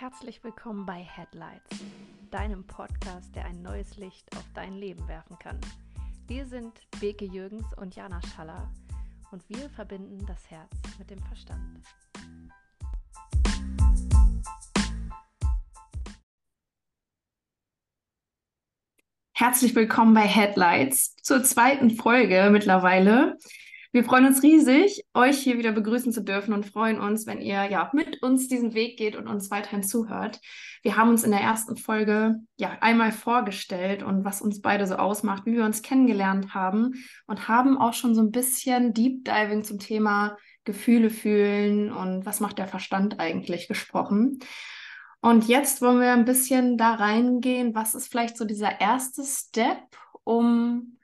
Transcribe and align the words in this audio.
Herzlich 0.00 0.42
willkommen 0.42 0.86
bei 0.86 1.02
Headlights, 1.02 1.84
deinem 2.30 2.66
Podcast, 2.66 3.36
der 3.36 3.44
ein 3.44 3.60
neues 3.60 3.98
Licht 3.98 4.34
auf 4.34 4.46
dein 4.54 4.72
Leben 4.78 5.06
werfen 5.08 5.38
kann. 5.38 5.60
Wir 6.26 6.46
sind 6.46 6.72
Beke 7.00 7.26
Jürgens 7.26 7.66
und 7.76 7.94
Jana 7.94 8.18
Schaller 8.34 8.72
und 9.30 9.46
wir 9.50 9.68
verbinden 9.68 10.24
das 10.24 10.50
Herz 10.50 10.70
mit 10.98 11.10
dem 11.10 11.18
Verstand. 11.24 11.84
Herzlich 19.34 19.74
willkommen 19.74 20.14
bei 20.14 20.22
Headlights 20.22 21.14
zur 21.16 21.44
zweiten 21.44 21.90
Folge 21.90 22.48
mittlerweile. 22.50 23.36
Wir 23.92 24.04
freuen 24.04 24.26
uns 24.26 24.44
riesig, 24.44 25.04
euch 25.14 25.38
hier 25.38 25.58
wieder 25.58 25.72
begrüßen 25.72 26.12
zu 26.12 26.22
dürfen 26.22 26.54
und 26.54 26.64
freuen 26.64 27.00
uns, 27.00 27.26
wenn 27.26 27.40
ihr 27.40 27.64
ja 27.64 27.90
mit 27.92 28.22
uns 28.22 28.46
diesen 28.46 28.72
Weg 28.72 28.96
geht 28.96 29.16
und 29.16 29.26
uns 29.26 29.50
weiterhin 29.50 29.82
zuhört. 29.82 30.38
Wir 30.84 30.96
haben 30.96 31.08
uns 31.08 31.24
in 31.24 31.32
der 31.32 31.40
ersten 31.40 31.76
Folge 31.76 32.36
ja 32.56 32.78
einmal 32.82 33.10
vorgestellt 33.10 34.04
und 34.04 34.24
was 34.24 34.42
uns 34.42 34.60
beide 34.60 34.86
so 34.86 34.94
ausmacht, 34.94 35.44
wie 35.44 35.54
wir 35.54 35.64
uns 35.64 35.82
kennengelernt 35.82 36.54
haben 36.54 37.04
und 37.26 37.48
haben 37.48 37.78
auch 37.78 37.92
schon 37.92 38.14
so 38.14 38.22
ein 38.22 38.30
bisschen 38.30 38.94
Deep 38.94 39.24
Diving 39.24 39.64
zum 39.64 39.80
Thema 39.80 40.36
Gefühle 40.64 41.10
fühlen 41.10 41.90
und 41.90 42.24
was 42.24 42.38
macht 42.38 42.58
der 42.58 42.68
Verstand 42.68 43.18
eigentlich 43.18 43.66
gesprochen. 43.66 44.38
Und 45.20 45.48
jetzt 45.48 45.82
wollen 45.82 46.00
wir 46.00 46.12
ein 46.12 46.24
bisschen 46.24 46.78
da 46.78 46.94
reingehen, 46.94 47.74
was 47.74 47.96
ist 47.96 48.06
vielleicht 48.06 48.36
so 48.36 48.44
dieser 48.44 48.80
erste 48.80 49.24
Step, 49.24 49.82
um 50.22 50.96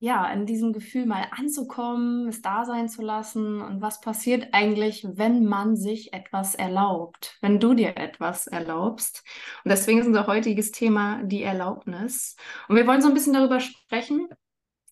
ja, 0.00 0.30
in 0.30 0.46
diesem 0.46 0.72
Gefühl 0.72 1.06
mal 1.06 1.26
anzukommen, 1.32 2.28
es 2.28 2.40
da 2.40 2.64
sein 2.64 2.88
zu 2.88 3.02
lassen 3.02 3.60
und 3.60 3.80
was 3.80 4.00
passiert 4.00 4.48
eigentlich, 4.52 5.04
wenn 5.14 5.44
man 5.44 5.76
sich 5.76 6.12
etwas 6.12 6.54
erlaubt, 6.54 7.36
wenn 7.40 7.58
du 7.58 7.74
dir 7.74 7.96
etwas 7.96 8.46
erlaubst. 8.46 9.24
Und 9.64 9.70
deswegen 9.70 9.98
ist 9.98 10.06
unser 10.06 10.28
heutiges 10.28 10.70
Thema 10.70 11.22
die 11.24 11.42
Erlaubnis. 11.42 12.36
Und 12.68 12.76
wir 12.76 12.86
wollen 12.86 13.02
so 13.02 13.08
ein 13.08 13.14
bisschen 13.14 13.32
darüber 13.32 13.58
sprechen, 13.58 14.28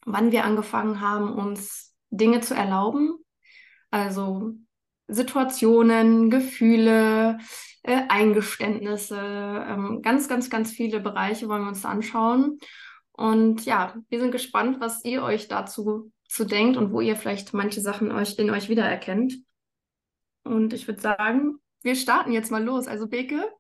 wann 0.05 0.33
wir 0.33 0.45
angefangen 0.45 1.01
haben, 1.01 1.33
uns 1.33 1.95
Dinge 2.11 2.41
zu 2.41 2.55
erlauben. 2.55 3.15
Also 3.93 4.55
Situationen, 5.07 6.31
Gefühle, 6.31 7.39
äh, 7.85 8.03
Eingeständnisse, 8.09 9.17
ähm, 9.17 10.01
ganz, 10.03 10.29
ganz, 10.29 10.51
ganz 10.51 10.73
viele 10.73 10.99
Bereiche 10.99 11.49
wollen 11.49 11.63
wir 11.63 11.69
uns 11.69 11.85
anschauen. 11.85 12.59
Und 13.17 13.65
ja, 13.65 13.97
wir 14.09 14.21
sind 14.21 14.31
gespannt, 14.31 14.81
was 14.81 15.05
ihr 15.05 15.23
euch 15.23 15.49
dazu 15.49 16.13
zu 16.29 16.45
denkt 16.45 16.77
und 16.77 16.93
wo 16.93 17.01
ihr 17.01 17.17
vielleicht 17.17 17.55
manche 17.55 17.81
Sachen 17.81 18.13
euch 18.13 18.39
in 18.39 18.51
euch 18.51 18.69
wiedererkennt. 18.69 19.35
Und 20.45 20.73
ich 20.73 20.87
würde 20.87 21.01
sagen, 21.01 21.59
wir 21.83 21.97
starten 21.97 22.33
jetzt 22.33 22.51
mal 22.51 22.63
los. 22.63 22.87
Also 22.87 23.09
Beke, 23.09 23.51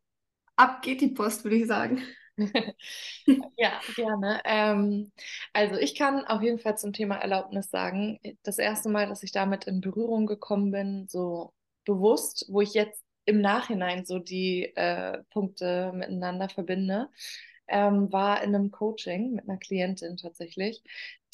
ab 0.56 0.82
geht 0.82 1.00
die 1.00 1.08
Post, 1.08 1.44
würde 1.44 1.56
ich 1.56 1.66
sagen. 1.66 2.02
ja, 3.56 3.80
gerne. 3.94 4.40
Ähm, 4.44 5.10
also 5.52 5.76
ich 5.76 5.94
kann 5.94 6.26
auf 6.26 6.42
jeden 6.42 6.58
Fall 6.58 6.76
zum 6.76 6.92
Thema 6.92 7.16
Erlaubnis 7.16 7.70
sagen, 7.70 8.18
das 8.42 8.58
erste 8.58 8.90
Mal, 8.90 9.08
dass 9.08 9.22
ich 9.22 9.32
damit 9.32 9.64
in 9.64 9.80
Berührung 9.80 10.26
gekommen 10.26 10.70
bin, 10.70 11.06
so 11.08 11.54
bewusst, 11.84 12.44
wo 12.48 12.60
ich 12.60 12.74
jetzt 12.74 13.02
im 13.24 13.40
Nachhinein 13.40 14.04
so 14.04 14.18
die 14.18 14.64
äh, 14.76 15.22
Punkte 15.30 15.92
miteinander 15.94 16.48
verbinde, 16.48 17.08
ähm, 17.68 18.12
war 18.12 18.42
in 18.42 18.54
einem 18.54 18.70
Coaching 18.70 19.32
mit 19.32 19.48
einer 19.48 19.58
Klientin 19.58 20.16
tatsächlich, 20.16 20.82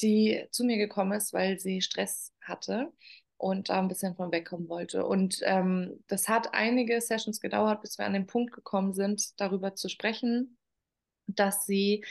die 0.01 0.45
zu 0.51 0.63
mir 0.63 0.77
gekommen 0.77 1.13
ist, 1.13 1.33
weil 1.33 1.59
sie 1.59 1.81
Stress 1.81 2.33
hatte 2.41 2.91
und 3.37 3.69
da 3.69 3.79
ein 3.79 3.87
bisschen 3.87 4.15
von 4.15 4.31
wegkommen 4.31 4.69
wollte. 4.69 5.05
Und 5.05 5.39
ähm, 5.43 6.03
das 6.07 6.29
hat 6.29 6.53
einige 6.53 6.99
Sessions 7.01 7.41
gedauert, 7.41 7.81
bis 7.81 7.97
wir 7.97 8.05
an 8.05 8.13
den 8.13 8.27
Punkt 8.27 8.53
gekommen 8.53 8.93
sind, 8.93 9.39
darüber 9.39 9.75
zu 9.75 9.89
sprechen, 9.89 10.57
dass 11.27 11.65
sie 11.65 12.03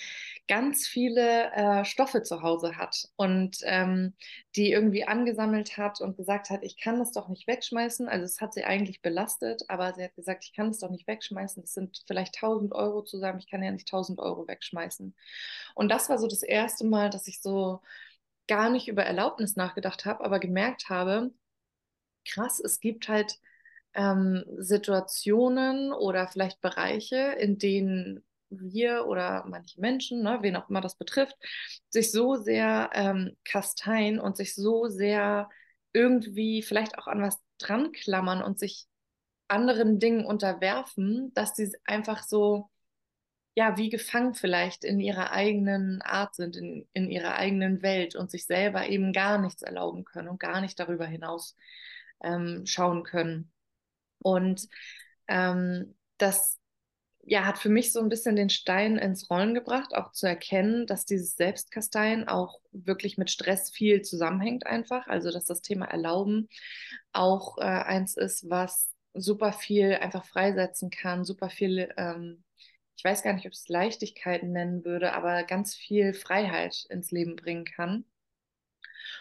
ganz 0.48 0.86
viele 0.86 1.52
äh, 1.52 1.84
Stoffe 1.84 2.22
zu 2.22 2.42
Hause 2.42 2.76
hat 2.76 3.08
und 3.16 3.58
ähm, 3.62 4.14
die 4.56 4.72
irgendwie 4.72 5.04
angesammelt 5.04 5.76
hat 5.76 6.00
und 6.00 6.16
gesagt 6.16 6.50
hat, 6.50 6.62
ich 6.62 6.76
kann 6.78 6.98
das 6.98 7.12
doch 7.12 7.28
nicht 7.28 7.46
wegschmeißen. 7.46 8.08
Also 8.08 8.24
es 8.24 8.40
hat 8.40 8.54
sie 8.54 8.64
eigentlich 8.64 9.02
belastet, 9.02 9.62
aber 9.68 9.94
sie 9.94 10.04
hat 10.04 10.14
gesagt, 10.16 10.44
ich 10.44 10.52
kann 10.54 10.68
es 10.68 10.78
doch 10.78 10.90
nicht 10.90 11.06
wegschmeißen. 11.06 11.62
Es 11.62 11.74
sind 11.74 12.02
vielleicht 12.06 12.36
1000 12.36 12.72
Euro 12.74 13.02
zusammen, 13.02 13.38
ich 13.38 13.48
kann 13.50 13.62
ja 13.62 13.70
nicht 13.70 13.88
1000 13.88 14.18
Euro 14.18 14.48
wegschmeißen. 14.48 15.14
Und 15.74 15.88
das 15.90 16.08
war 16.08 16.18
so 16.18 16.26
das 16.28 16.42
erste 16.42 16.84
Mal, 16.86 17.10
dass 17.10 17.28
ich 17.28 17.40
so 17.42 17.80
gar 18.48 18.70
nicht 18.70 18.88
über 18.88 19.04
Erlaubnis 19.04 19.56
nachgedacht 19.56 20.04
habe, 20.04 20.24
aber 20.24 20.38
gemerkt 20.40 20.88
habe, 20.88 21.32
krass, 22.24 22.60
es 22.60 22.80
gibt 22.80 23.08
halt 23.08 23.38
ähm, 23.94 24.44
Situationen 24.58 25.92
oder 25.92 26.28
vielleicht 26.28 26.60
Bereiche, 26.60 27.36
in 27.38 27.58
denen 27.58 28.24
wir 28.60 29.06
oder 29.06 29.44
manche 29.48 29.80
Menschen, 29.80 30.22
ne, 30.22 30.38
wen 30.42 30.56
auch 30.56 30.68
immer 30.68 30.80
das 30.80 30.96
betrifft, 30.96 31.36
sich 31.88 32.10
so 32.12 32.36
sehr 32.36 32.90
ähm, 32.94 33.36
kasteien 33.44 34.20
und 34.20 34.36
sich 34.36 34.54
so 34.54 34.88
sehr 34.88 35.48
irgendwie 35.92 36.62
vielleicht 36.62 36.98
auch 36.98 37.06
an 37.06 37.22
was 37.22 37.38
dran 37.58 37.92
klammern 37.92 38.42
und 38.42 38.58
sich 38.58 38.86
anderen 39.48 39.98
Dingen 39.98 40.24
unterwerfen, 40.24 41.32
dass 41.34 41.54
sie 41.54 41.70
einfach 41.84 42.22
so, 42.22 42.70
ja, 43.54 43.76
wie 43.76 43.90
gefangen 43.90 44.34
vielleicht 44.34 44.84
in 44.84 44.98
ihrer 44.98 45.32
eigenen 45.32 46.00
Art 46.02 46.34
sind, 46.34 46.56
in, 46.56 46.88
in 46.94 47.10
ihrer 47.10 47.36
eigenen 47.36 47.82
Welt 47.82 48.16
und 48.16 48.30
sich 48.30 48.46
selber 48.46 48.88
eben 48.88 49.12
gar 49.12 49.38
nichts 49.38 49.62
erlauben 49.62 50.04
können 50.04 50.28
und 50.28 50.40
gar 50.40 50.60
nicht 50.62 50.80
darüber 50.80 51.06
hinaus 51.06 51.56
ähm, 52.22 52.64
schauen 52.64 53.02
können. 53.02 53.52
Und 54.20 54.68
ähm, 55.28 55.94
das 56.16 56.58
ja, 57.24 57.44
hat 57.44 57.58
für 57.58 57.68
mich 57.68 57.92
so 57.92 58.00
ein 58.00 58.08
bisschen 58.08 58.36
den 58.36 58.50
Stein 58.50 58.98
ins 58.98 59.30
Rollen 59.30 59.54
gebracht, 59.54 59.94
auch 59.94 60.10
zu 60.12 60.26
erkennen, 60.26 60.86
dass 60.86 61.04
dieses 61.04 61.36
Selbstkasteien 61.36 62.26
auch 62.28 62.60
wirklich 62.72 63.16
mit 63.16 63.30
Stress 63.30 63.70
viel 63.70 64.02
zusammenhängt 64.02 64.66
einfach. 64.66 65.06
Also 65.06 65.30
dass 65.30 65.44
das 65.44 65.62
Thema 65.62 65.86
Erlauben 65.86 66.48
auch 67.12 67.58
äh, 67.58 67.62
eins 67.62 68.16
ist, 68.16 68.50
was 68.50 68.90
super 69.14 69.52
viel 69.52 69.94
einfach 69.94 70.24
freisetzen 70.24 70.90
kann, 70.90 71.24
super 71.24 71.48
viel, 71.50 71.92
ähm, 71.96 72.42
ich 72.96 73.04
weiß 73.04 73.22
gar 73.22 73.34
nicht, 73.34 73.46
ob 73.46 73.52
ich 73.52 73.58
es 73.58 73.68
Leichtigkeiten 73.68 74.52
nennen 74.52 74.84
würde, 74.84 75.12
aber 75.12 75.44
ganz 75.44 75.74
viel 75.74 76.14
Freiheit 76.14 76.86
ins 76.90 77.10
Leben 77.12 77.36
bringen 77.36 77.64
kann. 77.64 78.04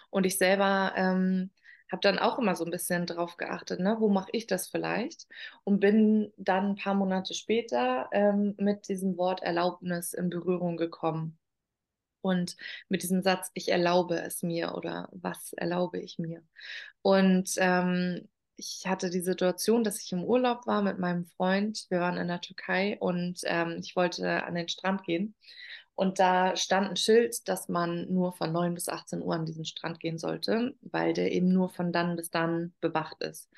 Und 0.10 0.26
ich 0.26 0.38
selber 0.38 0.94
ähm, 0.96 1.52
habe 1.92 2.02
dann 2.02 2.20
auch 2.20 2.40
immer 2.40 2.56
so 2.56 2.66
ein 2.66 2.72
bisschen 2.72 3.06
drauf 3.06 3.38
geachtet, 3.38 3.80
ne? 3.80 3.98
wo 4.00 4.10
mache 4.10 4.30
ich 4.32 4.48
das 4.48 4.68
vielleicht? 4.68 5.28
Und 5.64 5.80
bin 5.80 6.32
dann 6.38 6.72
ein 6.72 6.76
paar 6.76 6.94
Monate 6.94 7.34
später 7.34 8.10
ähm, 8.12 8.56
mit 8.58 8.88
diesem 8.88 9.18
Wort 9.18 9.42
Erlaubnis 9.44 10.14
in 10.14 10.30
Berührung 10.30 10.78
gekommen. 10.78 11.38
Und 12.22 12.56
mit 12.88 13.04
diesem 13.04 13.24
Satz, 13.24 13.50
ich 13.56 13.70
erlaube 13.70 14.20
es 14.22 14.44
mir 14.44 14.76
oder 14.76 15.10
was 15.12 15.54
erlaube 15.54 16.00
ich 16.00 16.20
mir? 16.20 16.44
Und 17.02 17.56
ähm, 17.58 18.30
ich 18.58 18.84
hatte 18.86 19.10
die 19.10 19.22
Situation, 19.22 19.84
dass 19.84 20.02
ich 20.02 20.12
im 20.12 20.24
Urlaub 20.24 20.68
war 20.68 20.84
mit 20.84 21.00
meinem 21.00 21.26
Freund. 21.26 21.88
Wir 21.90 22.00
waren 22.00 22.18
in 22.18 22.28
der 22.28 22.42
Türkei 22.42 22.98
und 23.00 23.42
ähm, 23.46 23.78
ich 23.80 23.96
wollte 23.96 24.44
an 24.44 24.56
den 24.56 24.70
Strand 24.70 25.04
gehen. 25.04 25.36
Und 25.96 26.20
da 26.20 26.56
stand 26.56 26.90
ein 26.90 26.96
Schild, 26.96 27.48
dass 27.48 27.70
man 27.70 28.12
nur 28.12 28.34
von 28.34 28.52
9 28.52 28.74
bis 28.74 28.90
18 28.90 29.22
Uhr 29.22 29.36
an 29.36 29.46
diesen 29.46 29.66
Strand 29.66 30.00
gehen 30.00 30.18
sollte, 30.18 30.74
weil 30.82 31.14
der 31.14 31.32
eben 31.32 31.50
nur 31.50 31.70
von 31.70 31.92
dann 31.92 32.16
bis 32.16 32.30
dann 32.30 32.74
bewacht 32.82 33.22
ist. 33.22 33.50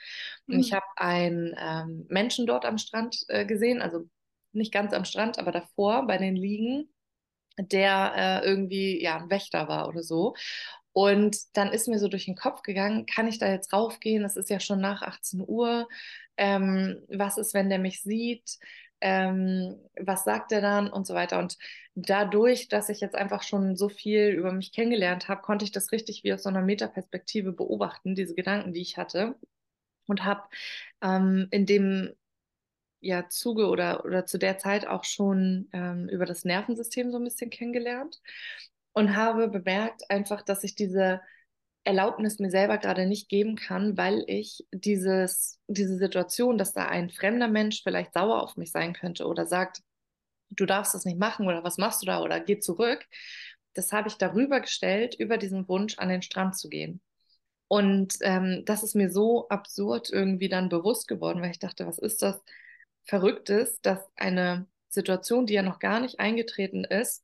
Und 0.47 0.55
mhm. 0.55 0.59
ich 0.59 0.73
habe 0.73 0.85
einen 0.97 1.55
ähm, 1.57 2.05
Menschen 2.09 2.45
dort 2.45 2.65
am 2.65 2.77
Strand 2.77 3.23
äh, 3.27 3.45
gesehen, 3.45 3.81
also 3.81 4.09
nicht 4.51 4.73
ganz 4.73 4.93
am 4.93 5.05
Strand, 5.05 5.39
aber 5.39 5.51
davor 5.51 6.05
bei 6.05 6.17
den 6.17 6.35
Liegen, 6.35 6.89
der 7.57 8.13
äh, 8.15 8.47
irgendwie 8.47 9.01
ja 9.01 9.17
ein 9.17 9.29
Wächter 9.29 9.67
war 9.67 9.87
oder 9.87 10.03
so. 10.03 10.35
Und 10.91 11.37
dann 11.57 11.71
ist 11.71 11.87
mir 11.87 11.97
so 11.97 12.07
durch 12.07 12.25
den 12.25 12.35
Kopf 12.35 12.61
gegangen, 12.61 13.07
kann 13.07 13.27
ich 13.27 13.39
da 13.39 13.49
jetzt 13.49 13.73
raufgehen? 13.73 14.23
Es 14.23 14.37
ist 14.37 14.49
ja 14.49 14.59
schon 14.59 14.79
nach 14.79 15.01
18 15.01 15.43
Uhr. 15.45 15.87
Ähm, 16.37 17.03
was 17.09 17.37
ist, 17.37 17.53
wenn 17.53 17.69
der 17.69 17.79
mich 17.79 18.01
sieht? 18.01 18.59
Ähm, 19.03 19.75
was 19.99 20.23
sagt 20.23 20.51
er 20.53 20.61
dann 20.61 20.89
und 20.89 21.05
so 21.05 21.13
weiter. 21.13 21.37
Und 21.39 21.57
dadurch, 21.93 22.69
dass 22.69 22.89
ich 22.89 23.01
jetzt 23.01 23.15
einfach 23.15 23.43
schon 23.43 23.75
so 23.75 23.89
viel 23.89 24.29
über 24.29 24.53
mich 24.53 24.71
kennengelernt 24.71 25.27
habe, 25.27 25.41
konnte 25.41 25.65
ich 25.65 25.71
das 25.71 25.91
richtig 25.91 26.23
wie 26.23 26.33
aus 26.33 26.43
so 26.43 26.49
einer 26.49 26.61
Metaperspektive 26.61 27.51
beobachten, 27.51 28.15
diese 28.15 28.33
Gedanken, 28.33 28.73
die 28.73 28.81
ich 28.81 28.97
hatte. 28.97 29.35
Und 30.07 30.23
habe 30.25 30.43
ähm, 31.01 31.47
in 31.51 31.65
dem 31.65 32.13
ja, 33.01 33.27
Zuge 33.29 33.67
oder, 33.67 34.05
oder 34.05 34.25
zu 34.25 34.37
der 34.37 34.57
Zeit 34.57 34.87
auch 34.87 35.03
schon 35.03 35.69
ähm, 35.73 36.07
über 36.09 36.25
das 36.25 36.45
Nervensystem 36.45 37.11
so 37.11 37.17
ein 37.17 37.23
bisschen 37.25 37.49
kennengelernt 37.49 38.21
und 38.93 39.15
habe 39.15 39.49
bemerkt 39.49 40.09
einfach, 40.09 40.41
dass 40.41 40.63
ich 40.63 40.75
diese 40.75 41.21
Erlaubnis 41.83 42.39
mir 42.39 42.49
selber 42.49 42.77
gerade 42.77 43.05
nicht 43.05 43.29
geben 43.29 43.55
kann, 43.55 43.97
weil 43.97 44.23
ich 44.27 44.65
dieses, 44.71 45.59
diese 45.67 45.97
Situation, 45.97 46.57
dass 46.57 46.73
da 46.73 46.87
ein 46.87 47.09
fremder 47.09 47.47
Mensch 47.47 47.83
vielleicht 47.83 48.13
sauer 48.13 48.41
auf 48.41 48.57
mich 48.57 48.71
sein 48.71 48.93
könnte 48.93 49.25
oder 49.25 49.45
sagt, 49.45 49.81
du 50.49 50.65
darfst 50.65 50.93
das 50.93 51.05
nicht 51.05 51.19
machen 51.19 51.47
oder 51.47 51.63
was 51.63 51.77
machst 51.77 52.01
du 52.01 52.05
da 52.05 52.21
oder 52.21 52.39
geh 52.39 52.59
zurück, 52.59 53.05
das 53.73 53.91
habe 53.91 54.07
ich 54.07 54.17
darüber 54.17 54.61
gestellt, 54.61 55.15
über 55.15 55.37
diesen 55.37 55.67
Wunsch 55.67 55.97
an 55.97 56.09
den 56.09 56.21
Strand 56.21 56.57
zu 56.57 56.69
gehen. 56.69 57.01
Und 57.67 58.15
ähm, 58.21 58.63
das 58.65 58.83
ist 58.83 58.95
mir 58.95 59.09
so 59.09 59.47
absurd 59.49 60.09
irgendwie 60.11 60.49
dann 60.49 60.69
bewusst 60.69 61.07
geworden, 61.07 61.41
weil 61.41 61.51
ich 61.51 61.59
dachte, 61.59 61.87
was 61.87 61.97
ist 61.97 62.21
das? 62.21 62.39
verrückt 63.05 63.49
ist, 63.49 63.85
dass 63.85 63.99
eine 64.15 64.67
Situation, 64.89 65.45
die 65.45 65.53
ja 65.53 65.61
noch 65.61 65.79
gar 65.79 65.99
nicht 65.99 66.19
eingetreten 66.19 66.83
ist, 66.83 67.23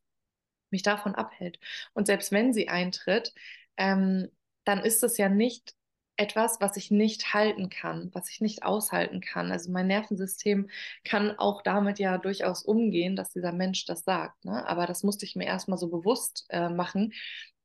mich 0.71 0.83
davon 0.83 1.15
abhält. 1.15 1.59
Und 1.93 2.07
selbst 2.07 2.31
wenn 2.31 2.53
sie 2.53 2.69
eintritt, 2.69 3.33
ähm, 3.77 4.29
dann 4.69 4.79
ist 4.85 5.03
es 5.03 5.17
ja 5.17 5.29
nicht 5.29 5.73
etwas, 6.15 6.61
was 6.61 6.77
ich 6.77 6.91
nicht 6.91 7.33
halten 7.33 7.69
kann, 7.69 8.11
was 8.13 8.29
ich 8.29 8.39
nicht 8.39 8.63
aushalten 8.63 9.19
kann. 9.19 9.51
Also 9.51 9.71
mein 9.71 9.87
Nervensystem 9.87 10.69
kann 11.03 11.31
auch 11.39 11.63
damit 11.63 11.97
ja 11.97 12.17
durchaus 12.19 12.63
umgehen, 12.63 13.15
dass 13.15 13.31
dieser 13.31 13.51
Mensch 13.51 13.85
das 13.85 14.03
sagt. 14.03 14.45
Ne? 14.45 14.67
Aber 14.67 14.85
das 14.85 15.01
musste 15.01 15.25
ich 15.25 15.35
mir 15.35 15.45
erstmal 15.45 15.79
so 15.79 15.87
bewusst 15.89 16.45
äh, 16.49 16.69
machen, 16.69 17.13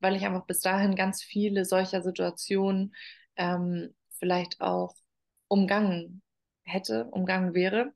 weil 0.01 0.17
ich 0.17 0.25
einfach 0.25 0.47
bis 0.47 0.61
dahin 0.61 0.95
ganz 0.95 1.23
viele 1.23 1.65
solcher 1.67 2.01
Situationen 2.03 2.95
ähm, 3.37 3.95
vielleicht 4.19 4.61
auch 4.63 4.95
umgangen 5.49 6.23
hätte, 6.63 7.07
umgangen 7.07 7.53
wäre. 7.55 7.93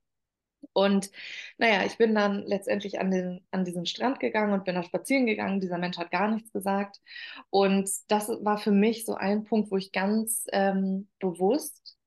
Und 0.73 1.11
naja, 1.59 1.85
ich 1.85 1.99
bin 1.99 2.15
dann 2.15 2.45
letztendlich 2.47 3.01
an, 3.01 3.11
den, 3.11 3.47
an 3.51 3.65
diesen 3.65 3.87
Strand 3.87 4.21
gegangen 4.21 4.53
und 4.53 4.65
bin 4.65 4.75
da 4.75 4.83
spazieren 4.83 5.27
gegangen. 5.27 5.61
Dieser 5.61 5.79
Mensch 5.79 5.99
hat 5.99 6.11
gar 6.11 6.31
nichts 6.31 6.53
gesagt. 6.53 7.01
Und 7.51 7.91
das 8.09 8.29
war 8.29 8.59
für 8.59 8.71
mich 8.71 9.05
so 9.05 9.15
ein 9.15 9.45
Punkt, 9.45 9.71
wo 9.71 9.77
ich 9.77 9.93
ganz 9.93 10.47
ähm, 10.53 11.09
bewusst 11.19 11.99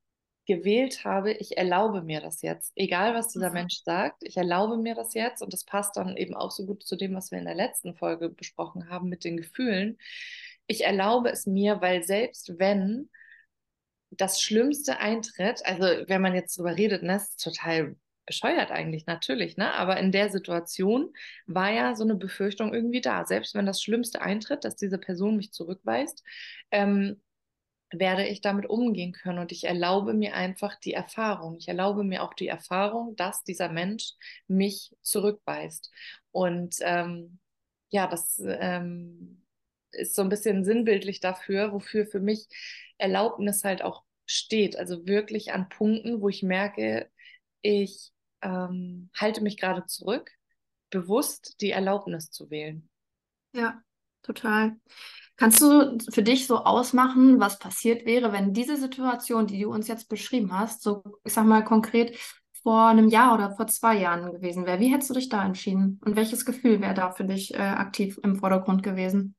gewählt 0.45 1.06
habe, 1.06 1.31
ich 1.33 1.57
erlaube 1.57 2.01
mir 2.01 2.19
das 2.19 2.42
jetzt. 2.42 2.74
Egal, 2.75 3.13
was 3.13 3.30
dieser 3.30 3.50
mhm. 3.50 3.53
Mensch 3.53 3.81
sagt, 3.83 4.24
ich 4.24 4.38
erlaube 4.38 4.77
mir 4.77 4.95
das 4.95 5.13
jetzt. 5.13 5.42
Und 5.42 5.53
das 5.53 5.63
passt 5.63 5.95
dann 5.98 6.18
eben 6.18 6.36
auch 6.36 6.51
so 6.51 6.65
gut 6.65 6.83
zu 6.83 6.95
dem, 6.95 7.13
was 7.15 7.31
wir 7.31 7.39
in 7.39 7.45
der 7.45 7.56
letzten 7.56 7.95
Folge 7.95 8.30
besprochen 8.30 8.89
haben 8.89 9.07
mit 9.07 9.24
den 9.24 9.38
Gefühlen. 9.38 9.98
Ich 10.68 10.83
erlaube 10.86 11.30
es 11.30 11.45
mir, 11.45 11.81
weil 11.81 12.03
selbst 12.03 12.59
wenn 12.59 13.09
das 14.09 14.42
Schlimmste 14.42 15.00
eintritt, 15.00 15.65
also 15.65 15.86
wenn 16.07 16.21
man 16.21 16.36
jetzt 16.36 16.57
drüber 16.57 16.75
redet, 16.75 17.03
ne, 17.03 17.15
ist 17.15 17.42
total 17.42 17.95
bescheuert 18.31 18.72
eigentlich, 18.72 19.06
natürlich, 19.07 19.57
ne? 19.57 19.74
Aber 19.74 19.98
in 19.98 20.13
der 20.13 20.30
Situation 20.30 21.13
war 21.48 21.69
ja 21.69 21.95
so 21.95 22.06
eine 22.06 22.16
Befürchtung 22.16 22.74
irgendwie 22.74 23.01
da. 23.01 23.25
Selbst 23.25 23.56
wenn 23.56 23.66
das 23.66 23.81
Schlimmste 23.81 24.22
eintritt, 24.22 24.63
dass 24.63 24.78
diese 24.78 24.98
Person 24.98 25.36
mich 25.36 25.51
zurückweist, 25.51 26.24
ähm, 26.72 27.22
werde 27.92 28.25
ich 28.25 28.39
damit 28.39 28.68
umgehen 28.68 29.12
können. 29.12 29.39
Und 29.39 29.51
ich 29.51 29.66
erlaube 29.66 30.13
mir 30.13 30.33
einfach 30.33 30.75
die 30.80 30.94
Erfahrung. 30.94 31.57
Ich 31.57 31.68
erlaube 31.68 32.06
mir 32.06 32.24
auch 32.24 32.33
die 32.33 32.48
Erfahrung, 32.48 33.18
dass 33.18 33.44
dieser 33.44 33.68
Mensch 33.69 34.13
mich 34.48 34.95
zurückweist. 35.01 35.92
Und 36.31 36.77
ähm, 36.81 37.39
ja, 37.89 38.07
das 38.07 38.42
ähm, 38.45 39.44
ist 39.92 40.16
so 40.16 40.22
ein 40.22 40.30
bisschen 40.30 40.63
sinnbildlich 40.63 41.19
dafür, 41.19 41.74
wofür 41.74 42.06
für 42.06 42.22
mich 42.22 42.48
Erlaubnis 42.98 43.66
halt 43.66 43.81
auch 43.81 44.04
steht. 44.25 44.77
Also 44.77 45.06
wirklich 45.06 45.51
an 45.51 45.68
Punkten, 45.68 46.22
wo 46.22 46.30
ich 46.30 46.44
merke, 46.44 47.10
ich 47.62 48.12
ähm, 48.42 49.10
halte 49.16 49.42
mich 49.42 49.58
gerade 49.58 49.86
zurück, 49.86 50.32
bewusst 50.90 51.62
die 51.62 51.72
Erlaubnis 51.72 52.32
zu 52.32 52.50
wählen. 52.50 52.90
Ja, 53.54 53.82
total. 54.24 54.78
Kannst 55.38 55.62
du 55.62 55.98
für 56.12 56.22
dich 56.22 56.46
so 56.46 56.58
ausmachen, 56.58 57.40
was 57.40 57.58
passiert 57.58 58.06
wäre, 58.06 58.32
wenn 58.32 58.54
diese 58.54 58.78
Situation, 58.78 59.48
die 59.48 59.62
du 59.62 59.72
uns 59.72 59.88
jetzt 59.88 60.08
beschrieben 60.08 60.58
hast, 60.58 60.84
so, 60.84 61.04
ich 61.24 61.34
sag 61.34 61.46
mal 61.46 61.64
konkret, 61.64 62.18
vor 62.62 62.88
einem 62.88 63.10
Jahr 63.10 63.34
oder 63.34 63.56
vor 63.56 63.66
zwei 63.66 63.98
Jahren 63.98 64.32
gewesen 64.32 64.68
wäre? 64.68 64.80
Wie 64.80 64.94
hättest 64.94 65.10
du 65.10 65.16
dich 65.16 65.30
da 65.30 65.44
entschieden? 65.44 66.00
Und 66.06 66.16
welches 66.16 66.46
Gefühl 66.46 66.80
wäre 66.80 66.94
da 66.94 67.12
für 67.12 67.24
dich 67.24 67.56
äh, 67.56 67.58
aktiv 67.58 68.20
im 68.22 68.36
Vordergrund 68.36 68.84
gewesen? 68.84 69.36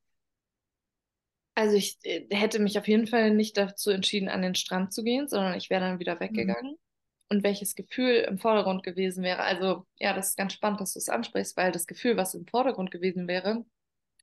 Also 1.55 1.77
ich 1.77 1.99
äh, 2.03 2.27
hätte 2.31 2.59
mich 2.59 2.79
auf 2.79 2.89
jeden 2.89 3.07
Fall 3.07 3.31
nicht 3.33 3.57
dazu 3.57 3.91
entschieden, 3.91 4.29
an 4.29 4.43
den 4.43 4.57
Strand 4.57 4.93
zu 4.93 5.05
gehen, 5.05 5.29
sondern 5.29 5.55
ich 5.55 5.71
wäre 5.71 5.83
dann 5.83 6.01
wieder 6.01 6.17
mhm. 6.17 6.21
weggegangen. 6.21 6.73
Mhm 6.73 6.92
und 7.33 7.43
welches 7.45 7.75
Gefühl 7.75 8.27
im 8.29 8.39
Vordergrund 8.39 8.83
gewesen 8.83 9.25
wäre. 9.25 9.41
Also 9.41 9.87
ja, 9.99 10.13
das 10.13 10.31
ist 10.31 10.37
ganz 10.37 10.53
spannend, 10.53 10.83
dass 10.83 10.93
du 10.93 10.99
es 10.99 11.09
ansprichst, 11.09 11.57
weil 11.57 11.73
das 11.73 11.87
Gefühl, 11.87 12.19
was 12.19 12.35
im 12.35 12.47
Vordergrund 12.47 12.91
gewesen 12.91 13.27
wäre, 13.27 13.65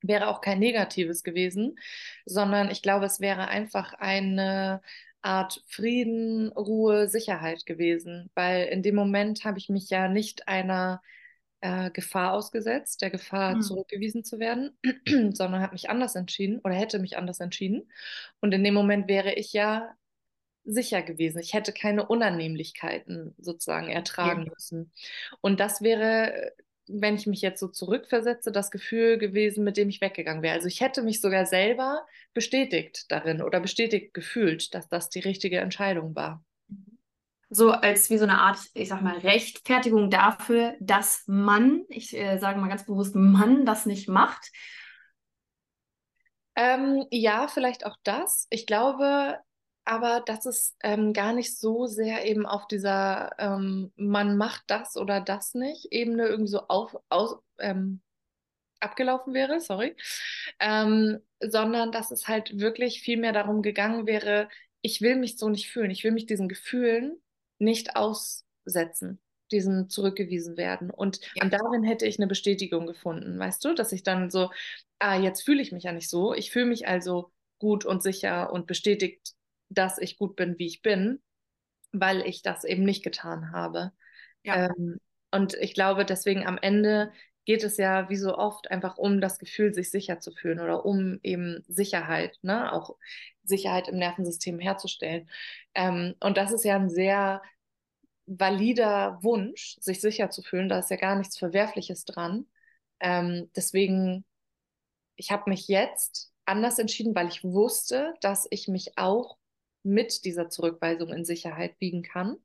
wäre 0.04 0.28
auch 0.28 0.42
kein 0.42 0.60
negatives 0.60 1.24
gewesen, 1.24 1.76
sondern 2.26 2.70
ich 2.70 2.84
glaube, 2.84 3.06
es 3.06 3.20
wäre 3.20 3.48
einfach 3.48 3.94
eine 3.94 4.82
Art 5.24 5.64
Frieden, 5.68 6.52
Ruhe, 6.52 7.10
Sicherheit 7.10 7.66
gewesen, 7.66 8.30
weil 8.36 8.68
in 8.68 8.84
dem 8.84 8.96
Moment 8.96 9.44
habe 9.44 9.58
ich 9.58 9.70
mich 9.70 9.90
ja 9.90 10.08
nicht 10.08 10.48
einer 10.48 11.02
äh, 11.62 11.90
Gefahr 11.90 12.34
ausgesetzt, 12.34 13.02
der 13.02 13.10
Gefahr 13.10 13.56
mhm. 13.56 13.62
zurückgewiesen 13.62 14.24
zu 14.24 14.38
werden, 14.38 14.78
sondern 15.34 15.62
habe 15.64 15.74
mich 15.74 15.90
anders 15.90 16.14
entschieden 16.14 16.60
oder 16.60 16.76
hätte 16.76 17.00
mich 17.00 17.18
anders 17.18 17.40
entschieden. 17.40 17.90
Und 18.40 18.54
in 18.54 18.64
dem 18.64 18.76
Moment 18.76 19.08
wäre 19.08 19.34
ich 19.34 19.52
ja 19.52 19.96
sicher 20.64 21.02
gewesen. 21.02 21.40
Ich 21.40 21.54
hätte 21.54 21.74
keine 21.74 22.08
Unannehmlichkeiten 22.08 23.34
sozusagen 23.38 23.90
ertragen 23.90 24.46
ja. 24.46 24.52
müssen. 24.54 24.92
Und 25.42 25.60
das 25.60 25.82
wäre, 25.82 26.54
wenn 26.88 27.16
ich 27.16 27.28
mich 27.28 27.42
jetzt 27.42 27.60
so 27.60 27.68
zurückversetze, 27.68 28.52
das 28.52 28.72
Gefühl 28.72 29.18
gewesen, 29.18 29.64
mit 29.64 29.78
dem 29.78 29.90
ich 29.90 30.02
weggegangen 30.02 30.44
wäre. 30.44 30.56
Also 30.56 30.68
ich 30.68 30.82
hätte 30.82 31.04
mich 31.04 31.22
sogar 31.22 31.46
selber 31.46 32.06
bestätigt 32.34 33.06
darin 33.10 33.42
oder 33.42 33.60
bestätigt 33.60 34.14
gefühlt, 34.14 34.74
dass 34.74 34.88
das 34.90 35.10
die 35.10 35.20
richtige 35.20 35.60
Entscheidung 35.60 36.16
war. 36.16 36.44
So 37.52 37.72
als 37.72 38.12
wie 38.12 38.18
so 38.18 38.26
eine 38.26 38.40
Art, 38.40 38.60
ich 38.76 38.90
sag 38.90 39.02
mal, 39.02 39.18
Rechtfertigung 39.18 40.12
dafür, 40.12 40.76
dass 40.80 41.24
man, 41.26 41.84
ich 41.90 42.16
äh, 42.16 42.38
sage 42.38 42.60
mal 42.60 42.70
ganz 42.70 42.86
bewusst, 42.86 43.16
man 43.16 43.66
das 43.66 43.88
nicht 43.88 44.08
macht. 44.08 44.52
Ähm, 46.56 47.06
ja, 47.10 47.48
vielleicht 47.48 47.88
auch 47.88 47.96
das. 48.04 48.46
Ich 48.52 48.68
glaube, 48.68 49.40
aber 49.89 50.21
dass 50.21 50.45
es 50.45 50.75
ähm, 50.83 51.13
gar 51.13 51.33
nicht 51.33 51.57
so 51.57 51.88
sehr 51.88 52.24
eben 52.27 52.45
auf 52.45 52.68
dieser 52.68 53.31
ähm, 53.39 53.91
man 53.95 54.38
macht 54.38 54.62
das 54.68 54.95
oder 54.95 55.19
das 55.19 55.56
nicht 55.56 55.88
Ebene 55.91 56.27
irgendwie 56.27 56.51
so 56.51 56.68
auf, 56.68 56.95
aus, 57.09 57.39
ähm, 57.57 58.00
abgelaufen 58.80 59.33
wäre, 59.33 59.59
sorry, 59.59 59.95
ähm, 60.59 61.18
sondern 61.39 61.91
dass 61.91 62.12
es 62.12 62.27
halt 62.27 62.59
wirklich 62.59 63.01
viel 63.01 63.18
mehr 63.18 63.33
darum 63.33 63.63
gegangen 63.63 64.06
wäre, 64.06 64.47
ich 64.83 65.01
will 65.01 65.15
mich 65.15 65.39
so 65.39 65.50
nicht 65.50 65.71
fühlen, 65.71 65.89
ich 65.89 66.03
will 66.03 66.12
mich 66.12 66.27
diesen 66.27 66.50
Gefühlen 66.50 67.19
nicht 67.57 67.95
aussetzen, 67.95 69.19
diesen 69.51 69.89
zurückgewiesen 69.89 70.56
werden. 70.56 70.91
Und, 70.91 71.19
ja. 71.33 71.44
und 71.44 71.51
darin 71.51 71.83
hätte 71.83 72.06
ich 72.06 72.19
eine 72.19 72.27
Bestätigung 72.27 72.86
gefunden, 72.86 73.39
weißt 73.39 73.65
du, 73.65 73.74
dass 73.74 73.91
ich 73.91 74.03
dann 74.03 74.30
so, 74.30 74.51
ah, 75.00 75.18
jetzt 75.18 75.41
fühle 75.41 75.63
ich 75.63 75.71
mich 75.71 75.86
ja 75.86 75.94
nicht 75.94 76.09
so, 76.09 76.36
ich 76.36 76.51
fühle 76.51 76.68
mich 76.68 76.88
also 76.88 77.31
gut 77.57 77.86
und 77.86 78.03
sicher 78.03 78.53
und 78.53 78.68
bestätigt 78.68 79.33
dass 79.69 79.98
ich 79.98 80.18
gut 80.18 80.36
bin, 80.36 80.57
wie 80.57 80.68
ich 80.68 80.81
bin, 80.81 81.21
weil 81.92 82.21
ich 82.21 82.42
das 82.42 82.63
eben 82.63 82.83
nicht 82.83 83.04
getan 83.04 83.51
habe. 83.51 83.92
Ja. 84.44 84.67
Ähm, 84.67 85.00
und 85.32 85.53
ich 85.55 85.74
glaube, 85.74 86.05
deswegen 86.05 86.46
am 86.46 86.58
Ende 86.58 87.12
geht 87.46 87.63
es 87.63 87.77
ja 87.77 88.10
wie 88.10 88.15
so 88.15 88.38
oft 88.38 88.70
einfach 88.70 88.98
um 88.98 89.22
das 89.22 89.39
Gefühl, 89.39 89.74
sich 89.74 89.89
sicher 89.89 90.20
zu 90.20 90.32
fühlen 90.32 90.60
oder 90.60 90.86
um 90.86 91.20
eben 91.24 91.63
Sicherheit, 91.67 92.38
ne? 92.44 92.72
auch 92.72 92.96
Sicherheit 93.44 93.88
im 93.88 93.98
Nervensystem 93.98 94.60
herzustellen. 94.60 95.27
Ähm, 95.74 96.13
und 96.20 96.38
das 96.38 96.51
ist 96.51 96.63
ja 96.63 96.75
ein 96.75 96.91
sehr 96.91 97.41
valider 98.27 99.17
Wunsch, 99.24 99.77
sich 99.79 100.00
sicher 100.00 100.29
zu 100.29 100.44
fühlen. 100.44 100.70
Da 100.70 100.77
ist 100.77 100.91
ja 100.91 100.98
gar 100.98 101.15
nichts 101.15 101.39
Verwerfliches 101.39 102.05
dran. 102.05 102.46
Ähm, 103.00 103.50
deswegen, 103.55 104.25
ich 105.15 105.32
habe 105.32 105.50
mich 105.50 105.67
jetzt 105.67 106.32
anders 106.46 106.77
entschieden, 106.77 107.15
weil 107.15 107.29
ich 107.29 107.44
wusste, 107.44 108.13
dass 108.22 108.48
ich 108.51 108.67
mich 108.67 108.96
auch 108.96 109.38
mit 109.83 110.25
dieser 110.25 110.50
Zurückweisung 110.50 111.09
in 111.09 111.25
Sicherheit 111.25 111.75
wiegen 111.79 112.03
kann. 112.03 112.38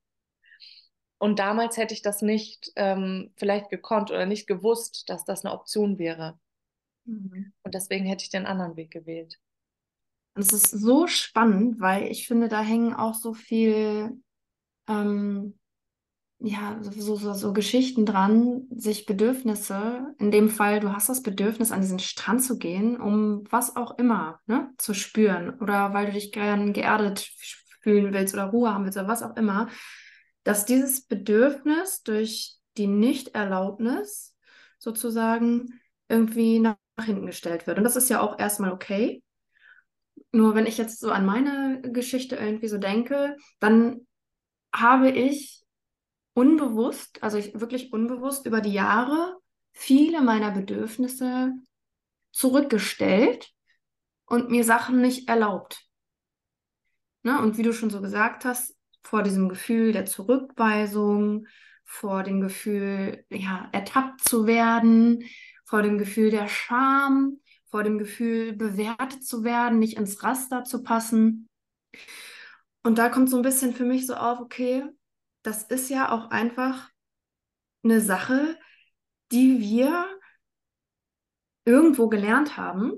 Und 1.19 1.39
damals 1.39 1.77
hätte 1.77 1.95
ich 1.95 2.03
das 2.03 2.23
nicht 2.23 2.73
ähm, 2.77 3.33
vielleicht 3.37 3.71
gekonnt 3.71 4.11
oder 4.11 4.27
nicht 4.27 4.47
gewusst, 4.47 5.09
dass 5.09 5.25
das 5.25 5.45
eine 5.45 5.55
Option 5.55 5.99
wäre. 5.99 6.39
Mhm. 7.05 7.53
Und 7.63 7.75
deswegen 7.75 8.05
hätte 8.07 8.25
ich 8.25 8.31
den 8.31 8.47
anderen 8.47 8.77
Weg 8.77 8.91
gewählt. 8.91 9.39
Es 10.35 10.53
ist 10.53 10.71
so 10.71 11.07
spannend, 11.07 11.81
weil 11.81 12.11
ich 12.11 12.27
finde, 12.27 12.49
da 12.49 12.63
hängen 12.63 12.93
auch 12.93 13.15
so 13.15 13.35
viel 13.35 14.21
ähm, 14.89 15.59
ja, 16.45 16.79
so, 16.83 17.17
so, 17.17 17.33
so 17.33 17.53
Geschichten 17.55 18.05
dran, 18.05 18.67
sich 18.71 19.07
Bedürfnisse, 19.07 20.15
in 20.19 20.31
dem 20.31 20.51
Fall, 20.51 20.79
du 20.81 20.93
hast 20.93 21.09
das 21.09 21.23
Bedürfnis, 21.23 21.73
an 21.73 21.81
diesen 21.81 21.99
Strand 21.99 22.45
zu 22.45 22.59
gehen, 22.59 23.01
um 23.01 23.45
was 23.51 23.77
auch 23.77 23.97
immer 23.99 24.41
ne, 24.47 24.71
zu 24.77 24.93
spüren 24.93 25.59
oder 25.61 25.95
weil 25.95 26.07
du 26.07 26.13
dich 26.13 26.33
gern 26.33 26.75
geerdet 26.75 27.31
fühlen 27.81 28.13
willst 28.13 28.35
oder 28.35 28.45
Ruhe 28.45 28.75
haben 28.75 28.85
willst 28.85 28.99
oder 28.99 29.09
was 29.09 29.23
auch 29.23 29.37
immer, 29.37 29.69
dass 30.43 30.67
dieses 30.67 31.07
Bedürfnis 31.07 32.03
durch 32.03 32.57
die 32.77 32.89
Nichterlaubnis 32.89 34.37
sozusagen 34.79 35.81
irgendwie 36.09 36.59
nach 36.59 36.77
hinten 37.03 37.25
gestellt 37.25 37.67
wird. 37.67 37.79
Und 37.79 37.85
das 37.85 37.97
ist 37.97 38.11
ja 38.11 38.21
auch 38.21 38.39
erstmal 38.39 38.71
okay. 38.71 39.23
Nur 40.31 40.55
wenn 40.55 40.67
ich 40.67 40.77
jetzt 40.77 41.01
so 41.01 41.11
an 41.11 41.25
meine 41.25 41.81
Geschichte 41.81 42.37
irgendwie 42.37 42.69
so 42.69 42.77
denke, 42.77 43.37
dann 43.61 44.07
habe 44.75 45.11
ich 45.11 45.64
unbewusst, 46.35 47.23
also 47.23 47.39
ich, 47.39 47.59
wirklich 47.59 47.93
unbewusst 47.93 48.47
über 48.47 48.61
die 48.61 48.73
Jahre 48.73 49.39
viele 49.73 50.21
meiner 50.21 50.51
Bedürfnisse 50.51 51.53
zurückgestellt 52.33 53.51
und 54.27 54.51
mir 54.51 54.65
Sachen 54.65 55.01
nicht 55.01 55.29
erlaubt. 55.29 55.87
Ne? 57.23 57.41
Und 57.41 57.57
wie 57.57 57.63
du 57.63 57.73
schon 57.73 57.91
so 57.91 58.01
gesagt 58.01 58.45
hast, 58.45 58.77
vor 59.03 59.23
diesem 59.23 59.49
Gefühl 59.49 59.93
der 59.93 60.07
Zurückweisung 60.07 61.47
vor 61.85 62.23
dem 62.23 62.41
Gefühl, 62.41 63.25
ja, 63.29 63.69
ertappt 63.73 64.23
zu 64.23 64.47
werden, 64.47 65.25
vor 65.65 65.83
dem 65.83 65.99
Gefühl 65.99 66.31
der 66.31 66.49
Scham, 66.49 67.41
vor 67.67 67.83
dem 67.85 67.99
Gefühl, 67.99 68.55
bewertet 68.55 69.25
zu 69.25 69.45
werden, 69.45 69.79
nicht 69.79 69.97
ins 69.97 70.23
Raster 70.23 70.65
zu 70.65 70.83
passen. 70.83 71.49
Und 72.83 72.99
da 72.99 73.09
kommt 73.09 73.31
so 73.31 73.37
ein 73.37 73.43
bisschen 73.43 73.75
für 73.75 73.85
mich 73.85 74.07
so 74.07 74.15
auf, 74.15 74.41
okay, 74.41 74.85
das 75.45 75.63
ist 75.63 75.91
ja 75.91 76.11
auch 76.11 76.31
einfach 76.31 76.91
eine 77.85 78.01
Sache, 78.01 78.59
die 79.31 79.61
wir 79.61 80.07
irgendwo 81.65 82.09
gelernt 82.09 82.57
haben, 82.57 82.93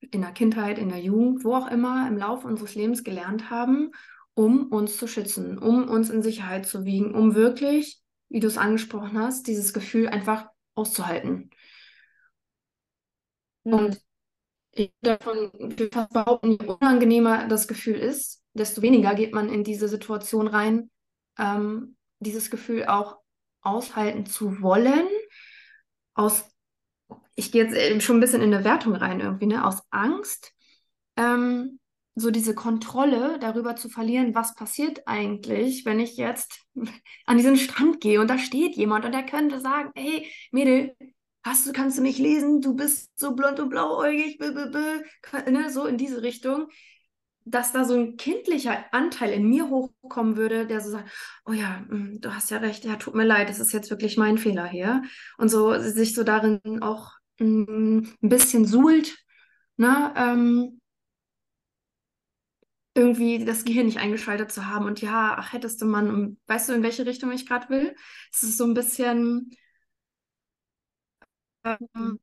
in 0.00 0.20
der 0.20 0.32
Kindheit, 0.32 0.78
in 0.78 0.88
der 0.88 1.00
Jugend, 1.00 1.44
wo 1.44 1.54
auch 1.54 1.70
immer, 1.70 2.06
im 2.08 2.16
Laufe 2.16 2.46
unseres 2.46 2.74
Lebens 2.74 3.04
gelernt 3.04 3.50
haben, 3.50 3.92
um 4.34 4.66
uns 4.66 4.96
zu 4.96 5.06
schützen, 5.06 5.58
um 5.58 5.88
uns 5.88 6.10
in 6.10 6.22
Sicherheit 6.22 6.66
zu 6.66 6.84
wiegen, 6.84 7.14
um 7.14 7.34
wirklich, 7.34 8.02
wie 8.28 8.40
du 8.40 8.48
es 8.48 8.58
angesprochen 8.58 9.18
hast, 9.18 9.46
dieses 9.46 9.72
Gefühl 9.72 10.08
einfach 10.08 10.48
auszuhalten. 10.74 11.50
Mhm. 13.64 13.72
Und 13.72 14.02
ich 14.72 14.92
davon 15.00 15.50
fast 15.90 16.12
behaupten, 16.12 16.50
je 16.50 16.66
unangenehmer 16.66 17.48
das 17.48 17.66
Gefühl 17.66 17.96
ist, 17.96 18.42
desto 18.54 18.82
weniger 18.82 19.14
geht 19.14 19.32
man 19.32 19.48
in 19.48 19.64
diese 19.64 19.88
Situation 19.88 20.48
rein, 20.48 20.90
ähm, 21.38 21.96
dieses 22.20 22.50
Gefühl 22.50 22.86
auch 22.86 23.18
aushalten 23.62 24.26
zu 24.26 24.62
wollen, 24.62 25.06
aus, 26.14 26.44
ich 27.34 27.52
gehe 27.52 27.64
jetzt 27.64 28.02
schon 28.02 28.18
ein 28.18 28.20
bisschen 28.20 28.42
in 28.42 28.54
eine 28.54 28.64
Wertung 28.64 28.94
rein 28.94 29.20
irgendwie, 29.20 29.46
ne, 29.46 29.66
aus 29.66 29.82
Angst, 29.90 30.52
ähm, 31.16 31.78
so 32.14 32.30
diese 32.30 32.54
Kontrolle 32.54 33.38
darüber 33.38 33.76
zu 33.76 33.90
verlieren, 33.90 34.34
was 34.34 34.54
passiert 34.54 35.06
eigentlich, 35.06 35.84
wenn 35.84 36.00
ich 36.00 36.16
jetzt 36.16 36.62
an 37.26 37.36
diesen 37.36 37.56
Strand 37.56 38.00
gehe 38.00 38.20
und 38.20 38.28
da 38.28 38.38
steht 38.38 38.76
jemand 38.76 39.04
und 39.04 39.12
der 39.12 39.26
könnte 39.26 39.60
sagen, 39.60 39.90
hey, 39.94 40.26
Mädel, 40.50 40.96
hast 41.44 41.66
du, 41.66 41.72
kannst 41.72 41.98
du 41.98 42.02
mich 42.02 42.18
lesen? 42.18 42.60
Du 42.60 42.74
bist 42.74 43.10
so 43.18 43.34
blond 43.34 43.60
und 43.60 43.68
blauäugig, 43.68 44.38
ne, 44.40 45.70
so 45.70 45.86
in 45.86 45.98
diese 45.98 46.22
Richtung, 46.22 46.68
dass 47.46 47.72
da 47.72 47.84
so 47.84 47.94
ein 47.94 48.16
kindlicher 48.16 48.92
Anteil 48.92 49.32
in 49.32 49.48
mir 49.48 49.68
hochkommen 49.70 50.36
würde, 50.36 50.66
der 50.66 50.80
so 50.80 50.90
sagt, 50.90 51.10
oh 51.46 51.52
ja, 51.52 51.80
mm, 51.88 52.20
du 52.20 52.34
hast 52.34 52.50
ja 52.50 52.58
recht, 52.58 52.84
ja, 52.84 52.96
tut 52.96 53.14
mir 53.14 53.24
leid, 53.24 53.48
das 53.48 53.60
ist 53.60 53.72
jetzt 53.72 53.90
wirklich 53.90 54.16
mein 54.16 54.36
Fehler 54.38 54.66
hier. 54.66 55.02
Und 55.38 55.48
so 55.48 55.78
sich 55.78 56.14
so 56.14 56.24
darin 56.24 56.60
auch 56.82 57.12
mm, 57.38 57.98
ein 58.22 58.28
bisschen 58.28 58.66
suhlt, 58.66 59.16
ne, 59.76 60.12
ähm, 60.16 60.80
irgendwie 62.94 63.44
das 63.44 63.64
Gehirn 63.64 63.86
nicht 63.86 63.98
eingeschaltet 63.98 64.50
zu 64.50 64.66
haben 64.66 64.86
und 64.86 65.00
ja, 65.02 65.36
ach, 65.38 65.52
hättest 65.52 65.82
du 65.82 65.86
man, 65.86 66.38
weißt 66.46 66.68
du, 66.70 66.72
in 66.72 66.82
welche 66.82 67.04
Richtung 67.06 67.30
ich 67.32 67.46
gerade 67.46 67.68
will? 67.68 67.94
Es 68.32 68.42
ist 68.42 68.56
so 68.56 68.64
ein 68.64 68.74
bisschen, 68.74 69.50
ähm, 71.64 72.18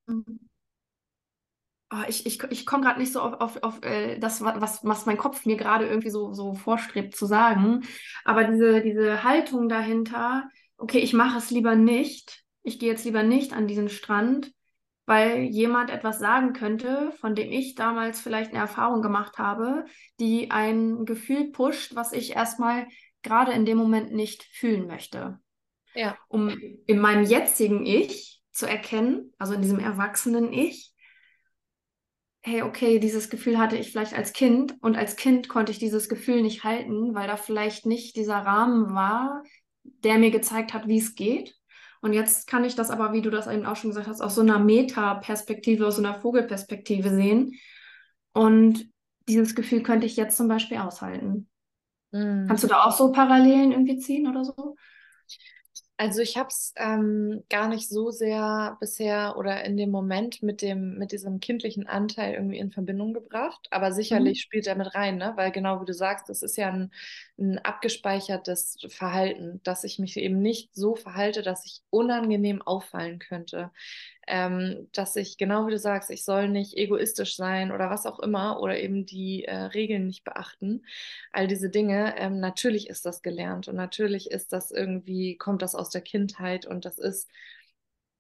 oh, 1.94 2.04
ich, 2.08 2.26
ich, 2.26 2.42
ich 2.50 2.66
komme 2.66 2.84
gerade 2.84 3.00
nicht 3.00 3.14
so 3.14 3.22
auf, 3.22 3.40
auf, 3.40 3.64
auf 3.64 3.84
äh, 3.84 4.18
das, 4.20 4.42
was, 4.42 4.84
was 4.84 5.06
mein 5.06 5.18
Kopf 5.18 5.46
mir 5.46 5.58
gerade 5.58 5.88
irgendwie 5.88 6.10
so, 6.10 6.34
so 6.34 6.54
vorstrebt 6.54 7.16
zu 7.16 7.26
sagen. 7.26 7.84
Aber 8.26 8.44
diese, 8.46 8.82
diese 8.82 9.24
Haltung 9.24 9.70
dahinter, 9.70 10.50
okay, 10.78 11.00
ich 11.00 11.14
mache 11.14 11.38
es 11.38 11.52
lieber 11.52 11.76
nicht, 11.76 12.44
ich 12.64 12.80
gehe 12.80 12.90
jetzt 12.90 13.06
lieber 13.06 13.24
nicht 13.24 13.54
an 13.54 13.68
diesen 13.68 13.90
Strand, 13.90 14.52
weil 15.06 15.44
jemand 15.44 15.90
etwas 15.90 16.20
sagen 16.20 16.54
könnte, 16.54 17.12
von 17.20 17.36
dem 17.36 17.52
ich 17.52 17.76
damals 17.76 18.22
vielleicht 18.22 18.52
eine 18.52 18.60
Erfahrung 18.60 19.02
gemacht 19.02 19.38
habe, 19.38 19.86
die 20.20 20.50
ein 20.50 21.06
Gefühl 21.06 21.52
pusht, 21.52 21.96
was 21.96 22.14
ich 22.14 22.36
erstmal 22.36 22.88
gerade 23.22 23.52
in 23.52 23.66
dem 23.66 23.78
Moment 23.78 24.14
nicht 24.14 24.44
fühlen 24.44 24.88
möchte. 24.88 25.40
Ja. 25.94 26.18
Um 26.28 26.50
in 26.88 27.00
meinem 27.00 27.26
jetzigen 27.26 27.86
Ich 27.86 28.42
zu 28.52 28.66
erkennen, 28.66 29.34
also 29.38 29.54
in 29.54 29.62
diesem 29.62 29.80
erwachsenen 29.80 30.54
Ich, 30.54 30.93
hey, 32.46 32.62
okay, 32.62 33.00
dieses 33.00 33.30
Gefühl 33.30 33.58
hatte 33.58 33.78
ich 33.78 33.92
vielleicht 33.92 34.14
als 34.14 34.34
Kind 34.34 34.76
und 34.82 34.98
als 34.98 35.16
Kind 35.16 35.48
konnte 35.48 35.72
ich 35.72 35.80
dieses 35.80 36.10
Gefühl 36.10 36.42
nicht 36.42 36.66
halten, 36.66 37.16
weil 37.16 37.28
da 37.28 37.38
vielleicht 37.38 37.86
nicht 37.86 38.18
dieser 38.18 38.38
Rahmen 38.38 38.94
war, 38.94 39.44
der 39.84 40.18
mir 40.18 40.30
gezeigt 40.30 40.74
hat, 40.74 40.88
wie 40.88 40.98
es 40.98 41.16
geht. 41.16 41.56
Und 42.02 42.12
jetzt 42.12 42.48
kann 42.48 42.66
ich 42.66 42.76
das 42.76 42.90
aber, 42.90 43.14
wie 43.14 43.22
du 43.22 43.30
das 43.30 43.48
eben 43.48 43.66
auch 43.66 43.78
schon 43.78 43.92
gesagt 43.92 44.08
hast, 44.08 44.20
aus 44.20 44.36
so 44.36 44.42
einer 44.42 44.60
Meta-Perspektive, 44.60 45.88
aus 45.88 45.96
so 45.96 46.04
einer 46.04 46.16
Vogelperspektive 46.16 47.10
sehen. 47.10 47.54
Und 48.34 48.90
dieses 49.30 49.56
Gefühl 49.56 49.82
könnte 49.82 50.06
ich 50.06 50.18
jetzt 50.18 50.36
zum 50.36 50.50
Beispiel 50.50 50.80
aushalten. 50.80 51.48
Mhm. 52.12 52.46
Kannst 52.48 52.66
du 52.66 52.68
da 52.68 52.84
auch 52.84 52.92
so 52.92 53.14
Parallelen 53.14 53.72
irgendwie 53.72 54.00
ziehen 54.00 54.28
oder 54.28 54.44
so? 54.44 54.76
Also 56.04 56.20
ich 56.20 56.36
habe 56.36 56.50
es 56.50 56.74
ähm, 56.76 57.46
gar 57.50 57.70
nicht 57.70 57.88
so 57.88 58.12
sehr 58.12 58.76
bisher 58.82 59.38
oder 59.38 59.64
in 59.64 59.78
dem 59.78 59.90
Moment 59.90 60.44
mit 60.44 60.62
dem 60.62 60.98
mit 60.98 61.14
diesem 61.14 61.40
kindlichen 61.40 61.88
Anteil 61.88 62.34
irgendwie 62.34 62.58
in 62.58 62.72
Verbindung 62.72 63.14
gebracht, 63.14 63.70
aber 63.72 63.94
sicherlich 63.94 64.40
mhm. 64.40 64.42
spielt 64.42 64.68
er 64.68 64.76
mit 64.76 64.94
rein, 64.96 65.16
ne? 65.16 65.32
Weil 65.38 65.52
genau 65.52 65.80
wie 65.80 65.86
du 65.86 65.94
sagst, 65.94 66.28
das 66.28 66.44
ist 66.44 66.58
ja 66.58 66.68
ein, 66.70 66.92
ein 67.40 67.58
abgespeichertes 67.58 68.80
Verhalten, 68.90 69.62
dass 69.64 69.86
ich 69.86 69.98
mich 69.98 70.18
eben 70.18 70.42
nicht 70.42 70.76
so 70.76 70.98
verhalte, 70.98 71.42
dass 71.42 71.66
ich 71.66 71.84
unangenehm 71.90 72.62
auffallen 72.62 73.20
könnte 73.20 73.72
ähm, 74.28 74.88
dass 74.94 75.16
ich, 75.16 75.38
genau 75.38 75.68
wie 75.68 75.72
du 75.72 75.80
sagst, 75.80 76.10
ich 76.10 76.24
soll 76.24 76.50
nicht 76.50 76.76
egoistisch 76.78 77.36
sein 77.36 77.72
oder 77.72 77.90
was 77.90 78.06
auch 78.06 78.20
immer 78.20 78.60
oder 78.62 78.80
eben 78.80 79.06
die 79.06 79.46
äh, 79.46 79.56
Regeln 79.56 80.08
nicht 80.08 80.24
beachten. 80.24 80.86
All 81.32 81.48
diese 81.48 81.70
Dinge, 81.70 82.16
ähm, 82.18 82.40
natürlich 82.40 82.90
ist 82.90 83.06
das 83.06 83.22
gelernt 83.22 83.68
und 83.68 83.76
natürlich 83.76 84.32
ist 84.32 84.54
das 84.54 84.72
irgendwie, 84.72 85.38
kommt 85.38 85.62
das 85.62 85.76
aus 85.76 85.90
der 85.90 86.02
Kindheit 86.02 86.66
und 86.66 86.86
das 86.86 86.98
ist, 86.98 87.30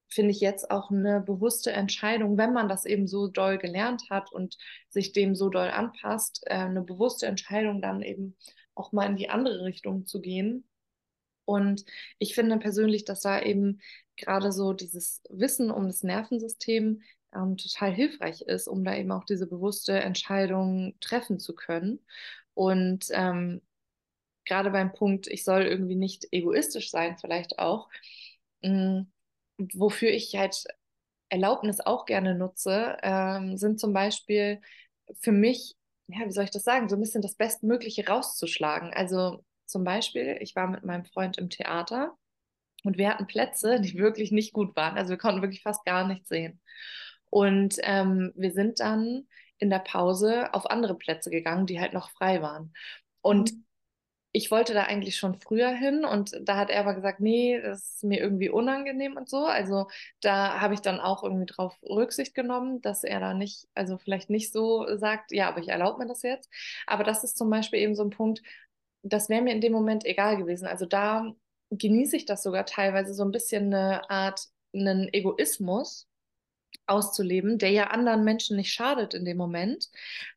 finde 0.09 0.31
ich 0.31 0.41
jetzt 0.41 0.69
auch 0.71 0.91
eine 0.91 1.21
bewusste 1.21 1.71
Entscheidung, 1.71 2.37
wenn 2.37 2.53
man 2.53 2.69
das 2.69 2.85
eben 2.85 3.07
so 3.07 3.27
doll 3.27 3.57
gelernt 3.57 4.03
hat 4.09 4.31
und 4.31 4.57
sich 4.89 5.11
dem 5.13 5.35
so 5.35 5.49
doll 5.49 5.69
anpasst, 5.69 6.43
äh, 6.45 6.55
eine 6.55 6.81
bewusste 6.81 7.27
Entscheidung 7.27 7.81
dann 7.81 8.01
eben 8.01 8.35
auch 8.75 8.91
mal 8.91 9.05
in 9.07 9.15
die 9.15 9.29
andere 9.29 9.63
Richtung 9.65 10.05
zu 10.05 10.21
gehen. 10.21 10.65
Und 11.45 11.85
ich 12.19 12.35
finde 12.35 12.57
persönlich, 12.57 13.05
dass 13.05 13.21
da 13.21 13.41
eben 13.41 13.81
gerade 14.17 14.51
so 14.51 14.73
dieses 14.73 15.21
Wissen 15.29 15.71
um 15.71 15.87
das 15.87 16.03
Nervensystem 16.03 17.01
ähm, 17.33 17.57
total 17.57 17.91
hilfreich 17.91 18.41
ist, 18.41 18.67
um 18.67 18.83
da 18.83 18.95
eben 18.95 19.11
auch 19.11 19.25
diese 19.25 19.47
bewusste 19.47 19.93
Entscheidung 19.93 20.95
treffen 20.99 21.39
zu 21.39 21.55
können. 21.55 21.99
Und 22.53 23.07
ähm, 23.11 23.61
gerade 24.45 24.71
beim 24.71 24.93
Punkt, 24.93 25.27
ich 25.27 25.43
soll 25.43 25.63
irgendwie 25.63 25.95
nicht 25.95 26.27
egoistisch 26.31 26.91
sein, 26.91 27.17
vielleicht 27.17 27.59
auch, 27.59 27.89
mh, 28.61 29.05
mm, 29.57 29.67
wofür 29.73 30.09
ich 30.09 30.35
halt 30.35 30.63
Erlaubnis 31.29 31.79
auch 31.79 32.05
gerne 32.05 32.35
nutze, 32.35 32.97
ähm, 33.01 33.57
sind 33.57 33.79
zum 33.79 33.93
Beispiel 33.93 34.61
für 35.19 35.31
mich, 35.31 35.75
ja, 36.07 36.25
wie 36.25 36.31
soll 36.31 36.43
ich 36.45 36.51
das 36.51 36.63
sagen, 36.63 36.89
so 36.89 36.95
ein 36.95 37.01
bisschen 37.01 37.21
das 37.21 37.35
Bestmögliche 37.35 38.07
rauszuschlagen. 38.07 38.93
Also 38.93 39.43
zum 39.73 39.83
Beispiel, 39.83 40.37
ich 40.39 40.55
war 40.55 40.67
mit 40.67 40.85
meinem 40.85 41.03
Freund 41.03 41.37
im 41.37 41.49
Theater 41.49 42.15
und 42.83 42.97
wir 42.97 43.09
hatten 43.09 43.27
Plätze, 43.27 43.81
die 43.81 43.95
wirklich 43.97 44.31
nicht 44.31 44.53
gut 44.53 44.75
waren. 44.75 44.97
Also 44.97 45.09
wir 45.09 45.17
konnten 45.17 45.41
wirklich 45.41 45.63
fast 45.63 45.83
gar 45.83 46.07
nichts 46.07 46.29
sehen. 46.29 46.61
Und 47.29 47.77
ähm, 47.81 48.31
wir 48.35 48.51
sind 48.51 48.79
dann 48.79 49.27
in 49.57 49.69
der 49.71 49.79
Pause 49.79 50.53
auf 50.53 50.69
andere 50.69 50.95
Plätze 50.95 51.31
gegangen, 51.31 51.65
die 51.65 51.79
halt 51.79 51.93
noch 51.93 52.11
frei 52.11 52.41
waren. 52.41 52.73
Und 53.21 53.53
mhm. 53.53 53.65
ich 54.33 54.51
wollte 54.51 54.73
da 54.75 54.83
eigentlich 54.83 55.15
schon 55.15 55.35
früher 55.35 55.69
hin 55.69 56.05
und 56.05 56.39
da 56.43 56.57
hat 56.57 56.69
er 56.69 56.81
aber 56.81 56.93
gesagt, 56.93 57.19
nee, 57.21 57.59
das 57.59 57.95
ist 57.95 58.03
mir 58.03 58.19
irgendwie 58.19 58.49
unangenehm 58.49 59.17
und 59.17 59.29
so. 59.29 59.45
Also 59.45 59.87
da 60.21 60.59
habe 60.59 60.75
ich 60.75 60.81
dann 60.81 60.99
auch 60.99 61.23
irgendwie 61.23 61.45
drauf 61.47 61.75
Rücksicht 61.81 62.35
genommen, 62.35 62.81
dass 62.81 63.03
er 63.03 63.19
da 63.19 63.33
nicht, 63.33 63.67
also 63.73 63.97
vielleicht 63.97 64.29
nicht 64.29 64.51
so 64.51 64.85
sagt, 64.97 65.31
ja, 65.31 65.47
aber 65.47 65.59
ich 65.59 65.69
erlaube 65.69 65.99
mir 65.99 66.07
das 66.07 66.21
jetzt. 66.21 66.51
Aber 66.85 67.03
das 67.03 67.23
ist 67.23 67.37
zum 67.37 67.49
Beispiel 67.49 67.79
eben 67.79 67.95
so 67.95 68.03
ein 68.03 68.11
Punkt, 68.11 68.43
das 69.03 69.29
wäre 69.29 69.41
mir 69.41 69.53
in 69.53 69.61
dem 69.61 69.73
Moment 69.73 70.05
egal 70.05 70.37
gewesen. 70.37 70.67
Also 70.67 70.85
da 70.85 71.33
genieße 71.71 72.15
ich 72.17 72.25
das 72.25 72.43
sogar 72.43 72.65
teilweise 72.65 73.13
so 73.13 73.23
ein 73.23 73.31
bisschen 73.31 73.73
eine 73.73 74.09
Art, 74.09 74.47
einen 74.73 75.13
Egoismus 75.13 76.07
auszuleben, 76.87 77.57
der 77.59 77.71
ja 77.71 77.87
anderen 77.87 78.23
Menschen 78.23 78.57
nicht 78.57 78.73
schadet 78.73 79.13
in 79.13 79.25
dem 79.25 79.37
Moment. 79.37 79.89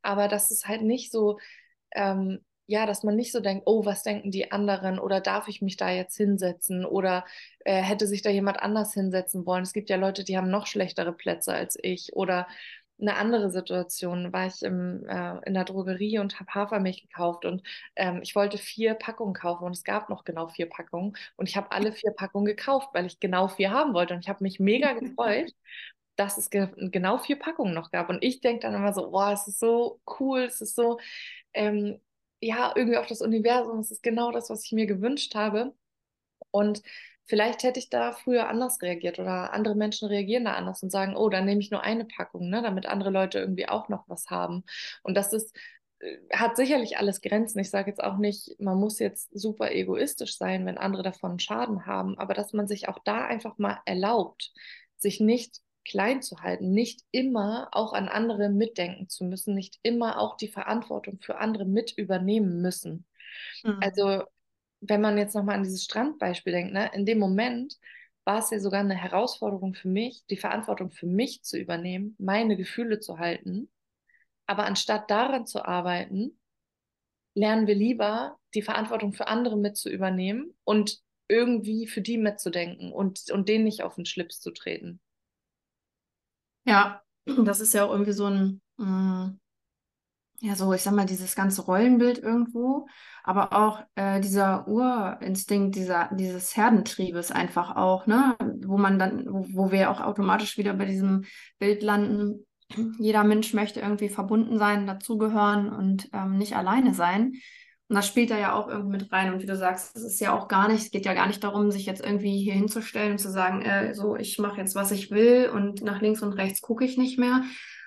Aber 0.02 0.28
das 0.28 0.50
ist 0.50 0.68
halt 0.68 0.82
nicht 0.82 1.10
so, 1.10 1.38
ähm, 1.94 2.40
ja, 2.66 2.86
dass 2.86 3.04
man 3.04 3.16
nicht 3.16 3.32
so 3.32 3.40
denkt, 3.40 3.64
oh, 3.66 3.84
was 3.84 4.02
denken 4.02 4.30
die 4.32 4.50
anderen 4.50 4.98
oder 4.98 5.20
darf 5.20 5.48
ich 5.48 5.62
mich 5.62 5.76
da 5.76 5.90
jetzt 5.90 6.16
hinsetzen 6.16 6.84
oder 6.84 7.24
äh, 7.64 7.80
hätte 7.80 8.06
sich 8.08 8.22
da 8.22 8.30
jemand 8.30 8.60
anders 8.60 8.92
hinsetzen 8.92 9.46
wollen. 9.46 9.62
Es 9.62 9.72
gibt 9.72 9.88
ja 9.90 9.96
Leute, 9.96 10.24
die 10.24 10.36
haben 10.36 10.50
noch 10.50 10.66
schlechtere 10.66 11.12
Plätze 11.12 11.54
als 11.54 11.78
ich 11.80 12.14
oder 12.14 12.48
eine 13.00 13.16
andere 13.16 13.50
Situation, 13.50 14.32
war 14.32 14.46
ich 14.46 14.62
im, 14.62 15.06
äh, 15.08 15.38
in 15.46 15.54
der 15.54 15.64
Drogerie 15.64 16.18
und 16.18 16.40
habe 16.40 16.52
Hafermilch 16.54 17.02
gekauft 17.02 17.44
und 17.44 17.62
ähm, 17.96 18.20
ich 18.22 18.34
wollte 18.34 18.58
vier 18.58 18.94
Packungen 18.94 19.34
kaufen 19.34 19.64
und 19.64 19.72
es 19.72 19.84
gab 19.84 20.08
noch 20.08 20.24
genau 20.24 20.48
vier 20.48 20.68
Packungen 20.68 21.16
und 21.36 21.48
ich 21.48 21.56
habe 21.56 21.72
alle 21.72 21.92
vier 21.92 22.12
Packungen 22.12 22.46
gekauft, 22.46 22.88
weil 22.94 23.06
ich 23.06 23.20
genau 23.20 23.48
vier 23.48 23.70
haben 23.70 23.94
wollte 23.94 24.14
und 24.14 24.20
ich 24.20 24.28
habe 24.28 24.42
mich 24.42 24.60
mega 24.60 24.92
gefreut, 24.94 25.52
dass 26.16 26.38
es 26.38 26.50
ge 26.50 26.68
genau 26.90 27.18
vier 27.18 27.38
Packungen 27.38 27.74
noch 27.74 27.90
gab. 27.90 28.08
Und 28.08 28.22
ich 28.24 28.40
denke 28.40 28.60
dann 28.62 28.74
immer 28.74 28.92
so, 28.94 29.10
boah, 29.10 29.32
es 29.32 29.46
ist 29.48 29.60
so 29.60 30.00
cool, 30.18 30.40
es 30.44 30.60
ist 30.62 30.74
so, 30.74 30.98
ähm, 31.54 32.00
ja, 32.40 32.72
irgendwie 32.76 32.98
auch 32.98 33.06
das 33.06 33.20
Universum, 33.22 33.80
es 33.80 33.90
ist 33.90 34.02
genau 34.02 34.30
das, 34.32 34.50
was 34.50 34.64
ich 34.64 34.72
mir 34.72 34.86
gewünscht 34.86 35.34
habe 35.34 35.74
Und 36.50 36.82
vielleicht 37.26 37.62
hätte 37.62 37.78
ich 37.78 37.90
da 37.90 38.12
früher 38.12 38.48
anders 38.48 38.80
reagiert 38.82 39.18
oder 39.18 39.52
andere 39.52 39.74
Menschen 39.74 40.08
reagieren 40.08 40.44
da 40.44 40.54
anders 40.54 40.82
und 40.82 40.90
sagen, 40.90 41.16
oh, 41.16 41.28
dann 41.28 41.44
nehme 41.44 41.60
ich 41.60 41.70
nur 41.70 41.82
eine 41.82 42.04
Packung, 42.04 42.48
ne, 42.48 42.62
damit 42.62 42.86
andere 42.86 43.10
Leute 43.10 43.38
irgendwie 43.38 43.68
auch 43.68 43.88
noch 43.88 44.08
was 44.08 44.30
haben. 44.30 44.64
Und 45.02 45.16
das 45.16 45.32
ist, 45.32 45.56
äh, 45.98 46.16
hat 46.32 46.56
sicherlich 46.56 46.98
alles 46.98 47.20
Grenzen. 47.20 47.58
Ich 47.58 47.70
sage 47.70 47.90
jetzt 47.90 48.02
auch 48.02 48.16
nicht, 48.16 48.56
man 48.58 48.78
muss 48.78 48.98
jetzt 48.98 49.28
super 49.38 49.72
egoistisch 49.72 50.36
sein, 50.36 50.64
wenn 50.66 50.78
andere 50.78 51.02
davon 51.02 51.38
Schaden 51.38 51.86
haben, 51.86 52.16
aber 52.18 52.34
dass 52.34 52.52
man 52.52 52.68
sich 52.68 52.88
auch 52.88 52.98
da 53.04 53.26
einfach 53.26 53.58
mal 53.58 53.80
erlaubt, 53.84 54.52
sich 54.96 55.20
nicht 55.20 55.60
klein 55.84 56.20
zu 56.20 56.40
halten, 56.42 56.72
nicht 56.72 57.02
immer 57.12 57.68
auch 57.72 57.92
an 57.92 58.08
andere 58.08 58.48
mitdenken 58.48 59.08
zu 59.08 59.24
müssen, 59.24 59.54
nicht 59.54 59.78
immer 59.82 60.18
auch 60.18 60.36
die 60.36 60.48
Verantwortung 60.48 61.20
für 61.20 61.38
andere 61.38 61.64
mit 61.64 61.92
übernehmen 61.96 62.60
müssen. 62.60 63.06
Mhm. 63.62 63.78
Also 63.80 64.24
wenn 64.80 65.00
man 65.00 65.18
jetzt 65.18 65.34
nochmal 65.34 65.56
an 65.56 65.62
dieses 65.64 65.84
Strandbeispiel 65.84 66.52
denkt, 66.52 66.72
ne, 66.72 66.90
in 66.94 67.06
dem 67.06 67.18
Moment 67.18 67.76
war 68.24 68.38
es 68.40 68.50
ja 68.50 68.58
sogar 68.58 68.80
eine 68.80 68.96
Herausforderung 68.96 69.74
für 69.74 69.88
mich, 69.88 70.24
die 70.28 70.36
Verantwortung 70.36 70.90
für 70.90 71.06
mich 71.06 71.42
zu 71.42 71.58
übernehmen, 71.58 72.16
meine 72.18 72.56
Gefühle 72.56 72.98
zu 72.98 73.18
halten. 73.18 73.70
Aber 74.46 74.64
anstatt 74.64 75.10
daran 75.10 75.46
zu 75.46 75.64
arbeiten, 75.64 76.38
lernen 77.34 77.66
wir 77.66 77.74
lieber, 77.74 78.38
die 78.54 78.62
Verantwortung 78.62 79.12
für 79.12 79.28
andere 79.28 79.56
mit 79.56 79.76
zu 79.76 79.90
übernehmen 79.90 80.56
und 80.64 81.00
irgendwie 81.28 81.86
für 81.86 82.00
die 82.00 82.18
mitzudenken 82.18 82.92
und, 82.92 83.30
und 83.30 83.48
denen 83.48 83.64
nicht 83.64 83.82
auf 83.82 83.96
den 83.96 84.06
Schlips 84.06 84.40
zu 84.40 84.50
treten. 84.52 85.00
Ja, 86.64 87.02
das 87.44 87.60
ist 87.60 87.74
ja 87.74 87.84
auch 87.84 87.92
irgendwie 87.92 88.12
so 88.12 88.26
ein, 88.26 88.60
mm, 88.76 89.38
ja, 90.40 90.54
so, 90.54 90.72
ich 90.72 90.82
sag 90.82 90.94
mal, 90.94 91.06
dieses 91.06 91.34
ganze 91.34 91.62
Rollenbild 91.62 92.18
irgendwo, 92.18 92.86
aber 93.24 93.52
auch 93.52 93.82
äh, 93.94 94.20
dieser 94.20 94.68
Urinstinkt, 94.68 95.74
dieser, 95.74 96.10
dieses 96.14 96.56
Herdentriebes 96.56 97.32
einfach 97.32 97.76
auch, 97.76 98.06
ne, 98.06 98.36
wo 98.64 98.76
man 98.76 98.98
dann, 98.98 99.26
wo, 99.28 99.46
wo 99.48 99.70
wir 99.70 99.90
auch 99.90 100.00
automatisch 100.00 100.58
wieder 100.58 100.74
bei 100.74 100.84
diesem 100.84 101.24
Bild 101.58 101.82
landen, 101.82 102.46
jeder 102.98 103.24
Mensch 103.24 103.54
möchte 103.54 103.80
irgendwie 103.80 104.08
verbunden 104.08 104.58
sein, 104.58 104.86
dazugehören 104.86 105.72
und 105.72 106.08
ähm, 106.12 106.36
nicht 106.36 106.56
alleine 106.56 106.94
sein. 106.94 107.32
Und 107.88 107.94
das 107.94 108.08
spielt 108.08 108.30
da 108.30 108.38
ja 108.38 108.52
auch 108.52 108.68
irgendwie 108.68 108.98
mit 108.98 109.12
rein. 109.12 109.32
Und 109.32 109.40
wie 109.40 109.46
du 109.46 109.56
sagst, 109.56 109.96
es 109.96 110.02
ist 110.02 110.20
ja 110.20 110.36
auch 110.36 110.48
gar 110.48 110.68
nicht, 110.68 110.82
es 110.82 110.90
geht 110.90 111.06
ja 111.06 111.14
gar 111.14 111.28
nicht 111.28 111.44
darum, 111.44 111.70
sich 111.70 111.86
jetzt 111.86 112.04
irgendwie 112.04 112.42
hier 112.42 112.54
hinzustellen 112.54 113.12
und 113.12 113.18
zu 113.18 113.30
sagen, 113.30 113.62
äh, 113.62 113.94
so, 113.94 114.16
ich 114.16 114.38
mache 114.38 114.58
jetzt, 114.60 114.74
was 114.74 114.90
ich 114.90 115.12
will 115.12 115.50
und 115.54 115.82
nach 115.82 116.00
links 116.00 116.22
und 116.22 116.32
rechts 116.32 116.60
gucke 116.60 116.84
ich 116.84 116.98
nicht 116.98 117.18
mehr, 117.18 117.44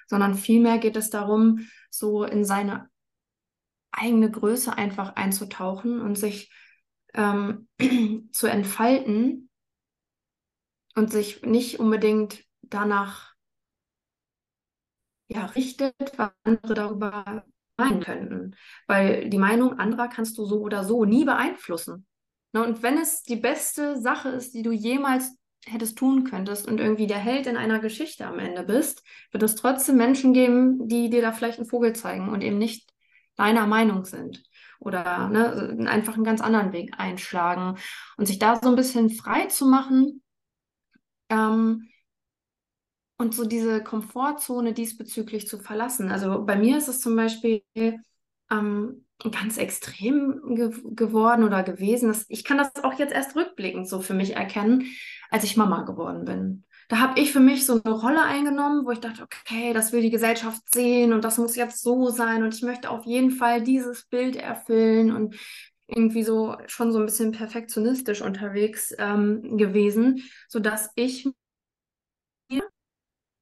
sondern 0.10 0.36
vielmehr 0.36 0.80
geht 0.80 0.96
es 0.96 1.10
darum, 1.10 1.68
so 1.90 2.24
in 2.24 2.44
seine 2.44 2.90
eigene 3.92 4.30
Größe 4.30 4.76
einfach 4.76 5.16
einzutauchen 5.16 6.02
und 6.02 6.18
sich 6.18 6.52
ähm, 7.14 7.68
zu 8.32 8.48
entfalten 8.48 9.50
und 10.96 11.12
sich 11.12 11.44
nicht 11.44 11.80
unbedingt 11.80 12.44
danach 12.62 13.36
ja, 15.28 15.46
richtet, 15.46 15.96
was 16.18 16.32
andere 16.44 16.74
darüber 16.74 17.46
meinen 17.78 18.02
könnten. 18.02 18.56
Weil 18.88 19.30
die 19.30 19.38
Meinung 19.38 19.80
anderer 19.80 20.08
kannst 20.08 20.38
du 20.38 20.46
so 20.46 20.62
oder 20.62 20.84
so 20.84 21.06
nie 21.06 21.24
beeinflussen. 21.24 22.08
Ne? 22.52 22.64
Und 22.64 22.82
wenn 22.84 22.98
es 22.98 23.24
die 23.24 23.36
beste 23.36 24.00
Sache 24.02 24.30
ist, 24.30 24.54
die 24.54 24.64
du 24.64 24.72
jemals 24.72 25.39
hättest 25.66 25.98
tun 25.98 26.24
könntest 26.24 26.68
und 26.68 26.80
irgendwie 26.80 27.08
der 27.08 27.18
Held 27.18 27.48
in 27.48 27.58
einer 27.58 27.80
Geschichte 27.80 28.26
am 28.26 28.40
Ende 28.40 28.64
bist, 28.64 29.04
wird 29.32 29.44
es 29.44 29.56
trotzdem 29.56 29.98
Menschen 29.98 30.34
geben, 30.34 30.88
die 30.88 31.10
dir 31.10 31.22
da 31.22 31.32
vielleicht 31.32 31.60
einen 31.60 31.68
Vogel 31.68 31.94
zeigen 31.94 32.30
und 32.30 32.42
eben 32.42 32.58
nicht 32.58 32.92
deiner 33.36 33.68
Meinung 33.68 34.06
sind 34.06 34.44
oder 34.80 35.30
ne, 35.30 35.88
einfach 35.90 36.16
einen 36.16 36.24
ganz 36.24 36.42
anderen 36.42 36.72
Weg 36.72 36.94
einschlagen 36.98 37.78
und 38.18 38.26
sich 38.26 38.40
da 38.40 38.56
so 38.56 38.70
ein 38.70 38.76
bisschen 38.76 39.10
frei 39.10 39.46
zu 39.48 39.66
machen 39.66 40.22
ähm, 41.30 41.90
und 43.18 43.36
so 43.36 43.46
diese 43.46 43.84
Komfortzone 43.84 44.74
diesbezüglich 44.74 45.48
zu 45.48 45.60
verlassen. 45.60 46.10
Also 46.10 46.46
bei 46.46 46.56
mir 46.56 46.78
ist 46.78 46.88
es 46.88 47.02
zum 47.02 47.16
Beispiel 47.16 47.62
ähm, 48.50 49.06
ganz 49.32 49.58
extrem 49.58 50.56
ge 50.56 50.72
geworden 50.96 51.44
oder 51.44 51.64
gewesen. 51.64 52.16
Ich 52.30 52.46
kann 52.46 52.58
das 52.58 52.84
auch 52.84 52.98
jetzt 52.98 53.14
erst 53.14 53.36
rückblickend 53.36 53.88
so 53.90 54.02
für 54.02 54.14
mich 54.14 54.36
erkennen, 54.36 54.86
als 55.30 55.44
ich 55.44 55.58
Mama 55.58 55.84
geworden 55.84 56.26
bin. 56.26 56.64
Da 56.88 57.00
habe 57.00 57.20
ich 57.20 57.32
für 57.32 57.40
mich 57.40 57.66
so 57.66 57.82
eine 57.84 57.94
Rolle 57.94 58.24
eingenommen, 58.24 58.86
wo 58.86 58.92
ich 58.92 59.00
dachte, 59.00 59.22
okay, 59.24 59.74
das 59.74 59.92
will 59.92 60.02
die 60.02 60.10
Gesellschaft 60.10 60.62
sehen 60.74 61.14
und 61.14 61.24
das 61.24 61.38
muss 61.38 61.56
jetzt 61.56 61.84
so 61.84 62.10
sein 62.10 62.44
und 62.44 62.56
ich 62.56 62.64
möchte 62.64 62.90
auf 62.90 63.06
jeden 63.06 63.32
Fall 63.32 63.62
dieses 63.62 64.06
Bild 64.08 64.36
erfüllen 64.36 65.16
und 65.16 65.36
irgendwie 65.86 66.24
so 66.24 66.58
schon 66.68 66.92
so 66.92 67.00
ein 67.00 67.06
bisschen 67.06 67.32
perfektionistisch 67.32 68.22
unterwegs 68.22 68.94
ähm, 68.98 69.58
gewesen, 69.58 70.24
sodass 70.48 70.90
ich 70.96 71.28
mir 72.50 72.64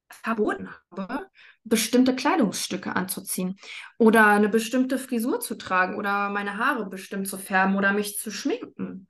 verboten 0.10 0.70
habe, 0.92 1.30
bestimmte 1.64 2.16
Kleidungsstücke 2.16 2.96
anzuziehen 2.96 3.58
oder 3.98 4.28
eine 4.28 4.50
bestimmte 4.50 4.98
Frisur 4.98 5.40
zu 5.40 5.56
tragen 5.56 5.96
oder 5.96 6.30
meine 6.30 6.58
Haare 6.58 6.86
bestimmt 6.90 7.28
zu 7.28 7.38
färben 7.38 7.76
oder 7.76 7.94
mich 7.94 8.18
zu 8.18 8.32
schminken. 8.32 9.08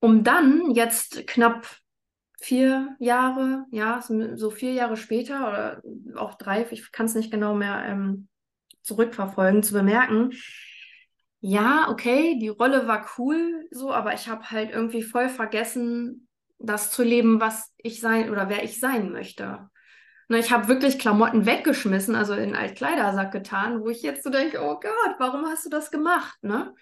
Um 0.00 0.22
dann 0.22 0.70
jetzt 0.72 1.26
knapp 1.26 1.66
vier 2.44 2.94
Jahre, 2.98 3.64
ja, 3.70 4.02
so 4.02 4.50
vier 4.50 4.72
Jahre 4.72 4.96
später 4.96 5.48
oder 5.48 5.82
auch 6.16 6.34
drei, 6.34 6.66
ich 6.70 6.92
kann 6.92 7.06
es 7.06 7.14
nicht 7.14 7.30
genau 7.30 7.54
mehr 7.54 7.84
ähm, 7.86 8.28
zurückverfolgen, 8.82 9.62
zu 9.62 9.72
bemerken, 9.72 10.32
ja, 11.40 11.88
okay, 11.90 12.38
die 12.38 12.48
Rolle 12.48 12.86
war 12.86 13.06
cool, 13.18 13.66
so, 13.70 13.92
aber 13.92 14.14
ich 14.14 14.28
habe 14.28 14.50
halt 14.50 14.70
irgendwie 14.70 15.02
voll 15.02 15.28
vergessen, 15.28 16.28
das 16.58 16.90
zu 16.90 17.02
leben, 17.02 17.40
was 17.40 17.72
ich 17.76 18.00
sein 18.00 18.30
oder 18.30 18.48
wer 18.48 18.62
ich 18.62 18.80
sein 18.80 19.12
möchte. 19.12 19.68
Ne, 20.28 20.38
ich 20.38 20.50
habe 20.52 20.68
wirklich 20.68 20.98
Klamotten 20.98 21.44
weggeschmissen, 21.44 22.14
also 22.14 22.32
in 22.32 22.40
einen 22.40 22.56
Altkleidersack 22.56 23.30
getan, 23.30 23.80
wo 23.80 23.88
ich 23.88 24.00
jetzt 24.00 24.24
so 24.24 24.30
denke, 24.30 24.58
oh 24.62 24.80
Gott, 24.80 25.16
warum 25.18 25.44
hast 25.44 25.66
du 25.66 25.70
das 25.70 25.90
gemacht? 25.90 26.38
Ne? 26.42 26.74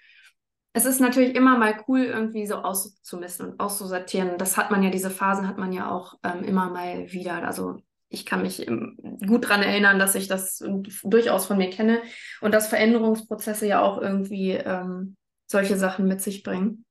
Es 0.75 0.87
ist 0.87 1.01
natürlich 1.01 1.35
immer 1.35 1.59
mal 1.59 1.85
cool, 1.87 2.01
irgendwie 2.01 2.47
so 2.47 2.57
auszumisten 2.57 3.51
und 3.51 3.61
auszusortieren. 3.61 4.39
Das 4.39 4.57
hat 4.57 4.71
man 4.71 4.83
ja, 4.83 4.91
diese 4.91 5.11
Phasen 5.11 5.47
hat 5.47 5.59
man 5.59 5.73
ja 5.73 5.91
auch 5.91 6.15
ähm, 6.23 6.45
immer 6.45 6.71
mal 6.71 7.13
wieder. 7.13 7.47
Also 7.47 7.83
ich 8.09 8.25
kann 8.25 8.43
mich 8.43 8.67
ähm, 8.67 8.97
gut 9.27 9.45
daran 9.45 9.63
erinnern, 9.63 9.99
dass 9.99 10.15
ich 10.15 10.29
das 10.29 10.65
durchaus 11.03 11.47
von 11.47 11.59
mir 11.59 11.71
kenne 11.71 12.03
und 12.41 12.53
dass 12.55 12.69
Veränderungsprozesse 12.69 13.67
ja 13.67 13.83
auch 13.83 14.01
irgendwie 14.01 14.53
ähm, 14.53 15.17
solche 15.47 15.77
Sachen 15.77 16.07
mit 16.07 16.23
sich 16.23 16.43
bringen. 16.43 16.85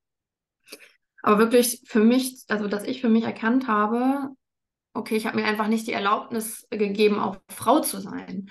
Aber 1.22 1.38
wirklich 1.38 1.82
für 1.86 2.00
mich, 2.00 2.44
also 2.48 2.68
dass 2.68 2.84
ich 2.84 3.00
für 3.00 3.08
mich 3.08 3.24
erkannt 3.24 3.68
habe, 3.68 4.30
okay, 4.94 5.16
ich 5.16 5.26
habe 5.26 5.40
mir 5.40 5.46
einfach 5.46 5.68
nicht 5.68 5.86
die 5.86 5.92
Erlaubnis 5.92 6.66
gegeben, 6.70 7.18
auch 7.18 7.36
Frau 7.48 7.80
zu 7.80 8.00
sein. 8.00 8.50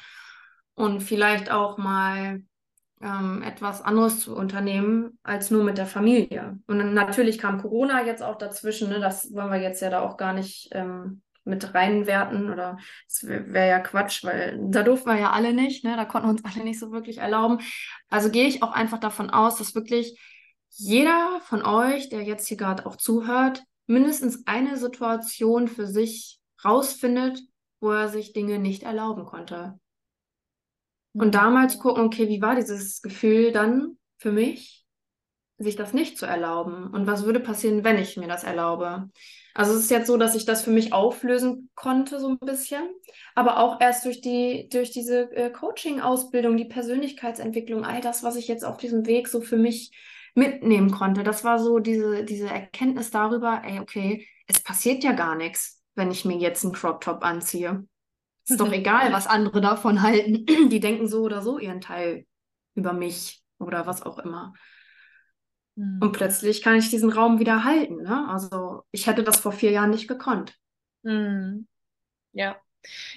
Und 0.74 1.02
vielleicht 1.02 1.52
auch 1.52 1.78
mal 1.78 2.41
ähm, 3.02 3.42
etwas 3.44 3.82
anderes 3.82 4.20
zu 4.20 4.36
unternehmen 4.36 5.18
als 5.24 5.52
nur 5.52 5.64
mit 5.64 5.78
der 5.78 5.86
Familie. 5.86 6.60
Und 6.68 6.94
natürlich 6.94 7.38
kam 7.38 7.62
Corona 7.62 8.06
jetzt 8.06 8.24
auch 8.24 8.38
dazwischen, 8.38 8.90
ne? 8.90 9.00
das 9.00 9.34
wollen 9.34 9.52
wir 9.52 9.60
jetzt 9.60 9.82
ja 9.82 9.90
da 9.90 10.02
auch 10.02 10.18
gar 10.18 10.34
nicht 10.34 10.70
ähm, 10.72 11.22
mit 11.44 11.74
reinwerten 11.74 12.52
oder 12.52 12.78
es 13.08 13.28
wäre 13.28 13.52
wär 13.52 13.66
ja 13.66 13.80
Quatsch, 13.80 14.24
weil 14.24 14.60
da 14.62 14.84
durften 14.84 15.10
wir 15.10 15.20
ja 15.20 15.32
alle 15.32 15.54
nicht, 15.54 15.84
ne? 15.84 15.96
da 15.96 16.06
konnten 16.06 16.28
wir 16.28 16.32
uns 16.32 16.46
alle 16.46 16.64
nicht 16.64 16.80
so 16.80 16.92
wirklich 16.92 17.18
erlauben. 17.18 17.60
Also 18.10 18.30
gehe 18.30 18.48
ich 18.48 18.64
auch 18.64 18.72
einfach 18.72 19.00
davon 19.00 19.30
aus, 19.30 19.58
dass 19.58 19.76
wirklich 19.76 20.20
jeder 20.70 21.42
von 21.44 21.64
euch, 21.66 22.10
der 22.10 22.22
jetzt 22.22 22.48
hier 22.48 22.58
gerade 22.58 22.86
auch 22.86 22.96
zuhört, 22.96 23.64
mindestens 23.88 24.46
eine 24.46 24.78
Situation 24.78 25.68
für 25.68 25.88
sich 25.88 26.40
rausfindet, 26.64 27.42
wo 27.80 27.92
er 27.92 28.08
sich 28.08 28.34
Dinge 28.34 28.60
nicht 28.60 28.84
erlauben 28.84 29.26
konnte. 29.26 29.80
Und 31.13 31.28
mhm. 31.28 31.32
damals 31.32 31.80
gucken, 31.80 32.04
okay, 32.04 32.28
wie 32.28 32.41
war 32.41 32.56
dieses 32.56 33.02
Gefühl 33.02 33.52
dann 33.52 33.97
für 34.17 34.32
mich, 34.32 34.86
sich 35.58 35.76
das 35.76 35.93
nicht 35.93 36.17
zu 36.17 36.26
erlauben? 36.26 36.88
Und 36.88 37.08
was 37.08 37.26
würde 37.26 37.39
passieren, 37.39 37.84
wenn 37.84 37.97
ich 37.97 38.17
mir 38.17 38.28
das 38.28 38.43
erlaube? 38.43 39.10
Also 39.54 39.74
es 39.74 39.82
ist 39.82 39.91
jetzt 39.91 40.08
so, 40.08 40.17
dass 40.17 40.36
ich 40.36 40.45
das 40.45 40.63
für 40.63 40.71
mich 40.71 40.93
auflösen 40.93 41.69
konnte, 41.76 42.19
so 42.19 42.30
ein 42.30 42.39
bisschen, 42.39 42.84
aber 43.36 43.60
auch 43.60 43.82
erst 43.82 44.06
durch 44.06 44.21
die, 44.21 44.69
durch 44.71 44.91
diese 44.91 45.30
äh, 45.36 45.50
Coaching-Ausbildung, 45.50 46.56
die 46.56 46.65
Persönlichkeitsentwicklung, 46.65 47.84
all 47.84 48.00
das, 48.00 48.24
was 48.24 48.38
ich 48.38 48.47
jetzt 48.47 48.63
auf 48.63 48.78
diesem 48.78 49.06
Weg 49.06 49.28
so 49.28 49.41
für 49.41 49.58
mich 49.58 49.91
mitnehmen 50.36 50.91
konnte. 50.91 51.24
Das 51.24 51.43
war 51.43 51.60
so 51.60 51.80
diese, 51.80 52.24
diese 52.24 52.47
Erkenntnis 52.47 53.12
darüber, 53.12 53.62
ey, 53.65 53.80
okay, 53.80 54.26
es 54.47 54.62
passiert 54.62 55.04
ja 55.04 55.12
gar 55.12 55.36
nichts, 55.36 55.84
wenn 55.95 56.12
ich 56.12 56.24
mir 56.24 56.38
jetzt 56.38 56.63
einen 56.63 56.74
Crop 56.74 57.02
Top 57.02 57.24
anziehe. 57.24 57.86
Ist 58.47 58.60
doch 58.60 58.71
egal, 58.71 59.13
was 59.13 59.27
andere 59.27 59.62
davon 59.62 60.01
halten. 60.01 60.45
Die 60.69 60.80
denken 60.80 61.08
so 61.08 61.21
oder 61.23 61.41
so 61.41 61.60
ihren 61.60 61.82
Teil 61.82 62.25
über 62.75 62.93
mich 62.93 63.43
oder 63.60 63.86
was 63.86 64.01
auch 64.01 64.19
immer. 64.19 64.54
Mhm. 65.75 65.99
Und 66.01 66.12
plötzlich 66.13 66.62
kann 66.62 66.75
ich 66.75 66.89
diesen 66.89 67.12
Raum 67.12 67.39
wieder 67.39 67.63
halten. 67.63 68.04
Ne? 68.04 68.27
Also 68.30 68.84
ich 68.91 69.08
hätte 69.08 69.23
das 69.23 69.39
vor 69.39 69.51
vier 69.51 69.71
Jahren 69.71 69.91
nicht 69.91 70.08
gekonnt. 70.08 70.56
Mhm. 71.04 71.67
Ja, 72.34 72.58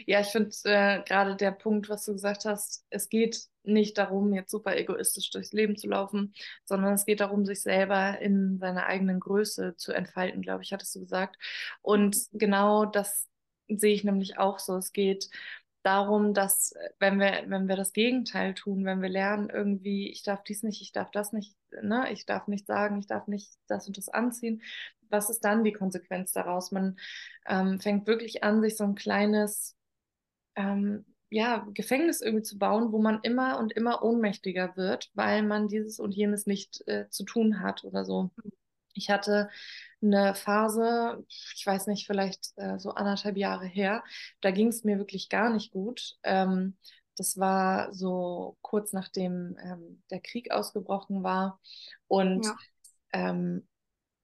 Ja, 0.06 0.20
ich 0.20 0.28
finde 0.28 0.50
äh, 0.64 1.02
gerade 1.04 1.37
der 1.37 1.52
Punkt, 1.52 1.88
was 1.88 2.04
du 2.04 2.12
gesagt 2.12 2.44
hast, 2.44 2.84
es 2.90 3.08
geht 3.08 3.48
nicht 3.62 3.96
darum, 3.98 4.34
jetzt 4.34 4.50
super 4.50 4.76
egoistisch 4.76 5.30
durchs 5.30 5.52
Leben 5.52 5.76
zu 5.76 5.88
laufen, 5.88 6.34
sondern 6.64 6.94
es 6.94 7.06
geht 7.06 7.20
darum, 7.20 7.46
sich 7.46 7.62
selber 7.62 8.18
in 8.20 8.58
seiner 8.58 8.87
eigenen 8.87 9.20
Größe 9.20 9.76
zu 9.76 9.92
entfalten, 9.92 10.42
glaube 10.42 10.62
ich, 10.62 10.72
hattest 10.72 10.94
du 10.96 11.00
gesagt. 11.00 11.37
Und 11.82 12.16
genau 12.32 12.84
das 12.84 13.28
sehe 13.68 13.94
ich 13.94 14.05
nämlich 14.05 14.38
auch 14.38 14.59
so. 14.59 14.77
Es 14.77 14.92
geht 14.92 15.31
darum, 15.83 16.35
dass 16.35 16.74
wenn 16.98 17.20
wir, 17.20 17.44
wenn 17.46 17.68
wir 17.68 17.77
das 17.77 17.92
Gegenteil 17.92 18.55
tun, 18.55 18.85
wenn 18.85 19.03
wir 19.03 19.09
lernen, 19.09 19.50
irgendwie, 19.50 20.11
ich 20.11 20.22
darf 20.22 20.42
dies 20.42 20.62
nicht, 20.62 20.81
ich 20.83 20.92
darf 20.92 21.11
das 21.11 21.33
nicht, 21.33 21.55
ne, 21.83 22.11
ich 22.12 22.27
darf 22.27 22.48
nicht 22.48 22.66
sagen, 22.66 22.98
ich 22.98 23.07
darf 23.07 23.27
nicht 23.29 23.53
das 23.68 23.87
und 23.87 23.98
das 23.98 24.09
anziehen, 24.09 24.62
was 25.11 25.31
ist 25.31 25.44
dann 25.44 25.64
die 25.64 25.72
Konsequenz 25.72 26.33
daraus? 26.33 26.72
Man 26.72 26.96
ähm, 27.46 27.81
fängt 27.81 28.07
wirklich 28.07 28.42
an, 28.42 28.62
sich 28.62 28.77
so 28.77 28.85
ein 28.85 28.94
kleines 28.94 29.77
ähm, 30.57 31.05
ja, 31.31 31.66
Gefängnis 31.74 32.20
irgendwie 32.20 32.44
zu 32.44 32.59
bauen, 32.59 32.92
wo 32.92 33.00
man 33.00 33.20
immer 33.22 33.59
und 33.59 33.72
immer 33.72 34.03
ohnmächtiger 34.03 34.77
wird, 34.77 35.11
weil 35.14 35.42
man 35.42 35.68
dieses 35.68 35.98
und 35.98 36.14
jenes 36.14 36.46
nicht 36.46 36.87
äh, 36.87 37.09
zu 37.11 37.24
tun 37.24 37.61
hat 37.61 37.85
oder 37.85 38.05
so. 38.05 38.31
Ich 38.94 39.11
hatte 39.11 39.50
eine 40.02 40.35
Phase, 40.35 41.24
ich 41.28 41.66
weiß 41.66 41.87
nicht, 41.87 42.07
vielleicht 42.07 42.52
äh, 42.57 42.78
so 42.78 42.90
anderthalb 42.90 43.37
Jahre 43.37 43.66
her, 43.66 44.04
da 44.40 44.50
ging 44.50 44.68
es 44.68 44.85
mir 44.85 44.98
wirklich 44.98 45.28
gar 45.28 45.50
nicht 45.50 45.72
gut. 45.72 46.16
Ähm, 46.22 46.76
das 47.16 47.38
war 47.38 47.92
so 47.92 48.57
kurz 48.61 48.92
nachdem 48.92 49.57
ähm, 49.62 50.02
der 50.11 50.20
Krieg 50.20 50.50
ausgebrochen 50.50 51.22
war. 51.22 51.61
Und 52.09 52.44
ja. 52.44 52.57
ähm, 53.12 53.66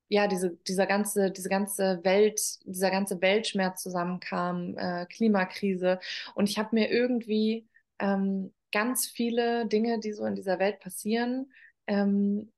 ja, 0.09 0.27
diese, 0.27 0.57
dieser 0.67 0.87
ganze, 0.87 1.31
diese 1.31 1.49
ganze 1.49 2.01
Welt, 2.03 2.41
dieser 2.65 2.91
ganze 2.91 3.23
Weltschmerz 3.23 3.83
zusammenkam, 3.83 4.77
äh, 4.77 5.07
Klimakrise. 5.07 6.01
Und 6.35 6.49
ich 6.49 6.59
habe 6.59 6.71
mir 6.73 6.91
irgendwie 6.91 7.69
ähm, 8.01 8.53
ganz 8.73 9.07
viele 9.07 9.67
Dinge, 9.67 10.01
die 10.01 10.13
so 10.13 10.25
in 10.25 10.35
dieser 10.35 10.59
Welt 10.59 10.81
passieren, 10.81 11.53
ähm, 11.87 12.51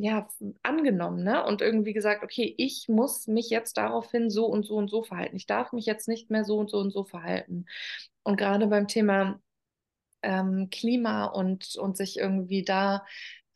ja, 0.00 0.28
angenommen, 0.62 1.24
ne? 1.24 1.44
Und 1.44 1.60
irgendwie 1.60 1.92
gesagt, 1.92 2.22
okay, 2.22 2.54
ich 2.56 2.86
muss 2.88 3.26
mich 3.26 3.50
jetzt 3.50 3.76
daraufhin 3.76 4.30
so 4.30 4.46
und 4.46 4.64
so 4.64 4.76
und 4.76 4.88
so 4.88 5.02
verhalten. 5.02 5.36
Ich 5.36 5.46
darf 5.46 5.72
mich 5.72 5.86
jetzt 5.86 6.06
nicht 6.08 6.30
mehr 6.30 6.44
so 6.44 6.58
und 6.58 6.70
so 6.70 6.78
und 6.78 6.92
so 6.92 7.04
verhalten. 7.04 7.66
Und 8.22 8.36
gerade 8.36 8.68
beim 8.68 8.86
Thema 8.86 9.40
ähm, 10.22 10.68
Klima 10.70 11.26
und, 11.26 11.76
und 11.76 11.96
sich 11.96 12.16
irgendwie 12.18 12.62
da 12.64 13.04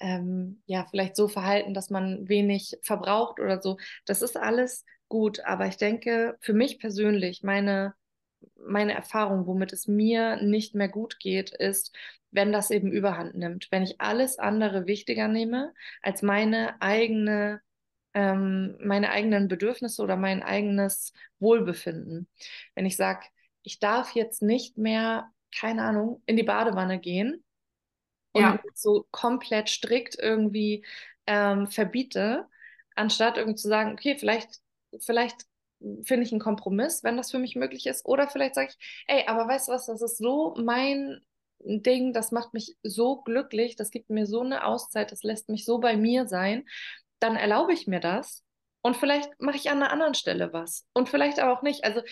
ähm, 0.00 0.62
ja, 0.66 0.84
vielleicht 0.90 1.14
so 1.16 1.28
verhalten, 1.28 1.74
dass 1.74 1.90
man 1.90 2.28
wenig 2.28 2.76
verbraucht 2.82 3.38
oder 3.38 3.62
so. 3.62 3.78
Das 4.04 4.20
ist 4.22 4.36
alles 4.36 4.84
gut, 5.08 5.40
aber 5.40 5.66
ich 5.66 5.76
denke, 5.76 6.36
für 6.40 6.54
mich 6.54 6.80
persönlich, 6.80 7.42
meine, 7.44 7.94
meine 8.56 8.94
Erfahrung, 8.94 9.46
womit 9.46 9.72
es 9.72 9.86
mir 9.86 10.42
nicht 10.42 10.74
mehr 10.74 10.88
gut 10.88 11.20
geht, 11.20 11.50
ist, 11.50 11.94
wenn 12.32 12.52
das 12.52 12.70
eben 12.70 12.90
überhand 12.90 13.34
nimmt. 13.34 13.68
Wenn 13.70 13.82
ich 13.82 14.00
alles 14.00 14.38
andere 14.38 14.86
wichtiger 14.86 15.28
nehme 15.28 15.72
als 16.02 16.22
meine 16.22 16.80
eigene 16.80 17.60
ähm, 18.14 18.76
meine 18.80 19.10
eigenen 19.10 19.48
Bedürfnisse 19.48 20.02
oder 20.02 20.16
mein 20.16 20.42
eigenes 20.42 21.14
Wohlbefinden. 21.38 22.28
Wenn 22.74 22.84
ich 22.84 22.96
sage, 22.96 23.24
ich 23.62 23.78
darf 23.78 24.14
jetzt 24.14 24.42
nicht 24.42 24.76
mehr, 24.76 25.30
keine 25.56 25.82
Ahnung, 25.82 26.22
in 26.26 26.36
die 26.36 26.42
Badewanne 26.42 26.98
gehen, 26.98 27.42
und 28.32 28.42
ja. 28.42 28.58
so 28.74 29.06
komplett 29.10 29.68
strikt 29.68 30.18
irgendwie 30.18 30.84
ähm, 31.26 31.66
verbiete, 31.66 32.48
anstatt 32.94 33.36
irgendwie 33.36 33.58
zu 33.58 33.68
sagen, 33.68 33.92
okay, 33.92 34.16
vielleicht, 34.18 34.60
vielleicht 34.98 35.42
finde 36.02 36.24
ich 36.24 36.32
einen 36.32 36.40
Kompromiss, 36.40 37.04
wenn 37.04 37.16
das 37.16 37.30
für 37.30 37.38
mich 37.38 37.56
möglich 37.56 37.86
ist. 37.86 38.06
Oder 38.06 38.28
vielleicht 38.28 38.54
sage 38.54 38.70
ich, 38.70 39.04
ey, 39.06 39.24
aber 39.26 39.48
weißt 39.48 39.68
du 39.68 39.72
was, 39.72 39.86
das 39.86 40.00
ist 40.00 40.18
so 40.18 40.54
mein 40.56 41.20
Ding, 41.64 42.12
das 42.12 42.32
macht 42.32 42.54
mich 42.54 42.76
so 42.82 43.22
glücklich, 43.22 43.76
das 43.76 43.90
gibt 43.90 44.10
mir 44.10 44.26
so 44.26 44.40
eine 44.40 44.64
Auszeit, 44.64 45.12
das 45.12 45.22
lässt 45.22 45.48
mich 45.48 45.64
so 45.64 45.78
bei 45.78 45.96
mir 45.96 46.26
sein, 46.26 46.64
dann 47.20 47.36
erlaube 47.36 47.72
ich 47.72 47.86
mir 47.86 48.00
das. 48.00 48.44
Und 48.82 48.96
vielleicht 48.96 49.30
mache 49.40 49.56
ich 49.56 49.70
an 49.70 49.78
einer 49.78 49.92
anderen 49.92 50.14
Stelle 50.14 50.52
was. 50.52 50.86
Und 50.92 51.08
vielleicht 51.08 51.38
aber 51.38 51.56
auch 51.56 51.62
nicht. 51.62 51.84
Also 51.84 52.02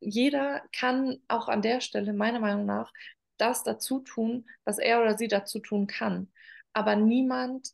jeder 0.00 0.62
kann 0.76 1.18
auch 1.28 1.48
an 1.48 1.62
der 1.62 1.80
Stelle, 1.80 2.12
meiner 2.12 2.40
Meinung 2.40 2.66
nach, 2.66 2.92
das 3.36 3.62
dazu 3.62 4.00
tun, 4.00 4.48
was 4.64 4.78
er 4.78 5.00
oder 5.00 5.16
sie 5.16 5.28
dazu 5.28 5.60
tun 5.60 5.86
kann. 5.86 6.32
Aber 6.72 6.96
niemand 6.96 7.70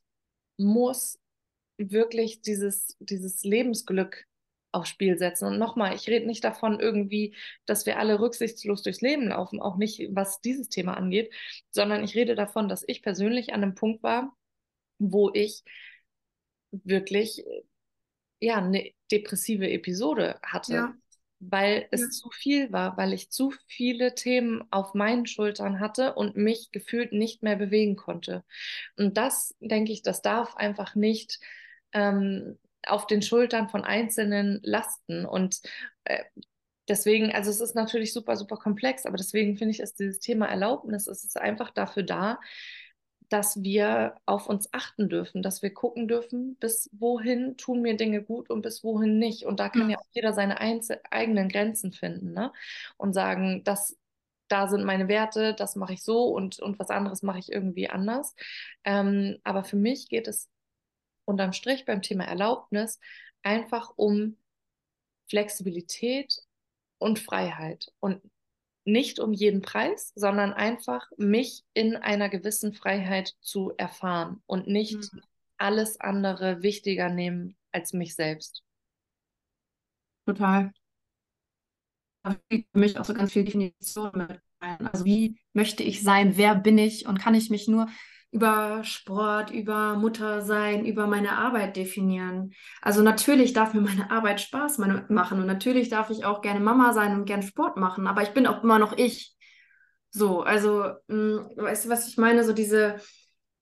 muss 0.59 1.18
wirklich 1.79 2.42
dieses, 2.42 2.97
dieses 3.01 3.42
Lebensglück 3.42 4.27
aufs 4.73 4.89
Spiel 4.89 5.19
setzen. 5.19 5.47
Und 5.47 5.59
nochmal, 5.59 5.95
ich 5.95 6.09
rede 6.09 6.27
nicht 6.27 6.43
davon 6.45 6.81
irgendwie, 6.81 7.35
dass 7.67 7.87
wir 7.87 7.99
alle 7.99 8.19
rücksichtslos 8.21 8.83
durchs 8.83 9.01
Leben 9.01 9.29
laufen, 9.29 9.61
auch 9.61 9.77
nicht, 9.77 10.09
was 10.11 10.41
dieses 10.41 10.69
Thema 10.69 10.97
angeht, 10.97 11.33
sondern 11.71 12.03
ich 12.03 12.15
rede 12.15 12.35
davon, 12.35 12.69
dass 12.69 12.85
ich 12.87 13.03
persönlich 13.03 13.53
an 13.53 13.63
einem 13.63 13.75
Punkt 13.75 14.03
war, 14.03 14.37
wo 14.99 15.31
ich 15.33 15.63
wirklich 16.71 17.45
ja 18.41 18.57
eine 18.57 18.91
depressive 19.11 19.71
Episode 19.71 20.41
hatte. 20.43 20.75
Ja 20.75 20.95
weil 21.45 21.89
es 21.91 22.01
ja. 22.03 22.09
zu 22.11 22.31
viel 22.31 22.71
war, 22.73 22.97
weil 22.97 23.13
ich 23.13 23.31
zu 23.31 23.53
viele 23.67 24.15
Themen 24.15 24.63
auf 24.71 24.95
meinen 24.95 25.27
Schultern 25.27 25.81
hatte 25.81 26.15
und 26.15 26.37
mich 26.37 26.71
gefühlt 26.71 27.13
nicht 27.13 27.43
mehr 27.43 27.57
bewegen 27.57 27.97
konnte. 27.97 28.45
Und 28.97 29.17
das, 29.17 29.55
denke 29.59 29.91
ich, 29.91 30.03
das 30.03 30.23
darf 30.23 30.55
einfach 30.55 30.95
nicht 30.95 31.41
ähm, 31.93 32.59
auf 32.87 33.07
den 33.07 33.23
Schultern 33.23 33.68
von 33.68 33.85
Einzelnen 33.85 34.61
lasten. 34.62 35.25
Und 35.25 35.61
äh, 36.05 36.25
deswegen, 36.88 37.33
also 37.33 37.51
es 37.51 37.61
ist 37.61 37.75
natürlich 37.75 38.12
super, 38.12 38.37
super 38.37 38.57
komplex, 38.57 39.07
aber 39.07 39.16
deswegen 39.16 39.57
finde 39.57 39.73
ich, 39.73 39.81
ist 39.81 39.99
dieses 39.99 40.21
Thema 40.21 40.47
Erlaubnis, 40.47 41.07
es 41.07 41.25
ist 41.25 41.37
einfach 41.37 41.71
dafür 41.71 42.03
da, 42.03 42.40
dass 43.29 43.62
wir 43.62 44.16
auf 44.27 44.47
uns 44.47 44.68
achten 44.73 45.09
dürfen, 45.09 45.42
dass 45.42 45.62
wir 45.62 45.73
gucken 45.73 46.07
dürfen, 46.07 46.57
bis 46.57 46.90
wohin 46.92 47.57
tun 47.57 47.81
mir 47.81 47.97
Dinge 47.97 48.23
gut 48.23 48.51
und 48.51 48.61
bis 48.61 48.85
wohin 48.85 49.18
nicht. 49.18 49.47
Und 49.47 49.59
da 49.59 49.71
kann 49.71 49.88
ja, 49.88 49.97
ja 49.97 49.99
auch 49.99 50.09
jeder 50.12 50.35
seine 50.35 50.61
eigenen 50.61 51.49
Grenzen 51.49 51.92
finden 51.92 52.33
ne? 52.33 52.53
und 52.99 53.14
sagen, 53.14 53.64
dass 53.64 53.97
da 54.49 54.68
sind 54.68 54.85
meine 54.85 55.09
Werte, 55.09 55.55
das 55.55 55.77
mache 55.77 55.95
ich 55.95 56.03
so 56.05 56.25
und, 56.27 56.59
und 56.59 56.79
was 56.79 56.90
anderes 56.90 57.23
mache 57.23 57.38
ich 57.38 57.51
irgendwie 57.51 57.88
anders. 57.88 58.35
Ähm, 58.85 59.38
aber 59.45 59.64
für 59.64 59.77
mich 59.77 60.11
geht 60.11 60.29
es 60.29 60.51
unterm 61.33 61.53
Strich 61.53 61.85
beim 61.85 62.03
Thema 62.03 62.25
Erlaubnis 62.25 63.01
einfach 63.42 63.92
um 63.97 64.37
Flexibilität 65.29 66.42
und 66.99 67.18
Freiheit 67.18 67.90
und 68.01 68.21
nicht 68.85 69.18
um 69.18 69.33
jeden 69.33 69.62
Preis, 69.62 70.12
sondern 70.14 70.53
einfach 70.53 71.11
mich 71.16 71.64
in 71.73 71.97
einer 71.97 72.29
gewissen 72.29 72.75
Freiheit 72.75 73.35
zu 73.40 73.73
erfahren 73.77 74.42
und 74.47 74.66
nicht 74.66 75.12
mhm. 75.12 75.23
alles 75.57 76.01
andere 76.01 76.62
wichtiger 76.62 77.09
nehmen 77.09 77.57
als 77.71 77.92
mich 77.92 78.14
selbst. 78.14 78.62
Total. 80.27 80.73
Da 82.25 82.37
für 82.51 82.64
mich 82.75 82.99
auch 82.99 83.05
so 83.05 83.14
ganz 83.14 83.33
viel 83.33 83.45
Definition 83.45 84.11
mit 84.14 84.40
rein. 84.61 84.87
Also 84.87 85.05
wie 85.05 85.40
möchte 85.53 85.83
ich 85.83 86.03
sein? 86.03 86.37
Wer 86.37 86.55
bin 86.55 86.79
ich? 86.79 87.07
Und 87.07 87.18
kann 87.18 87.35
ich 87.35 87.51
mich 87.51 87.68
nur 87.68 87.88
über 88.33 88.83
Sport, 88.83 89.51
über 89.51 89.95
Muttersein, 89.95 90.87
über 90.87 91.07
meine 91.07 91.37
Arbeit 91.37 91.77
definieren. 91.77 92.55
Also 92.81 93.03
natürlich 93.03 93.53
darf 93.53 93.75
mir 93.75 93.83
meine 93.83 94.11
Arbeit 94.11 94.40
Spaß 94.40 94.79
machen 94.79 95.38
und 95.38 95.47
natürlich 95.47 95.90
darf 95.90 96.09
ich 96.11 96.25
auch 96.25 96.40
gerne 96.40 96.61
Mama 96.61 96.95
sein 96.95 97.14
und 97.14 97.27
gerne 97.27 97.42
Sport 97.42 97.77
machen, 97.77 98.07
aber 98.07 98.23
ich 98.23 98.31
bin 98.31 98.47
auch 98.47 98.64
immer 98.64 98.79
noch 98.79 98.97
ich. 98.97 99.37
So, 100.11 100.42
also, 100.42 100.85
mh, 101.09 101.09
hm, 101.09 101.49
weißt 101.57 101.85
du, 101.85 101.88
was 101.90 102.09
ich 102.09 102.16
meine? 102.16 102.45
So 102.45 102.53
diese, 102.55 102.97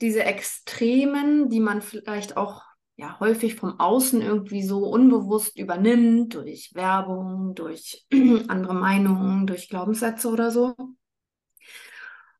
diese 0.01 0.25
Extremen, 0.25 1.49
die 1.49 1.61
man 1.61 1.83
vielleicht 1.83 2.37
auch 2.37 2.63
ja 2.97 3.19
häufig 3.19 3.57
vom 3.57 3.81
Außen 3.81 4.21
irgendwie 4.21 4.63
so 4.63 4.87
unbewusst 4.87 5.59
übernimmt, 5.59 6.35
durch 6.35 6.75
Werbung, 6.75 7.55
durch 7.55 8.07
andere 8.49 8.75
Meinungen, 8.75 9.47
durch 9.49 9.69
Glaubenssätze 9.69 10.29
oder 10.29 10.53
so. 10.53 10.77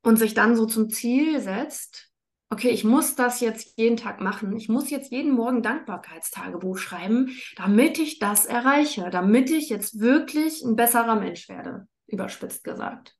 Und 0.01 0.17
sich 0.17 0.33
dann 0.33 0.55
so 0.55 0.65
zum 0.65 0.89
Ziel 0.89 1.41
setzt, 1.41 2.10
okay, 2.51 2.69
ich 2.69 2.83
muss 2.83 3.15
das 3.15 3.39
jetzt 3.39 3.77
jeden 3.77 3.97
Tag 3.97 4.19
machen. 4.19 4.55
Ich 4.57 4.67
muss 4.67 4.89
jetzt 4.89 5.11
jeden 5.11 5.31
Morgen 5.31 5.63
Dankbarkeitstagebuch 5.63 6.77
schreiben, 6.77 7.35
damit 7.55 7.97
ich 7.97 8.19
das 8.19 8.45
erreiche, 8.45 9.09
damit 9.09 9.49
ich 9.49 9.69
jetzt 9.69 9.99
wirklich 9.99 10.61
ein 10.61 10.75
besserer 10.75 11.15
Mensch 11.15 11.47
werde, 11.47 11.87
überspitzt 12.07 12.63
gesagt. 12.63 13.15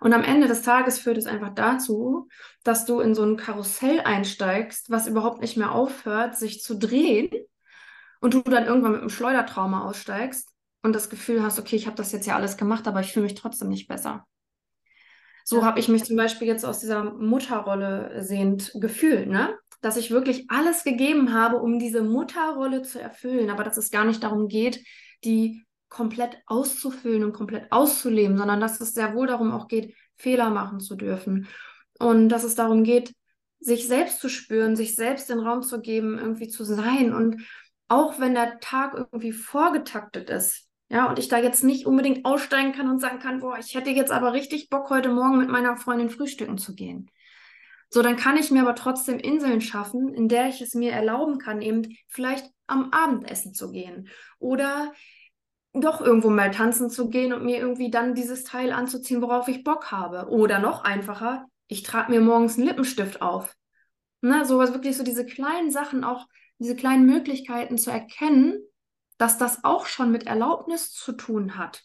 Und 0.00 0.14
am 0.14 0.22
Ende 0.22 0.46
des 0.46 0.62
Tages 0.62 0.98
führt 0.98 1.18
es 1.18 1.26
einfach 1.26 1.52
dazu, 1.52 2.28
dass 2.64 2.86
du 2.86 3.00
in 3.00 3.14
so 3.14 3.22
ein 3.22 3.36
Karussell 3.36 4.00
einsteigst, 4.00 4.88
was 4.88 5.08
überhaupt 5.08 5.42
nicht 5.42 5.56
mehr 5.56 5.72
aufhört, 5.72 6.38
sich 6.38 6.62
zu 6.62 6.78
drehen 6.78 7.28
und 8.20 8.34
du 8.34 8.40
dann 8.42 8.66
irgendwann 8.66 8.92
mit 8.92 9.00
einem 9.00 9.10
Schleudertrauma 9.10 9.84
aussteigst 9.86 10.48
und 10.82 10.94
das 10.94 11.10
Gefühl 11.10 11.42
hast, 11.42 11.58
okay, 11.58 11.76
ich 11.76 11.86
habe 11.86 11.96
das 11.96 12.12
jetzt 12.12 12.26
ja 12.26 12.36
alles 12.36 12.56
gemacht, 12.56 12.86
aber 12.86 13.00
ich 13.00 13.12
fühle 13.12 13.24
mich 13.24 13.34
trotzdem 13.34 13.68
nicht 13.68 13.88
besser. 13.88 14.26
So 15.50 15.64
habe 15.64 15.80
ich 15.80 15.88
mich 15.88 16.04
zum 16.04 16.16
Beispiel 16.16 16.46
jetzt 16.46 16.64
aus 16.64 16.78
dieser 16.78 17.02
Mutterrolle 17.02 18.22
sehend 18.22 18.72
gefühlt, 18.74 19.28
ne? 19.28 19.56
Dass 19.80 19.96
ich 19.96 20.10
wirklich 20.10 20.48
alles 20.48 20.84
gegeben 20.84 21.32
habe, 21.32 21.56
um 21.56 21.78
diese 21.78 22.02
Mutterrolle 22.02 22.82
zu 22.82 23.00
erfüllen, 23.00 23.50
aber 23.50 23.64
dass 23.64 23.76
es 23.76 23.90
gar 23.90 24.04
nicht 24.04 24.22
darum 24.22 24.46
geht, 24.46 24.84
die 25.24 25.64
komplett 25.88 26.38
auszufüllen 26.46 27.24
und 27.24 27.32
komplett 27.32 27.72
auszuleben, 27.72 28.38
sondern 28.38 28.60
dass 28.60 28.80
es 28.80 28.94
sehr 28.94 29.14
wohl 29.14 29.26
darum 29.26 29.50
auch 29.50 29.66
geht, 29.66 29.94
Fehler 30.16 30.50
machen 30.50 30.78
zu 30.78 30.94
dürfen. 30.94 31.48
Und 31.98 32.28
dass 32.28 32.44
es 32.44 32.54
darum 32.54 32.84
geht, 32.84 33.12
sich 33.58 33.88
selbst 33.88 34.20
zu 34.20 34.28
spüren, 34.28 34.76
sich 34.76 34.94
selbst 34.94 35.28
den 35.28 35.40
Raum 35.40 35.62
zu 35.62 35.80
geben, 35.80 36.16
irgendwie 36.18 36.48
zu 36.48 36.64
sein. 36.64 37.12
Und 37.12 37.42
auch 37.88 38.20
wenn 38.20 38.34
der 38.34 38.60
Tag 38.60 38.94
irgendwie 38.94 39.32
vorgetaktet 39.32 40.30
ist, 40.30 40.69
ja, 40.90 41.08
und 41.08 41.20
ich 41.20 41.28
da 41.28 41.38
jetzt 41.38 41.62
nicht 41.62 41.86
unbedingt 41.86 42.24
aussteigen 42.24 42.72
kann 42.72 42.90
und 42.90 42.98
sagen 42.98 43.20
kann, 43.20 43.38
boah, 43.38 43.56
ich 43.58 43.74
hätte 43.76 43.90
jetzt 43.90 44.10
aber 44.10 44.32
richtig 44.32 44.68
Bock, 44.70 44.90
heute 44.90 45.08
Morgen 45.08 45.38
mit 45.38 45.48
meiner 45.48 45.76
Freundin 45.76 46.10
frühstücken 46.10 46.58
zu 46.58 46.74
gehen. 46.74 47.08
So, 47.90 48.02
dann 48.02 48.16
kann 48.16 48.36
ich 48.36 48.50
mir 48.50 48.62
aber 48.62 48.74
trotzdem 48.74 49.18
Inseln 49.18 49.60
schaffen, 49.60 50.12
in 50.12 50.28
der 50.28 50.48
ich 50.48 50.60
es 50.60 50.74
mir 50.74 50.90
erlauben 50.90 51.38
kann, 51.38 51.62
eben 51.62 51.96
vielleicht 52.08 52.44
am 52.66 52.90
Abendessen 52.90 53.54
zu 53.54 53.70
gehen 53.70 54.08
oder 54.40 54.92
doch 55.72 56.00
irgendwo 56.00 56.28
mal 56.30 56.50
tanzen 56.50 56.90
zu 56.90 57.08
gehen 57.08 57.32
und 57.32 57.44
mir 57.44 57.58
irgendwie 57.58 57.90
dann 57.90 58.16
dieses 58.16 58.42
Teil 58.42 58.72
anzuziehen, 58.72 59.22
worauf 59.22 59.46
ich 59.46 59.62
Bock 59.62 59.92
habe. 59.92 60.28
Oder 60.28 60.58
noch 60.58 60.82
einfacher, 60.82 61.46
ich 61.68 61.84
trage 61.84 62.10
mir 62.10 62.20
morgens 62.20 62.56
einen 62.56 62.66
Lippenstift 62.66 63.22
auf. 63.22 63.54
Ne, 64.22 64.44
sowas 64.44 64.72
wirklich 64.74 64.96
so 64.96 65.04
diese 65.04 65.24
kleinen 65.24 65.70
Sachen, 65.70 66.02
auch 66.02 66.26
diese 66.58 66.74
kleinen 66.74 67.06
Möglichkeiten 67.06 67.78
zu 67.78 67.90
erkennen, 67.90 68.60
dass 69.20 69.36
das 69.36 69.64
auch 69.64 69.84
schon 69.84 70.10
mit 70.10 70.26
Erlaubnis 70.26 70.92
zu 70.92 71.12
tun 71.12 71.58
hat. 71.58 71.84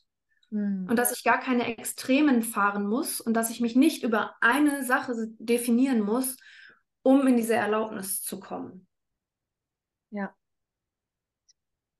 Hm. 0.52 0.88
Und 0.89 0.95
dass 0.98 1.12
ich 1.12 1.26
gar 1.26 1.38
keine 1.38 1.67
Extremen 1.78 2.43
fahren 2.43 2.88
muss 2.88 3.19
und 3.19 3.34
dass 3.34 3.50
ich 3.50 3.60
mich 3.60 3.76
nicht 3.76 4.04
über 4.04 4.38
eine 4.39 4.86
Sache 4.86 5.13
definieren 5.38 6.00
muss, 6.00 6.38
um 7.02 7.28
in 7.28 7.36
diese 7.36 7.56
Erlaubnis 7.56 8.21
zu 8.24 8.39
kommen. 8.39 8.88
Ja. 10.12 10.34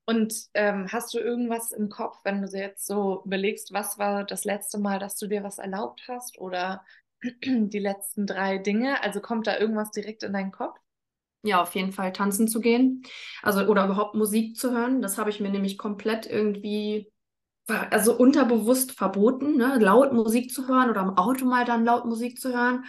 Und 0.06 0.34
ähm, 0.54 0.90
hast 0.90 1.12
du 1.12 1.18
irgendwas 1.18 1.70
im 1.70 1.90
Kopf, 1.90 2.18
wenn 2.24 2.40
du 2.40 2.48
jetzt 2.48 2.86
so 2.86 3.22
überlegst, 3.26 3.74
was 3.74 3.98
war 3.98 4.24
das 4.24 4.44
letzte 4.44 4.78
Mal, 4.78 4.98
dass 4.98 5.18
du 5.18 5.26
dir 5.26 5.44
was 5.44 5.58
erlaubt 5.58 6.02
hast 6.08 6.38
oder 6.38 6.82
die 7.44 7.78
letzten 7.78 8.26
drei 8.26 8.56
Dinge? 8.56 9.02
Also 9.02 9.20
kommt 9.20 9.46
da 9.46 9.58
irgendwas 9.58 9.90
direkt 9.90 10.22
in 10.22 10.32
deinen 10.32 10.52
Kopf? 10.52 10.78
Ja, 11.46 11.62
auf 11.62 11.74
jeden 11.74 11.92
Fall 11.92 12.12
tanzen 12.12 12.48
zu 12.48 12.60
gehen. 12.60 13.02
Also 13.42 13.60
oder 13.66 13.84
überhaupt 13.84 14.14
Musik 14.14 14.56
zu 14.56 14.72
hören. 14.72 15.02
Das 15.02 15.18
habe 15.18 15.30
ich 15.30 15.40
mir 15.40 15.50
nämlich 15.50 15.78
komplett 15.78 16.26
irgendwie, 16.26 17.10
also 17.66 18.16
unterbewusst 18.16 18.92
verboten, 18.92 19.56
ne? 19.56 19.78
laut 19.80 20.12
Musik 20.12 20.52
zu 20.52 20.68
hören 20.68 20.90
oder 20.90 21.02
im 21.02 21.10
Auto 21.16 21.44
mal 21.46 21.64
dann 21.64 21.84
laut 21.84 22.04
Musik 22.06 22.40
zu 22.40 22.52
hören. 22.52 22.84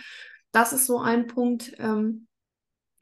Das 0.51 0.73
ist 0.73 0.85
so 0.87 0.99
ein 0.99 1.27
Punkt, 1.27 1.73
ähm, 1.79 2.27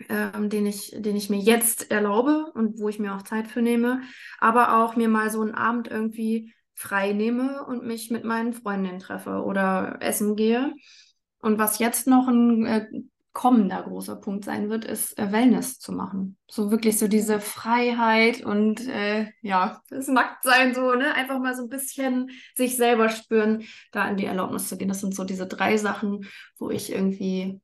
ähm, 0.10 0.50
den, 0.50 0.66
ich, 0.66 0.94
den 0.96 1.16
ich 1.16 1.30
mir 1.30 1.40
jetzt 1.40 1.92
erlaube 1.92 2.52
und 2.54 2.80
wo 2.80 2.90
ich 2.90 3.00
mir 3.00 3.16
auch 3.16 3.24
Zeit 3.24 3.48
für 3.48 3.62
nehme, 3.62 4.02
aber 4.40 4.84
auch 4.84 4.96
mir 4.96 5.08
mal 5.08 5.30
so 5.30 5.42
einen 5.42 5.56
Abend 5.56 5.88
irgendwie 5.88 6.54
frei 6.74 7.14
nehme 7.14 7.66
und 7.66 7.86
mich 7.86 8.12
mit 8.12 8.26
meinen 8.26 8.54
Freundinnen 8.54 9.00
treffe 9.00 9.44
oder 9.44 9.98
essen 10.02 10.36
gehe. 10.36 10.74
Und 11.40 11.58
was 11.60 11.80
jetzt 11.80 12.08
noch 12.08 12.28
ein 12.28 12.66
äh, 12.66 12.88
kommender 13.36 13.84
großer 13.84 14.16
Punkt 14.16 14.46
sein 14.46 14.72
wird, 14.72 14.84
ist 14.86 15.20
äh, 15.20 15.32
Wellness 15.32 15.78
zu 15.78 15.92
machen. 15.92 16.38
So 16.50 16.72
wirklich 16.72 16.98
so 16.98 17.08
diese 17.08 17.40
Freiheit 17.40 18.44
und 18.44 18.88
äh, 18.88 19.28
ja, 19.42 19.84
das 19.90 20.08
Nacktsein 20.08 20.74
so, 20.74 20.96
ne? 20.96 21.14
Einfach 21.14 21.38
mal 21.38 21.56
so 21.56 21.62
ein 21.62 21.70
bisschen 21.70 22.32
sich 22.56 22.78
selber 22.78 23.10
spüren, 23.10 23.64
da 23.92 24.10
in 24.10 24.18
die 24.18 24.26
Erlaubnis 24.26 24.68
zu 24.70 24.78
gehen. 24.78 24.88
Das 24.88 25.02
sind 25.02 25.14
so 25.14 25.24
diese 25.24 25.46
drei 25.46 25.78
Sachen, 25.78 26.28
wo 26.58 26.72
ich 26.72 26.92
irgendwie 26.92 27.62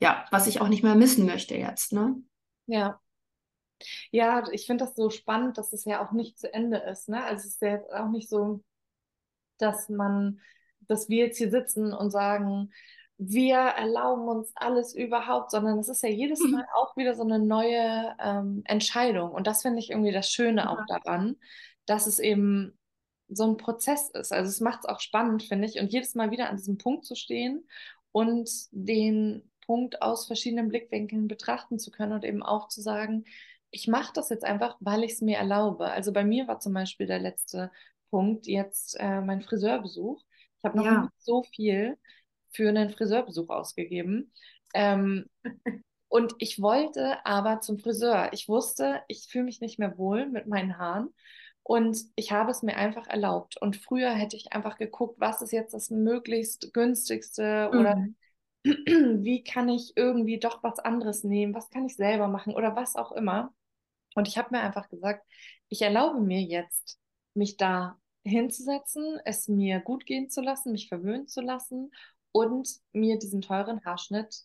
ja, 0.00 0.24
was 0.30 0.46
ich 0.46 0.60
auch 0.60 0.68
nicht 0.68 0.82
mehr 0.82 0.94
missen 0.94 1.26
möchte 1.26 1.56
jetzt, 1.56 1.92
ne? 1.92 2.16
Ja. 2.66 3.00
Ja, 4.10 4.42
ich 4.52 4.66
finde 4.66 4.84
das 4.84 4.94
so 4.94 5.10
spannend, 5.10 5.58
dass 5.58 5.72
es 5.72 5.84
ja 5.84 6.04
auch 6.04 6.12
nicht 6.12 6.38
zu 6.38 6.52
Ende 6.52 6.78
ist, 6.78 7.08
ne? 7.08 7.22
Also 7.24 7.40
es 7.46 7.54
ist 7.54 7.62
ja 7.62 7.80
auch 7.92 8.10
nicht 8.10 8.28
so, 8.28 8.62
dass 9.58 9.88
man, 9.88 10.40
dass 10.80 11.08
wir 11.08 11.26
jetzt 11.26 11.38
hier 11.38 11.50
sitzen 11.50 11.92
und 11.92 12.10
sagen, 12.10 12.72
wir 13.18 13.56
erlauben 13.56 14.28
uns 14.28 14.52
alles 14.54 14.94
überhaupt, 14.94 15.50
sondern 15.50 15.78
es 15.78 15.88
ist 15.88 16.02
ja 16.02 16.10
jedes 16.10 16.40
mhm. 16.40 16.52
Mal 16.52 16.66
auch 16.74 16.96
wieder 16.96 17.14
so 17.14 17.22
eine 17.22 17.38
neue 17.38 18.14
ähm, 18.20 18.62
Entscheidung. 18.66 19.30
Und 19.30 19.46
das 19.46 19.62
finde 19.62 19.78
ich 19.78 19.90
irgendwie 19.90 20.12
das 20.12 20.30
Schöne 20.30 20.62
ja. 20.62 20.70
auch 20.70 20.84
daran, 20.86 21.36
dass 21.86 22.06
es 22.06 22.18
eben 22.18 22.78
so 23.28 23.44
ein 23.44 23.56
Prozess 23.56 24.10
ist. 24.10 24.32
Also 24.32 24.50
es 24.50 24.60
macht 24.60 24.80
es 24.80 24.86
auch 24.86 25.00
spannend, 25.00 25.42
finde 25.42 25.66
ich, 25.66 25.80
und 25.80 25.92
jedes 25.92 26.14
Mal 26.14 26.30
wieder 26.30 26.48
an 26.48 26.56
diesem 26.56 26.78
Punkt 26.78 27.04
zu 27.04 27.14
stehen 27.14 27.66
und 28.12 28.50
den 28.70 29.50
Punkt 29.64 30.02
aus 30.02 30.26
verschiedenen 30.26 30.68
Blickwinkeln 30.68 31.26
betrachten 31.26 31.78
zu 31.78 31.90
können 31.90 32.12
und 32.12 32.24
eben 32.24 32.42
auch 32.42 32.68
zu 32.68 32.80
sagen, 32.82 33.24
ich 33.70 33.88
mache 33.88 34.12
das 34.14 34.28
jetzt 34.28 34.44
einfach, 34.44 34.76
weil 34.80 35.02
ich 35.02 35.12
es 35.12 35.22
mir 35.22 35.38
erlaube. 35.38 35.90
Also 35.90 36.12
bei 36.12 36.24
mir 36.24 36.46
war 36.46 36.60
zum 36.60 36.72
Beispiel 36.72 37.06
der 37.06 37.18
letzte 37.18 37.70
Punkt 38.10 38.46
jetzt 38.46 38.96
äh, 39.00 39.20
mein 39.20 39.42
Friseurbesuch. 39.42 40.22
Ich 40.58 40.64
habe 40.64 40.76
noch 40.76 40.84
ja. 40.84 41.02
nicht 41.02 41.12
so 41.18 41.42
viel 41.42 41.98
für 42.56 42.68
einen 42.70 42.90
Friseurbesuch 42.90 43.50
ausgegeben. 43.50 44.32
Ähm, 44.74 45.28
und 46.08 46.34
ich 46.38 46.60
wollte 46.60 47.24
aber 47.24 47.60
zum 47.60 47.78
Friseur. 47.78 48.30
Ich 48.32 48.48
wusste, 48.48 49.02
ich 49.08 49.28
fühle 49.28 49.44
mich 49.44 49.60
nicht 49.60 49.78
mehr 49.78 49.98
wohl 49.98 50.26
mit 50.26 50.46
meinen 50.46 50.78
Haaren. 50.78 51.14
Und 51.62 51.98
ich 52.14 52.30
habe 52.30 52.52
es 52.52 52.62
mir 52.62 52.76
einfach 52.76 53.08
erlaubt. 53.08 53.60
Und 53.60 53.76
früher 53.76 54.10
hätte 54.10 54.36
ich 54.36 54.52
einfach 54.52 54.78
geguckt, 54.78 55.16
was 55.18 55.42
ist 55.42 55.52
jetzt 55.52 55.74
das 55.74 55.90
möglichst 55.90 56.72
günstigste 56.72 57.70
mhm. 57.72 57.78
oder 57.78 58.06
wie 58.64 59.42
kann 59.42 59.68
ich 59.68 59.92
irgendwie 59.96 60.38
doch 60.38 60.62
was 60.62 60.78
anderes 60.78 61.24
nehmen, 61.24 61.54
was 61.54 61.68
kann 61.70 61.86
ich 61.86 61.96
selber 61.96 62.28
machen 62.28 62.54
oder 62.54 62.76
was 62.76 62.96
auch 62.96 63.12
immer. 63.12 63.52
Und 64.14 64.28
ich 64.28 64.38
habe 64.38 64.48
mir 64.52 64.62
einfach 64.62 64.88
gesagt, 64.88 65.26
ich 65.68 65.82
erlaube 65.82 66.20
mir 66.20 66.40
jetzt, 66.40 66.98
mich 67.34 67.56
da 67.56 67.98
hinzusetzen, 68.24 69.20
es 69.24 69.48
mir 69.48 69.80
gut 69.80 70.06
gehen 70.06 70.30
zu 70.30 70.40
lassen, 70.40 70.72
mich 70.72 70.88
verwöhnen 70.88 71.28
zu 71.28 71.40
lassen 71.40 71.90
und 72.36 72.68
mir 72.92 73.18
diesen 73.18 73.40
teuren 73.40 73.82
Haarschnitt 73.82 74.42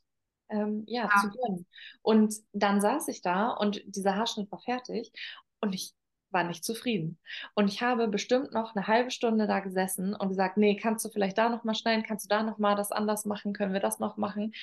ähm, 0.50 0.86
ja, 0.88 1.04
ja, 1.04 1.22
zu 1.22 1.30
gönnen. 1.30 1.66
Und 2.02 2.34
dann 2.54 2.80
saß 2.80 3.10
ich 3.10 3.22
da 3.22 3.50
und 3.50 3.82
dieser 3.86 4.16
Haarschnitt 4.16 4.50
war 4.50 4.60
fertig 4.60 5.12
und 5.60 5.76
ich 5.76 5.94
war 6.30 6.46
nicht 6.46 6.64
zufrieden. 6.64 7.20
Und 7.54 7.68
ich 7.68 7.82
habe 7.82 8.08
bestimmt 8.08 8.54
noch 8.54 8.74
eine 8.74 8.88
halbe 8.88 9.12
Stunde 9.12 9.46
da 9.46 9.60
gesessen 9.60 10.16
und 10.16 10.30
gesagt, 10.30 10.56
nee, 10.56 10.78
kannst 10.78 11.04
du 11.04 11.10
vielleicht 11.10 11.38
da 11.38 11.50
noch 11.50 11.66
mal 11.66 11.76
schneiden, 11.76 12.06
kannst 12.06 12.24
du 12.24 12.30
da 12.30 12.44
noch 12.44 12.58
mal 12.58 12.76
das 12.76 12.94
anders 12.94 13.26
machen, 13.26 13.52
können 13.52 13.74
wir 13.74 13.82
das 13.82 14.00
noch 14.00 14.16
machen? 14.16 14.54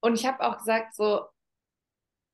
Und 0.00 0.14
ich 0.14 0.26
habe 0.26 0.44
auch 0.44 0.58
gesagt, 0.58 0.94
so, 0.94 1.22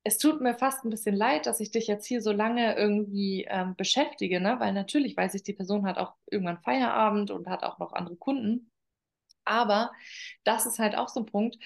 es 0.03 0.19
tut 0.19 0.41
mir 0.41 0.55
fast 0.55 0.85
ein 0.85 0.91
bisschen 0.91 1.15
leid, 1.15 1.47
dass 1.47 1.61
ich 1.61 1.71
dich 1.71 1.87
jetzt 1.87 2.07
hier 2.07 2.21
so 2.21 2.33
lange 2.33 2.77
irgendwie 2.77 3.47
ähm, 3.49 3.77
beschäftige, 3.77 4.41
ne? 4.41 4.57
weil 4.59 4.73
natürlich 4.73 5.17
weiß 5.17 5.35
ich, 5.35 5.45
die 5.45 5.53
Person 5.53 5.87
hat 5.87 5.99
auch 5.99 6.15
irgendwann 6.29 6.59
Feierabend 6.59 7.31
und 7.31 7.49
hat 7.49 7.63
auch 7.63 7.79
noch 7.79 7.93
andere 7.93 8.17
Kunden. 8.17 8.73
Aber 9.47 9.93
das 10.45 10.67
ist 10.67 10.79
halt 10.79 10.97
auch 10.97 11.09
so 11.09 11.21
ein 11.21 11.27
Punkt, 11.27 11.59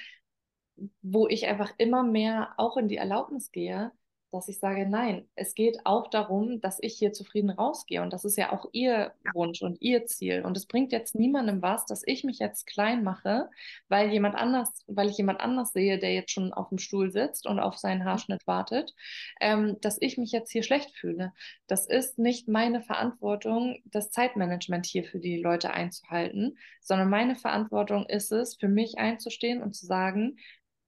wo 1.02 1.28
ich 1.28 1.46
einfach 1.46 1.72
immer 1.78 2.02
mehr 2.02 2.54
auch 2.56 2.76
in 2.76 2.88
die 2.88 2.96
Erlaubnis 2.96 3.50
gehe, 3.52 3.92
dass 4.32 4.48
ich 4.48 4.58
sage, 4.58 4.86
nein, 4.88 5.28
es 5.34 5.54
geht 5.54 5.78
auch 5.84 6.08
darum, 6.08 6.60
dass 6.60 6.78
ich 6.80 6.94
hier 6.96 7.12
zufrieden 7.12 7.50
rausgehe. 7.50 8.02
Und 8.02 8.12
das 8.12 8.24
ist 8.24 8.36
ja 8.36 8.52
auch 8.52 8.66
ihr 8.72 9.12
Wunsch 9.34 9.62
und 9.62 9.80
ihr 9.80 10.06
Ziel. 10.06 10.42
Und 10.44 10.56
es 10.56 10.66
bringt 10.66 10.92
jetzt 10.92 11.14
niemandem 11.14 11.62
was, 11.62 11.86
dass 11.86 12.02
ich 12.06 12.24
mich 12.24 12.38
jetzt 12.38 12.66
klein 12.66 13.02
mache, 13.02 13.50
weil 13.88 14.10
jemand 14.12 14.36
anders, 14.36 14.84
weil 14.86 15.08
ich 15.08 15.18
jemand 15.18 15.40
anders 15.40 15.72
sehe, 15.72 15.98
der 15.98 16.14
jetzt 16.14 16.30
schon 16.30 16.52
auf 16.52 16.68
dem 16.68 16.78
Stuhl 16.78 17.10
sitzt 17.10 17.46
und 17.46 17.58
auf 17.58 17.76
seinen 17.76 18.04
Haarschnitt 18.04 18.46
wartet, 18.46 18.94
ähm, 19.40 19.76
dass 19.80 19.98
ich 20.00 20.18
mich 20.18 20.32
jetzt 20.32 20.50
hier 20.50 20.62
schlecht 20.62 20.92
fühle. 20.96 21.32
Das 21.66 21.86
ist 21.86 22.18
nicht 22.18 22.48
meine 22.48 22.80
Verantwortung, 22.82 23.78
das 23.84 24.10
Zeitmanagement 24.10 24.86
hier 24.86 25.04
für 25.04 25.18
die 25.18 25.40
Leute 25.40 25.72
einzuhalten, 25.72 26.56
sondern 26.80 27.10
meine 27.10 27.36
Verantwortung 27.36 28.06
ist 28.06 28.32
es, 28.32 28.56
für 28.56 28.68
mich 28.68 28.98
einzustehen 28.98 29.62
und 29.62 29.74
zu 29.74 29.86
sagen, 29.86 30.36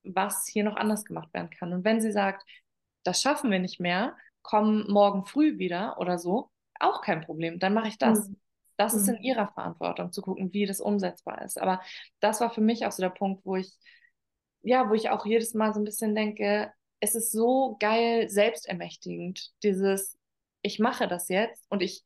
was 0.05 0.47
hier 0.49 0.65
noch 0.65 0.77
anders 0.77 1.05
gemacht 1.05 1.33
werden 1.33 1.51
kann. 1.51 1.73
Und 1.73 1.85
wenn 1.85 2.01
sie 2.01 2.13
sagt, 2.13 2.45
das 3.05 3.23
schaffen 3.23 3.51
wir 3.51 3.59
nicht 3.59 3.81
mehr, 3.81 4.17
kommen 4.43 4.91
morgen 4.91 5.25
früh 5.25 5.59
wieder 5.59 5.99
oder 5.99 6.19
so, 6.19 6.51
auch 6.79 7.01
kein 7.03 7.21
Problem, 7.23 7.59
dann 7.59 7.75
mache 7.75 7.89
ich 7.89 7.99
das. 7.99 8.29
Mhm. 8.29 8.37
Das 8.77 8.95
ist 8.95 9.07
in 9.07 9.17
mhm. 9.17 9.23
ihrer 9.23 9.49
Verantwortung 9.49 10.13
zu 10.13 10.23
gucken, 10.23 10.53
wie 10.53 10.67
das 10.67 10.81
umsetzbar 10.81 11.43
ist. 11.43 11.61
Aber 11.61 11.81
das 12.21 12.41
war 12.41 12.51
für 12.51 12.63
mich 12.63 12.85
auch 12.85 12.93
so 12.93 13.03
der 13.03 13.11
Punkt, 13.11 13.45
wo 13.45 13.57
ich, 13.57 13.73
ja, 14.63 14.89
wo 14.89 14.95
ich 14.95 15.11
auch 15.11 15.25
jedes 15.27 15.55
Mal 15.55 15.73
so 15.73 15.81
ein 15.81 15.85
bisschen 15.85 16.15
denke, 16.15 16.73
es 16.99 17.15
ist 17.15 17.33
so 17.33 17.77
geil 17.79 18.29
selbstermächtigend, 18.29 19.53
dieses, 19.63 20.17
ich 20.63 20.79
mache 20.79 21.07
das 21.07 21.29
jetzt 21.29 21.65
und 21.69 21.83
ich, 21.83 22.03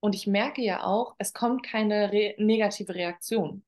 und 0.00 0.14
ich 0.14 0.26
merke 0.26 0.62
ja 0.62 0.84
auch, 0.84 1.14
es 1.18 1.32
kommt 1.32 1.64
keine 1.64 2.12
re 2.12 2.34
negative 2.38 2.94
Reaktion 2.94 3.64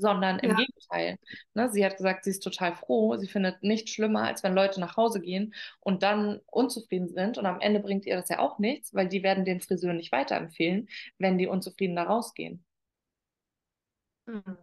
sondern 0.00 0.38
im 0.40 0.50
ja. 0.50 0.56
Gegenteil. 0.56 1.18
Ne, 1.54 1.70
sie 1.70 1.84
hat 1.84 1.96
gesagt, 1.96 2.24
sie 2.24 2.30
ist 2.30 2.42
total 2.42 2.74
froh. 2.74 3.16
Sie 3.16 3.28
findet 3.28 3.62
nichts 3.62 3.90
schlimmer, 3.92 4.24
als 4.24 4.42
wenn 4.42 4.54
Leute 4.54 4.80
nach 4.80 4.96
Hause 4.96 5.20
gehen 5.20 5.54
und 5.80 6.02
dann 6.02 6.40
unzufrieden 6.46 7.08
sind. 7.08 7.38
Und 7.38 7.46
am 7.46 7.60
Ende 7.60 7.80
bringt 7.80 8.06
ihr 8.06 8.16
das 8.16 8.28
ja 8.28 8.38
auch 8.40 8.58
nichts, 8.58 8.94
weil 8.94 9.08
die 9.08 9.22
werden 9.22 9.44
den 9.44 9.60
Friseur 9.60 9.92
nicht 9.94 10.12
weiterempfehlen, 10.12 10.88
wenn 11.18 11.38
die 11.38 11.46
unzufrieden 11.46 11.96
da 11.96 12.04
rausgehen. 12.04 12.64
Mhm. 14.26 14.56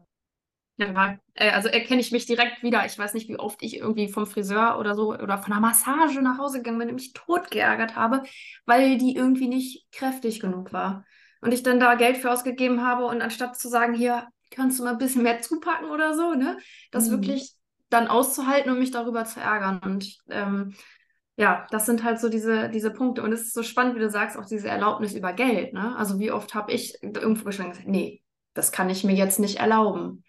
Ja, 0.80 1.18
äh, 1.34 1.50
also 1.52 1.70
erkenne 1.70 2.02
ich 2.02 2.12
mich 2.12 2.26
direkt 2.28 2.62
wieder. 2.64 2.86
Ich 2.86 2.98
weiß 2.98 3.14
nicht, 3.16 3.28
wie 3.30 3.40
oft 3.40 3.64
ich 3.64 3.78
irgendwie 3.78 4.10
vom 4.10 4.28
Friseur 4.28 4.78
oder 4.80 4.94
so 4.96 5.14
oder 5.14 5.40
von 5.40 5.52
einer 5.52 5.62
Massage 5.62 6.22
nach 6.22 6.38
Hause 6.38 6.60
gegangen 6.60 6.78
bin 6.80 6.90
und 6.90 6.96
mich 6.96 7.14
tot 7.14 7.50
geärgert 7.50 7.96
habe, 7.96 8.24
weil 8.66 8.98
die 8.98 9.16
irgendwie 9.16 9.48
nicht 9.48 9.92
kräftig 9.92 10.40
genug 10.40 10.74
war. 10.74 11.06
und 11.42 11.54
ich 11.54 11.64
dann 11.64 11.80
da 11.80 11.96
Geld 11.96 12.18
für 12.18 12.32
ausgegeben 12.32 12.84
habe 12.86 13.06
und 13.06 13.22
anstatt 13.22 13.58
zu 13.58 13.70
sagen, 13.70 13.94
hier 13.96 14.28
kannst 14.52 14.80
du 14.80 14.84
mal 14.84 14.92
ein 14.92 14.98
bisschen 14.98 15.24
mehr 15.24 15.42
zupacken 15.42 15.90
oder 15.90 16.16
so, 16.16 16.34
ne, 16.34 16.58
das 16.92 17.10
Mhm. 17.10 17.12
wirklich 17.12 17.54
dann 17.90 18.08
auszuhalten 18.08 18.72
und 18.72 18.80
mich 18.80 18.92
darüber 18.92 19.26
zu 19.26 19.40
ärgern. 19.40 19.80
Und 19.80 20.18
ähm, 20.30 20.76
ja, 21.38 21.68
das 21.72 21.86
sind 21.86 22.04
halt 22.04 22.20
so 22.20 22.30
diese, 22.30 22.70
diese 22.70 22.92
Punkte. 22.92 23.24
Und 23.24 23.32
es 23.32 23.42
ist 23.44 23.54
so 23.54 23.64
spannend, 23.64 23.96
wie 23.96 24.00
du 24.00 24.10
sagst, 24.10 24.38
auch 24.38 24.46
diese 24.46 24.68
Erlaubnis 24.70 25.14
über 25.14 25.34
Geld. 25.34 25.74
Ne? 25.74 25.96
Also 25.98 26.20
wie 26.20 26.32
oft 26.32 26.54
habe 26.56 26.72
ich 26.74 26.98
irgendwo 27.04 27.46
gesagt, 27.46 27.82
nee, 27.86 28.22
das 28.54 28.72
kann 28.72 28.90
ich 28.90 29.04
mir 29.04 29.14
jetzt 29.16 29.40
nicht 29.40 29.60
erlauben. 29.60 30.24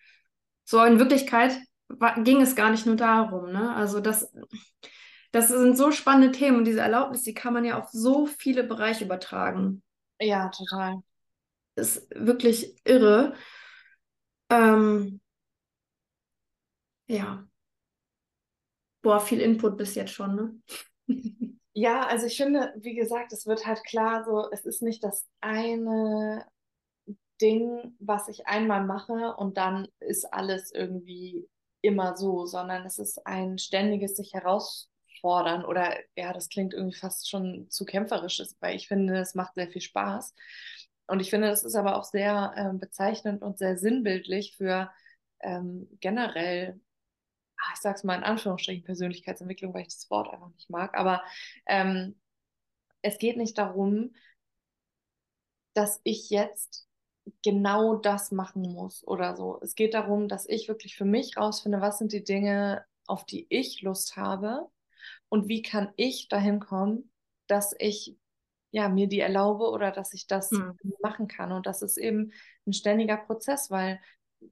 So 0.64 0.82
in 0.84 0.98
Wirklichkeit 0.98 1.58
war, 1.88 2.22
ging 2.22 2.42
es 2.42 2.56
gar 2.56 2.70
nicht 2.70 2.86
nur 2.86 2.96
darum. 2.96 3.52
Ne? 3.52 3.74
Also 3.74 4.00
das, 4.00 4.32
das 5.32 5.48
sind 5.48 5.76
so 5.76 5.90
spannende 5.92 6.32
Themen 6.32 6.58
und 6.58 6.64
diese 6.66 6.80
Erlaubnis, 6.80 7.22
die 7.22 7.32
kann 7.34 7.54
man 7.54 7.64
ja 7.64 7.78
auf 7.78 7.88
so 7.90 8.26
viele 8.26 8.62
Bereiche 8.64 9.04
übertragen. 9.04 9.82
Ja, 10.20 10.48
total. 10.50 11.02
Ist 11.76 12.08
wirklich 12.14 12.74
irre. 12.84 13.34
Ähm, 14.50 15.20
ja. 17.08 17.48
Boah, 19.02 19.20
viel 19.20 19.40
Input 19.40 19.76
bis 19.76 19.94
jetzt 19.94 20.12
schon, 20.12 20.34
ne? 20.34 20.60
Ja, 21.74 22.06
also 22.08 22.26
ich 22.26 22.36
finde, 22.36 22.74
wie 22.78 22.96
gesagt, 22.96 23.32
es 23.32 23.46
wird 23.46 23.64
halt 23.64 23.84
klar, 23.84 24.24
so, 24.24 24.50
es 24.50 24.64
ist 24.66 24.82
nicht 24.82 25.04
das 25.04 25.28
eine 25.40 26.44
Ding, 27.40 27.94
was 28.00 28.28
ich 28.28 28.46
einmal 28.46 28.84
mache 28.84 29.34
und 29.36 29.56
dann 29.56 29.86
ist 30.00 30.24
alles 30.32 30.72
irgendwie 30.72 31.48
immer 31.82 32.16
so, 32.16 32.46
sondern 32.46 32.84
es 32.84 32.98
ist 32.98 33.24
ein 33.26 33.58
ständiges 33.58 34.16
sich 34.16 34.34
herausfordern 34.34 35.64
oder 35.64 35.94
ja, 36.16 36.32
das 36.32 36.48
klingt 36.48 36.74
irgendwie 36.74 36.96
fast 36.98 37.30
schon 37.30 37.68
zu 37.70 37.84
kämpferisch, 37.84 38.42
weil 38.60 38.74
ich 38.76 38.88
finde, 38.88 39.18
es 39.20 39.34
macht 39.36 39.54
sehr 39.54 39.68
viel 39.68 39.82
Spaß. 39.82 40.34
Und 41.08 41.20
ich 41.20 41.30
finde, 41.30 41.48
das 41.48 41.64
ist 41.64 41.74
aber 41.74 41.96
auch 41.96 42.04
sehr 42.04 42.54
ähm, 42.56 42.78
bezeichnend 42.78 43.42
und 43.42 43.58
sehr 43.58 43.76
sinnbildlich 43.76 44.56
für 44.56 44.90
ähm, 45.40 45.88
generell 46.00 46.80
ah, 47.58 47.72
ich 47.74 47.80
sag's 47.80 48.04
mal 48.04 48.16
in 48.16 48.24
Anführungsstrichen, 48.24 48.84
Persönlichkeitsentwicklung, 48.84 49.74
weil 49.74 49.82
ich 49.82 49.88
das 49.88 50.10
Wort 50.10 50.32
einfach 50.32 50.50
nicht 50.50 50.70
mag. 50.70 50.96
Aber 50.96 51.22
ähm, 51.66 52.18
es 53.02 53.18
geht 53.18 53.36
nicht 53.36 53.58
darum, 53.58 54.14
dass 55.74 56.00
ich 56.04 56.30
jetzt 56.30 56.86
genau 57.42 57.96
das 57.96 58.32
machen 58.32 58.62
muss 58.62 59.06
oder 59.06 59.36
so. 59.36 59.58
Es 59.62 59.74
geht 59.74 59.94
darum, 59.94 60.28
dass 60.28 60.48
ich 60.48 60.68
wirklich 60.68 60.96
für 60.96 61.04
mich 61.04 61.36
rausfinde, 61.36 61.80
was 61.80 61.98
sind 61.98 62.12
die 62.12 62.24
Dinge, 62.24 62.84
auf 63.06 63.24
die 63.24 63.46
ich 63.48 63.82
Lust 63.82 64.16
habe 64.16 64.68
und 65.28 65.48
wie 65.48 65.62
kann 65.62 65.92
ich 65.96 66.28
dahin 66.28 66.60
kommen, 66.60 67.10
dass 67.46 67.74
ich 67.78 68.16
ja, 68.70 68.88
mir 68.88 69.06
die 69.08 69.20
erlaube 69.20 69.70
oder 69.70 69.90
dass 69.90 70.12
ich 70.12 70.26
das 70.26 70.50
Hm. 70.50 70.78
machen 71.00 71.28
kann. 71.28 71.52
Und 71.52 71.66
das 71.66 71.82
ist 71.82 71.96
eben 71.96 72.32
ein 72.66 72.72
ständiger 72.72 73.16
Prozess, 73.16 73.70
weil 73.70 74.00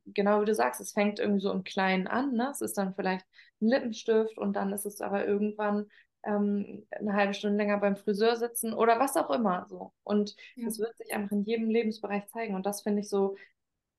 genau 0.07 0.41
wie 0.41 0.47
du 0.47 0.55
sagst, 0.55 0.81
es 0.81 0.93
fängt 0.93 1.19
irgendwie 1.19 1.41
so 1.43 1.53
im 1.53 1.65
Kleinen 1.65 2.07
an. 2.07 2.33
Ne? 2.33 2.49
Es 2.51 2.61
ist 2.61 2.79
dann 2.79 2.95
vielleicht 2.95 3.27
ein 3.61 3.69
Lippenstift 3.69 4.39
und 4.39 4.55
dann 4.55 4.73
ist 4.73 4.87
es 4.87 5.01
aber 5.01 5.27
irgendwann 5.27 5.87
ähm, 6.25 6.87
eine 6.91 7.13
halbe 7.15 7.35
Stunde 7.35 7.57
länger 7.59 7.79
beim 7.79 7.97
Friseur 7.97 8.37
sitzen 8.37 8.73
oder 8.73 8.99
was 8.99 9.17
auch 9.17 9.31
immer 9.31 9.67
so. 9.69 9.93
Und 10.03 10.35
Ja. 10.57 10.65
das 10.67 10.79
wird 10.79 10.97
sich 10.97 11.15
einfach 11.15 11.33
in 11.33 11.45
jedem 11.45 11.71
Lebensbereich 11.71 12.27
zeigen. 12.29 12.55
Und 12.55 12.67
das 12.67 12.83
finde 12.83 13.01
ich 13.01 13.09
so 13.09 13.37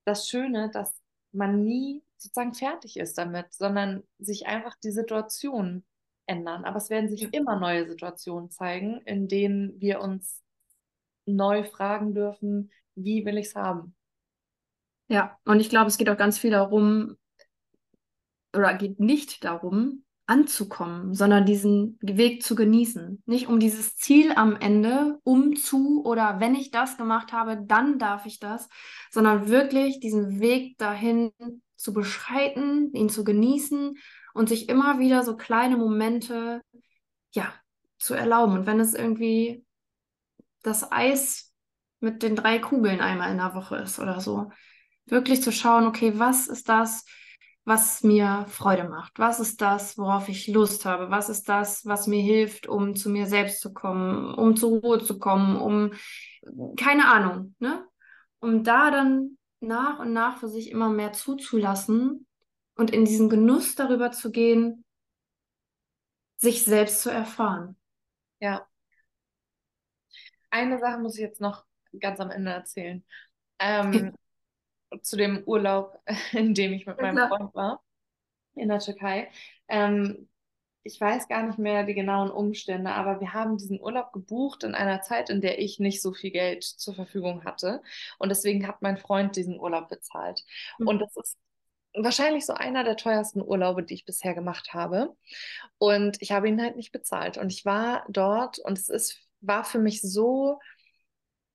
das 0.06 0.28
Schöne, 0.30 0.70
dass 0.72 1.02
man 1.32 1.64
nie 1.64 2.04
sozusagen 2.18 2.54
fertig 2.54 2.98
ist 2.98 3.18
damit, 3.18 3.54
sondern 3.54 4.04
sich 4.20 4.48
einfach 4.48 4.76
die 4.84 4.92
Situation 4.92 5.86
ändern. 6.28 6.66
Aber 6.66 6.78
es 6.78 6.90
werden 6.90 7.10
sich 7.10 7.34
immer 7.34 7.60
neue 7.60 7.88
Situationen 7.88 8.50
zeigen, 8.50 9.02
in 9.06 9.28
denen 9.28 9.80
wir 9.80 10.02
uns 10.02 10.44
neu 11.26 11.63
fragen 11.63 12.13
dürfen, 12.13 12.72
wie 12.96 13.26
will 13.26 13.38
ich 13.38 13.48
es 13.48 13.56
haben? 13.56 13.96
Ja, 15.10 15.38
und 15.46 15.60
ich 15.60 15.70
glaube, 15.70 15.88
es 15.88 15.98
geht 15.98 16.10
auch 16.10 16.18
ganz 16.18 16.38
viel 16.38 16.52
darum, 16.52 17.18
oder 18.54 18.74
geht 18.74 19.00
nicht 19.00 19.44
darum, 19.44 20.04
anzukommen, 20.26 21.13
sondern 21.13 21.46
diesen 21.46 21.98
Weg 22.02 22.44
zu 22.44 22.56
genießen. 22.56 23.24
Nicht 23.26 23.48
um 23.48 23.60
dieses 23.60 23.96
Ziel 23.96 24.34
am 24.34 24.58
Ende, 24.58 25.20
um 25.24 25.56
zu 25.56 26.04
oder 26.04 26.42
wenn 26.42 26.54
ich 26.54 26.70
das 26.70 26.98
gemacht 26.98 27.32
habe, 27.32 27.58
dann 27.66 27.98
darf 27.98 28.26
ich 28.26 28.40
das, 28.40 28.68
sondern 29.10 29.48
wirklich 29.48 30.02
diesen 30.02 30.42
Weg 30.42 30.78
dahin 30.78 31.32
zu 31.78 31.94
beschreiten, 31.94 32.92
ihn 32.94 33.10
zu 33.10 33.24
genießen 33.24 33.98
und 34.34 34.50
sich 34.50 34.70
immer 34.70 35.00
wieder 35.00 35.24
so 35.24 35.36
kleine 35.36 35.78
Momente, 35.78 36.62
ja, 37.32 37.54
zu 37.98 38.13
erlauben. 38.13 38.54
Und 38.54 38.66
wenn 38.66 38.80
es 38.80 38.94
irgendwie 38.94 39.66
das 40.63 40.92
Eis 40.92 41.54
mit 42.00 42.24
den 42.24 42.36
drei 42.36 42.60
Kugeln 42.60 43.02
einmal 43.02 43.32
in 43.32 43.38
der 43.38 43.56
Woche 43.56 43.78
ist 43.78 44.00
oder 44.00 44.20
so, 44.20 44.52
wirklich 45.06 45.42
zu 45.42 45.52
schauen, 45.52 45.88
okay, 45.88 46.20
was 46.20 46.48
ist 46.48 46.70
das, 46.70 47.06
was 47.66 48.04
mir 48.04 48.46
Freude 48.48 48.88
macht? 48.88 49.20
Was 49.20 49.40
ist 49.40 49.62
das, 49.62 49.98
worauf 49.98 50.30
ich 50.30 50.48
Lust 50.48 50.86
habe? 50.86 51.10
Was 51.10 51.28
ist 51.30 51.50
das, 51.50 51.86
was 51.86 52.08
mir 52.08 52.22
hilft, 52.22 52.68
um 52.68 52.96
zu 52.96 53.10
mir 53.10 53.28
selbst 53.28 53.62
zu 53.62 53.74
kommen, 53.74 54.34
um 54.34 54.56
zur 54.56 54.80
Ruhe 54.80 55.04
zu 55.04 55.20
kommen, 55.20 55.58
um 55.58 55.92
keine 56.78 57.10
Ahnung, 57.10 57.56
ne? 57.60 57.86
Um 58.40 58.63
da 58.63 58.92
dann 58.92 59.38
nach 59.60 60.00
und 60.00 60.13
nach 60.13 60.38
für 60.38 60.48
sich 60.48 60.72
immer 60.72 60.90
mehr 60.90 61.13
zuzulassen 61.13 62.27
und 62.78 62.92
in 62.92 63.06
diesen 63.06 63.30
Genuss 63.30 63.76
darüber 63.76 64.12
zu 64.12 64.32
gehen, 64.32 64.84
sich 66.38 66.63
selbst 66.63 67.02
zu 67.02 67.10
erfahren. 67.10 67.76
Ja. 68.40 68.68
Eine 70.50 70.80
Sache 70.80 71.00
muss 71.00 71.16
ich 71.16 71.22
jetzt 71.22 71.42
noch 71.42 71.66
ganz 72.00 72.20
am 72.20 72.30
Ende 72.30 72.52
erzählen. 72.52 73.04
Ähm, 73.60 74.16
zu 75.02 75.18
dem 75.18 75.44
Urlaub, 75.46 76.00
in 76.32 76.54
dem 76.54 76.74
ich 76.74 76.86
mit 76.86 77.02
meinem. 77.02 77.28
Freund 77.28 77.54
war 77.54 77.84
in 78.58 78.70
der 78.70 78.80
Türkei. 78.80 79.30
Ähm, 79.68 80.28
ich 80.84 81.00
weiß 81.02 81.28
gar 81.28 81.44
nicht 81.44 81.60
mehr 81.60 81.84
die 81.84 81.94
genauen 81.94 82.32
Umstände, 82.32 82.92
aber 82.92 83.20
wir 83.20 83.34
haben 83.34 83.58
diesen 83.58 83.82
Urlaub 83.82 84.13
gebucht 84.13 84.63
in 84.63 84.74
einer 84.74 85.02
Zeit, 85.02 85.30
in 85.30 85.42
der 85.42 85.60
ich 85.60 85.80
nicht 85.80 86.02
so 86.02 86.13
viel 86.13 86.32
Geld 86.32 86.63
zur 86.63 86.96
Verfügung 86.96 87.44
hatte. 87.44 87.82
Und 88.20 88.30
deswegen 88.30 88.68
hat 88.68 88.82
mein 88.82 88.98
Freund 88.98 89.36
diesen 89.36 89.60
Urlaub 89.60 89.90
bezahlt. 89.90 90.46
Mhm. 90.80 90.88
Und 90.88 91.00
das 91.00 91.16
ist 91.18 91.38
wahrscheinlich 91.98 92.46
so 92.46 92.54
einer 92.54 92.84
der 92.84 92.98
teuersten 92.98 93.42
Urlaube, 93.42 93.84
die 93.84 93.96
ich 93.96 94.06
bisher 94.06 94.34
gemacht 94.34 94.74
habe. 94.74 95.16
Und 95.78 96.18
ich 96.22 96.32
habe 96.32 96.50
ihn 96.50 96.62
halt 96.62 96.76
nicht 96.76 96.92
bezahlt. 96.92 97.38
Und 97.38 97.52
ich 97.52 97.66
war 97.66 98.06
dort 98.10 98.60
und 98.60 98.78
es 98.78 98.90
ist, 98.90 99.20
war 99.42 99.64
für 99.64 99.80
mich 99.80 100.02
so 100.02 100.60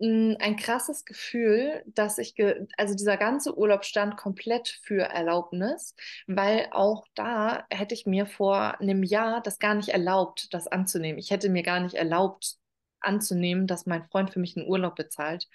mh, 0.00 0.37
ein 0.40 0.57
krasses 0.57 1.05
Gefühl, 1.05 1.83
dass 1.87 2.18
ich, 2.18 2.35
ge 2.35 2.66
also 2.76 2.94
dieser 2.94 3.16
ganze 3.16 3.57
Urlaub 3.57 3.85
stand 3.85 4.16
komplett 4.16 4.68
für 4.83 5.02
Erlaubnis, 5.05 5.94
weil 6.26 6.66
auch 6.72 7.07
da 7.14 7.66
hätte 7.70 7.94
ich 7.94 8.07
mir 8.07 8.26
vor 8.26 8.81
einem 8.81 9.02
Jahr 9.02 9.42
das 9.42 9.59
gar 9.59 9.74
nicht 9.74 9.90
erlaubt, 9.90 10.52
das 10.55 10.66
anzunehmen. 10.68 11.18
Ich 11.18 11.31
hätte 11.31 11.48
mir 11.50 11.62
gar 11.62 11.81
nicht 11.81 11.94
erlaubt, 11.94 12.57
anzunehmen, 13.00 13.66
dass 13.66 13.87
mein 13.87 14.05
Freund 14.05 14.31
für 14.31 14.38
mich 14.40 14.57
einen 14.57 14.68
Urlaub 14.68 14.94
bezahlt. 14.96 15.48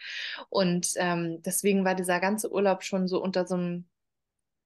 Und 0.49 0.89
ähm, 0.97 1.41
deswegen 1.43 1.85
war 1.85 1.95
dieser 1.95 2.19
ganze 2.19 2.51
Urlaub 2.51 2.83
schon 2.83 3.07
so 3.07 3.21
unter 3.21 3.47
so 3.47 3.55
einem 3.55 3.85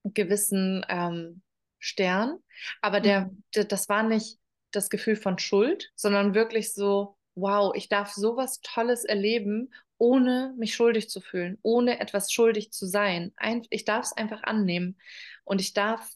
gewissen 0.03 0.85
ähm, 0.89 1.41
Stern. 1.79 2.37
Aber 2.81 2.99
der, 2.99 3.31
Mhm. 3.31 3.43
der, 3.55 3.65
das 3.65 3.89
war 3.89 4.03
nicht 4.03 4.39
das 4.71 4.89
Gefühl 4.89 5.15
von 5.15 5.37
Schuld, 5.39 5.91
sondern 5.95 6.33
wirklich 6.33 6.73
so, 6.73 7.17
wow, 7.35 7.73
ich 7.75 7.89
darf 7.89 8.11
sowas 8.13 8.61
Tolles 8.61 9.03
erleben, 9.05 9.73
ohne 9.97 10.53
mich 10.57 10.73
schuldig 10.75 11.09
zu 11.09 11.21
fühlen, 11.21 11.57
ohne 11.61 11.99
etwas 11.99 12.31
schuldig 12.31 12.71
zu 12.71 12.85
sein. 12.87 13.33
Ein, 13.37 13.63
ich 13.69 13.85
darf 13.85 14.05
es 14.05 14.13
einfach 14.17 14.43
annehmen 14.43 14.97
und 15.43 15.61
ich 15.61 15.73
darf 15.73 16.15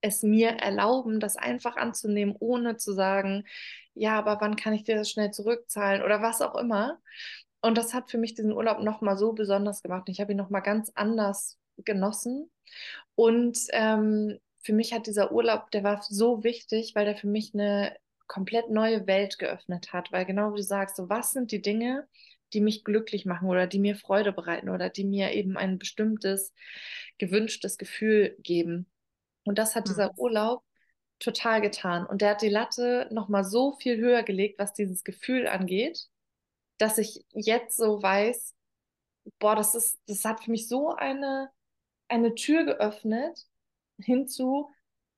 es 0.00 0.22
mir 0.22 0.50
erlauben, 0.50 1.20
das 1.20 1.36
einfach 1.36 1.76
anzunehmen, 1.76 2.36
ohne 2.38 2.76
zu 2.76 2.92
sagen, 2.94 3.46
ja, 3.94 4.16
aber 4.18 4.40
wann 4.40 4.56
kann 4.56 4.72
ich 4.74 4.84
dir 4.84 4.96
das 4.96 5.10
schnell 5.10 5.32
zurückzahlen 5.32 6.02
oder 6.02 6.22
was 6.22 6.40
auch 6.42 6.54
immer. 6.56 7.00
Und 7.60 7.76
das 7.76 7.94
hat 7.94 8.10
für 8.10 8.18
mich 8.18 8.34
diesen 8.34 8.52
Urlaub 8.52 8.80
nochmal 8.80 9.18
so 9.18 9.32
besonders 9.32 9.82
gemacht. 9.82 10.08
Ich 10.08 10.20
habe 10.20 10.32
ihn 10.32 10.38
nochmal 10.38 10.62
ganz 10.62 10.92
anders 10.94 11.58
genossen. 11.84 12.50
Und 13.14 13.58
ähm, 13.72 14.38
für 14.62 14.72
mich 14.72 14.92
hat 14.92 15.06
dieser 15.06 15.32
Urlaub, 15.32 15.70
der 15.70 15.84
war 15.84 16.02
so 16.02 16.44
wichtig, 16.44 16.94
weil 16.94 17.04
der 17.06 17.16
für 17.16 17.28
mich 17.28 17.54
eine 17.54 17.96
komplett 18.26 18.70
neue 18.70 19.06
Welt 19.06 19.38
geöffnet 19.38 19.92
hat. 19.92 20.12
Weil 20.12 20.26
genau 20.26 20.52
wie 20.52 20.58
du 20.58 20.62
sagst, 20.62 20.96
so 20.96 21.08
was 21.08 21.32
sind 21.32 21.52
die 21.52 21.62
Dinge, 21.62 22.08
die 22.52 22.60
mich 22.60 22.84
glücklich 22.84 23.26
machen 23.26 23.48
oder 23.48 23.66
die 23.66 23.78
mir 23.78 23.96
Freude 23.96 24.32
bereiten 24.32 24.68
oder 24.70 24.90
die 24.90 25.04
mir 25.04 25.32
eben 25.32 25.56
ein 25.56 25.78
bestimmtes 25.78 26.52
gewünschtes 27.18 27.78
Gefühl 27.78 28.36
geben. 28.40 28.86
Und 29.44 29.58
das 29.58 29.74
hat 29.76 29.86
Mhm. 29.86 29.88
dieser 29.88 30.18
Urlaub 30.18 30.64
total 31.18 31.60
getan. 31.60 32.06
Und 32.06 32.22
der 32.22 32.30
hat 32.30 32.42
die 32.42 32.48
Latte 32.48 33.08
nochmal 33.12 33.44
so 33.44 33.72
viel 33.74 33.98
höher 33.98 34.22
gelegt, 34.22 34.58
was 34.58 34.72
dieses 34.74 35.04
Gefühl 35.04 35.48
angeht, 35.48 36.08
dass 36.78 36.98
ich 36.98 37.24
jetzt 37.34 37.76
so 37.76 38.02
weiß, 38.02 38.54
boah, 39.38 39.56
das 39.56 39.74
ist, 39.74 39.98
das 40.06 40.24
hat 40.24 40.42
für 40.44 40.50
mich 40.50 40.68
so 40.68 40.94
eine, 40.94 41.50
eine 42.08 42.34
Tür 42.34 42.64
geöffnet 42.64 43.46
hinzu, 43.98 44.70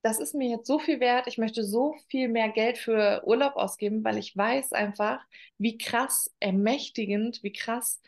das 0.02 0.18
ist 0.20 0.34
mir 0.34 0.48
jetzt 0.48 0.66
so 0.66 0.78
viel 0.78 1.00
wert, 1.00 1.26
ich 1.26 1.38
möchte 1.38 1.64
so 1.64 1.94
viel 2.08 2.28
mehr 2.28 2.48
Geld 2.50 2.78
für 2.78 3.22
Urlaub 3.26 3.56
ausgeben, 3.56 4.02
weil 4.04 4.16
ich 4.18 4.36
weiß 4.36 4.72
einfach, 4.72 5.20
wie 5.58 5.76
krass 5.78 6.30
ermächtigend, 6.40 7.42
wie 7.42 7.52
krass 7.52 8.00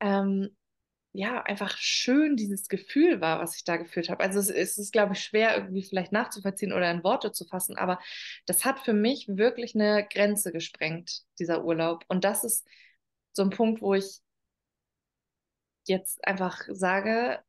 ähm, 0.00 0.56
ja, 1.12 1.42
einfach 1.42 1.76
schön 1.78 2.36
dieses 2.36 2.68
Gefühl 2.68 3.20
war, 3.20 3.40
was 3.40 3.56
ich 3.56 3.64
da 3.64 3.76
gefühlt 3.76 4.10
habe. 4.10 4.22
Also 4.24 4.40
es, 4.40 4.50
es 4.50 4.78
ist, 4.78 4.92
glaube 4.92 5.14
ich, 5.14 5.20
schwer 5.20 5.56
irgendwie 5.56 5.84
vielleicht 5.84 6.10
nachzuvollziehen 6.12 6.72
oder 6.72 6.90
in 6.90 7.04
Worte 7.04 7.30
zu 7.32 7.44
fassen, 7.46 7.76
aber 7.76 8.00
das 8.46 8.64
hat 8.64 8.80
für 8.80 8.92
mich 8.94 9.26
wirklich 9.28 9.74
eine 9.76 10.06
Grenze 10.12 10.52
gesprengt, 10.52 11.22
dieser 11.38 11.64
Urlaub. 11.64 12.04
Und 12.08 12.24
das 12.24 12.42
ist 12.44 12.66
so 13.32 13.42
ein 13.42 13.50
Punkt, 13.50 13.80
wo 13.80 13.94
ich 13.94 14.20
jetzt 15.86 16.26
einfach 16.26 16.62
sage, 16.68 17.40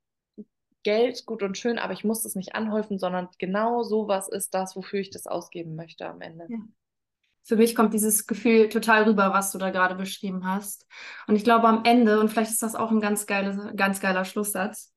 Geld 0.85 1.25
gut 1.25 1.41
und 1.41 1.57
schön, 1.57 1.79
aber 1.79 1.93
ich 1.93 2.03
muss 2.03 2.21
das 2.21 2.35
nicht 2.35 2.53
anhäufen, 2.53 2.99
sondern 2.99 3.27
genau 3.39 3.81
sowas 3.81 4.29
ist 4.29 4.53
das, 4.53 4.75
wofür 4.75 4.99
ich 4.99 5.09
das 5.09 5.25
ausgeben 5.25 5.75
möchte 5.75 6.07
am 6.07 6.21
Ende. 6.21 6.45
Ja. 6.47 6.59
Für 7.43 7.55
mich 7.55 7.75
kommt 7.75 7.93
dieses 7.93 8.27
Gefühl 8.27 8.69
total 8.69 9.03
rüber, 9.03 9.33
was 9.33 9.51
du 9.51 9.57
da 9.57 9.71
gerade 9.71 9.95
beschrieben 9.95 10.45
hast. 10.45 10.87
Und 11.27 11.35
ich 11.35 11.43
glaube, 11.43 11.67
am 11.67 11.83
Ende, 11.85 12.19
und 12.19 12.29
vielleicht 12.29 12.51
ist 12.51 12.61
das 12.61 12.75
auch 12.75 12.91
ein 12.91 13.01
ganz, 13.01 13.25
geile, 13.25 13.73
ganz 13.75 13.99
geiler 13.99 14.25
Schlusssatz, 14.25 14.93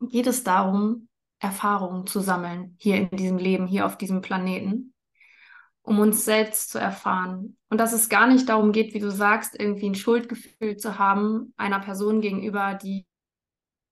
geht 0.00 0.26
es 0.26 0.42
darum, 0.42 1.08
Erfahrungen 1.38 2.06
zu 2.08 2.18
sammeln 2.18 2.74
hier 2.76 2.96
in 2.96 3.10
diesem 3.16 3.38
Leben, 3.38 3.68
hier 3.68 3.86
auf 3.86 3.96
diesem 3.96 4.20
Planeten, 4.20 4.92
um 5.82 6.00
uns 6.00 6.24
selbst 6.24 6.70
zu 6.70 6.78
erfahren. 6.78 7.56
Und 7.68 7.78
dass 7.78 7.92
es 7.92 8.08
gar 8.08 8.26
nicht 8.26 8.48
darum 8.48 8.72
geht, 8.72 8.92
wie 8.92 9.00
du 9.00 9.12
sagst, 9.12 9.54
irgendwie 9.58 9.88
ein 9.88 9.94
Schuldgefühl 9.94 10.76
zu 10.78 10.98
haben 10.98 11.54
einer 11.56 11.78
Person 11.78 12.20
gegenüber, 12.20 12.74
die 12.74 13.06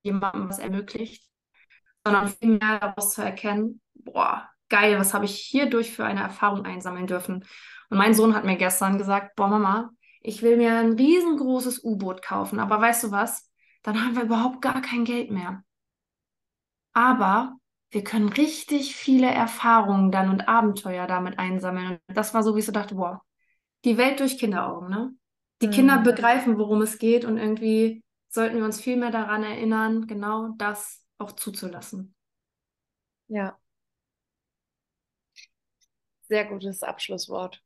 jemandem 0.03 0.49
was 0.49 0.59
ermöglicht, 0.59 1.24
sondern 2.07 2.28
vielmehr 2.28 2.78
daraus 2.78 3.14
zu 3.14 3.22
erkennen, 3.22 3.80
boah, 3.94 4.48
geil, 4.68 4.96
was 4.98 5.12
habe 5.12 5.24
ich 5.24 5.36
hierdurch 5.36 5.92
für 5.92 6.04
eine 6.04 6.20
Erfahrung 6.20 6.64
einsammeln 6.64 7.09
dürfen. 7.09 7.44
Und 7.90 7.98
mein 7.98 8.14
Sohn 8.14 8.34
hat 8.34 8.44
mir 8.44 8.57
gestern 8.57 8.96
gesagt, 8.96 9.34
boah, 9.34 9.48
Mama, 9.48 9.90
ich 10.22 10.42
will 10.42 10.57
mir 10.57 10.78
ein 10.78 10.92
riesengroßes 10.92 11.82
U-Boot 11.82 12.22
kaufen, 12.22 12.61
aber 12.61 12.80
weißt 12.80 13.04
du 13.04 13.11
was? 13.11 13.50
Dann 13.82 14.00
haben 14.00 14.14
wir 14.14 14.22
überhaupt 14.22 14.62
gar 14.62 14.80
kein 14.82 15.04
Geld 15.04 15.32
mehr. 15.32 15.64
Aber 16.92 17.57
wir 17.90 18.04
können 18.04 18.28
richtig 18.28 18.94
viele 18.94 19.26
Erfahrungen 19.26 20.12
dann 20.12 20.30
und 20.30 20.48
Abenteuer 20.48 21.07
damit 21.07 21.38
einsammeln. 21.38 21.98
Und 22.07 22.16
das 22.16 22.34
war 22.34 22.42
so, 22.42 22.54
wie 22.54 22.61
ich 22.61 22.66
so 22.66 22.72
dachte, 22.72 22.94
boah, 22.94 23.22
die 23.84 23.98
Welt 23.98 24.20
durch 24.20 24.38
Kinderaugen, 24.38 24.90
ne? 24.90 25.12
Die 25.62 25.68
mhm. 25.68 25.72
Kinder 25.72 25.98
begreifen, 25.98 26.59
worum 26.59 26.82
es 26.82 26.98
geht 26.98 27.24
und 27.24 27.38
irgendwie 27.38 28.04
sollten 28.28 28.59
wir 28.59 28.64
uns 28.64 28.80
viel 28.80 28.96
mehr 28.96 29.11
daran 29.11 29.42
erinnern, 29.42 30.07
genau 30.07 30.50
das 30.59 31.05
auch 31.18 31.32
zuzulassen. 31.32 32.14
Ja. 33.28 33.58
Sehr 36.28 36.44
gutes 36.46 36.82
Abschlusswort. 36.82 37.62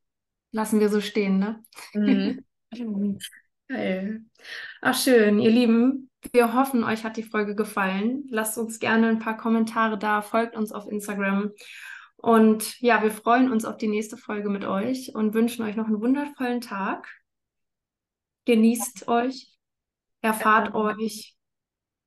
Lassen 0.51 0.79
wir 0.79 0.89
so 0.89 1.01
stehen, 1.01 1.39
ne? 1.39 1.63
Mhm. 1.93 2.45
Geil. 3.67 4.25
Ach, 4.81 4.95
schön, 4.95 5.39
ihr 5.39 5.49
Lieben. 5.49 6.09
Wir 6.33 6.53
hoffen, 6.53 6.83
euch 6.83 7.03
hat 7.03 7.17
die 7.17 7.23
Folge 7.23 7.55
gefallen. 7.55 8.25
Lasst 8.29 8.57
uns 8.57 8.79
gerne 8.79 9.07
ein 9.07 9.19
paar 9.19 9.37
Kommentare 9.37 9.97
da, 9.97 10.21
folgt 10.21 10.55
uns 10.55 10.71
auf 10.71 10.87
Instagram. 10.87 11.51
Und 12.17 12.79
ja, 12.81 13.01
wir 13.01 13.11
freuen 13.11 13.51
uns 13.51 13.65
auf 13.65 13.77
die 13.77 13.87
nächste 13.87 14.17
Folge 14.17 14.49
mit 14.49 14.65
euch 14.65 15.15
und 15.15 15.33
wünschen 15.33 15.65
euch 15.65 15.75
noch 15.75 15.87
einen 15.87 16.01
wundervollen 16.01 16.61
Tag. 16.61 17.09
Genießt 18.45 19.07
euch, 19.07 19.57
erfahrt 20.21 20.69
ähm, 20.69 20.75
euch 20.75 21.35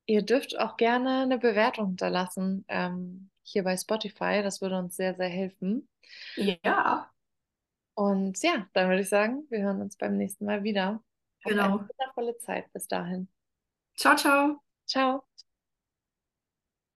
Ihr 0.05 0.21
dürft 0.21 0.57
auch 0.59 0.77
gerne 0.77 1.23
eine 1.23 1.37
Bewertung 1.37 1.87
hinterlassen 1.87 2.65
ähm, 2.67 3.29
hier 3.43 3.63
bei 3.63 3.75
Spotify. 3.75 4.41
Das 4.43 4.61
würde 4.61 4.77
uns 4.77 4.95
sehr, 4.95 5.15
sehr 5.15 5.29
helfen. 5.29 5.87
Ja. 6.35 7.09
Und 7.95 8.41
ja, 8.43 8.67
dann 8.73 8.89
würde 8.89 9.01
ich 9.01 9.09
sagen, 9.09 9.45
wir 9.49 9.61
hören 9.61 9.81
uns 9.81 9.97
beim 9.97 10.17
nächsten 10.17 10.45
Mal 10.45 10.63
wieder. 10.63 11.01
Genau. 11.43 11.63
Eine 11.63 11.89
wundervolle 11.89 12.37
Zeit 12.37 12.71
bis 12.73 12.87
dahin. 12.87 13.29
Ciao, 13.95 14.15
ciao. 14.15 14.61
Ciao. 14.85 15.24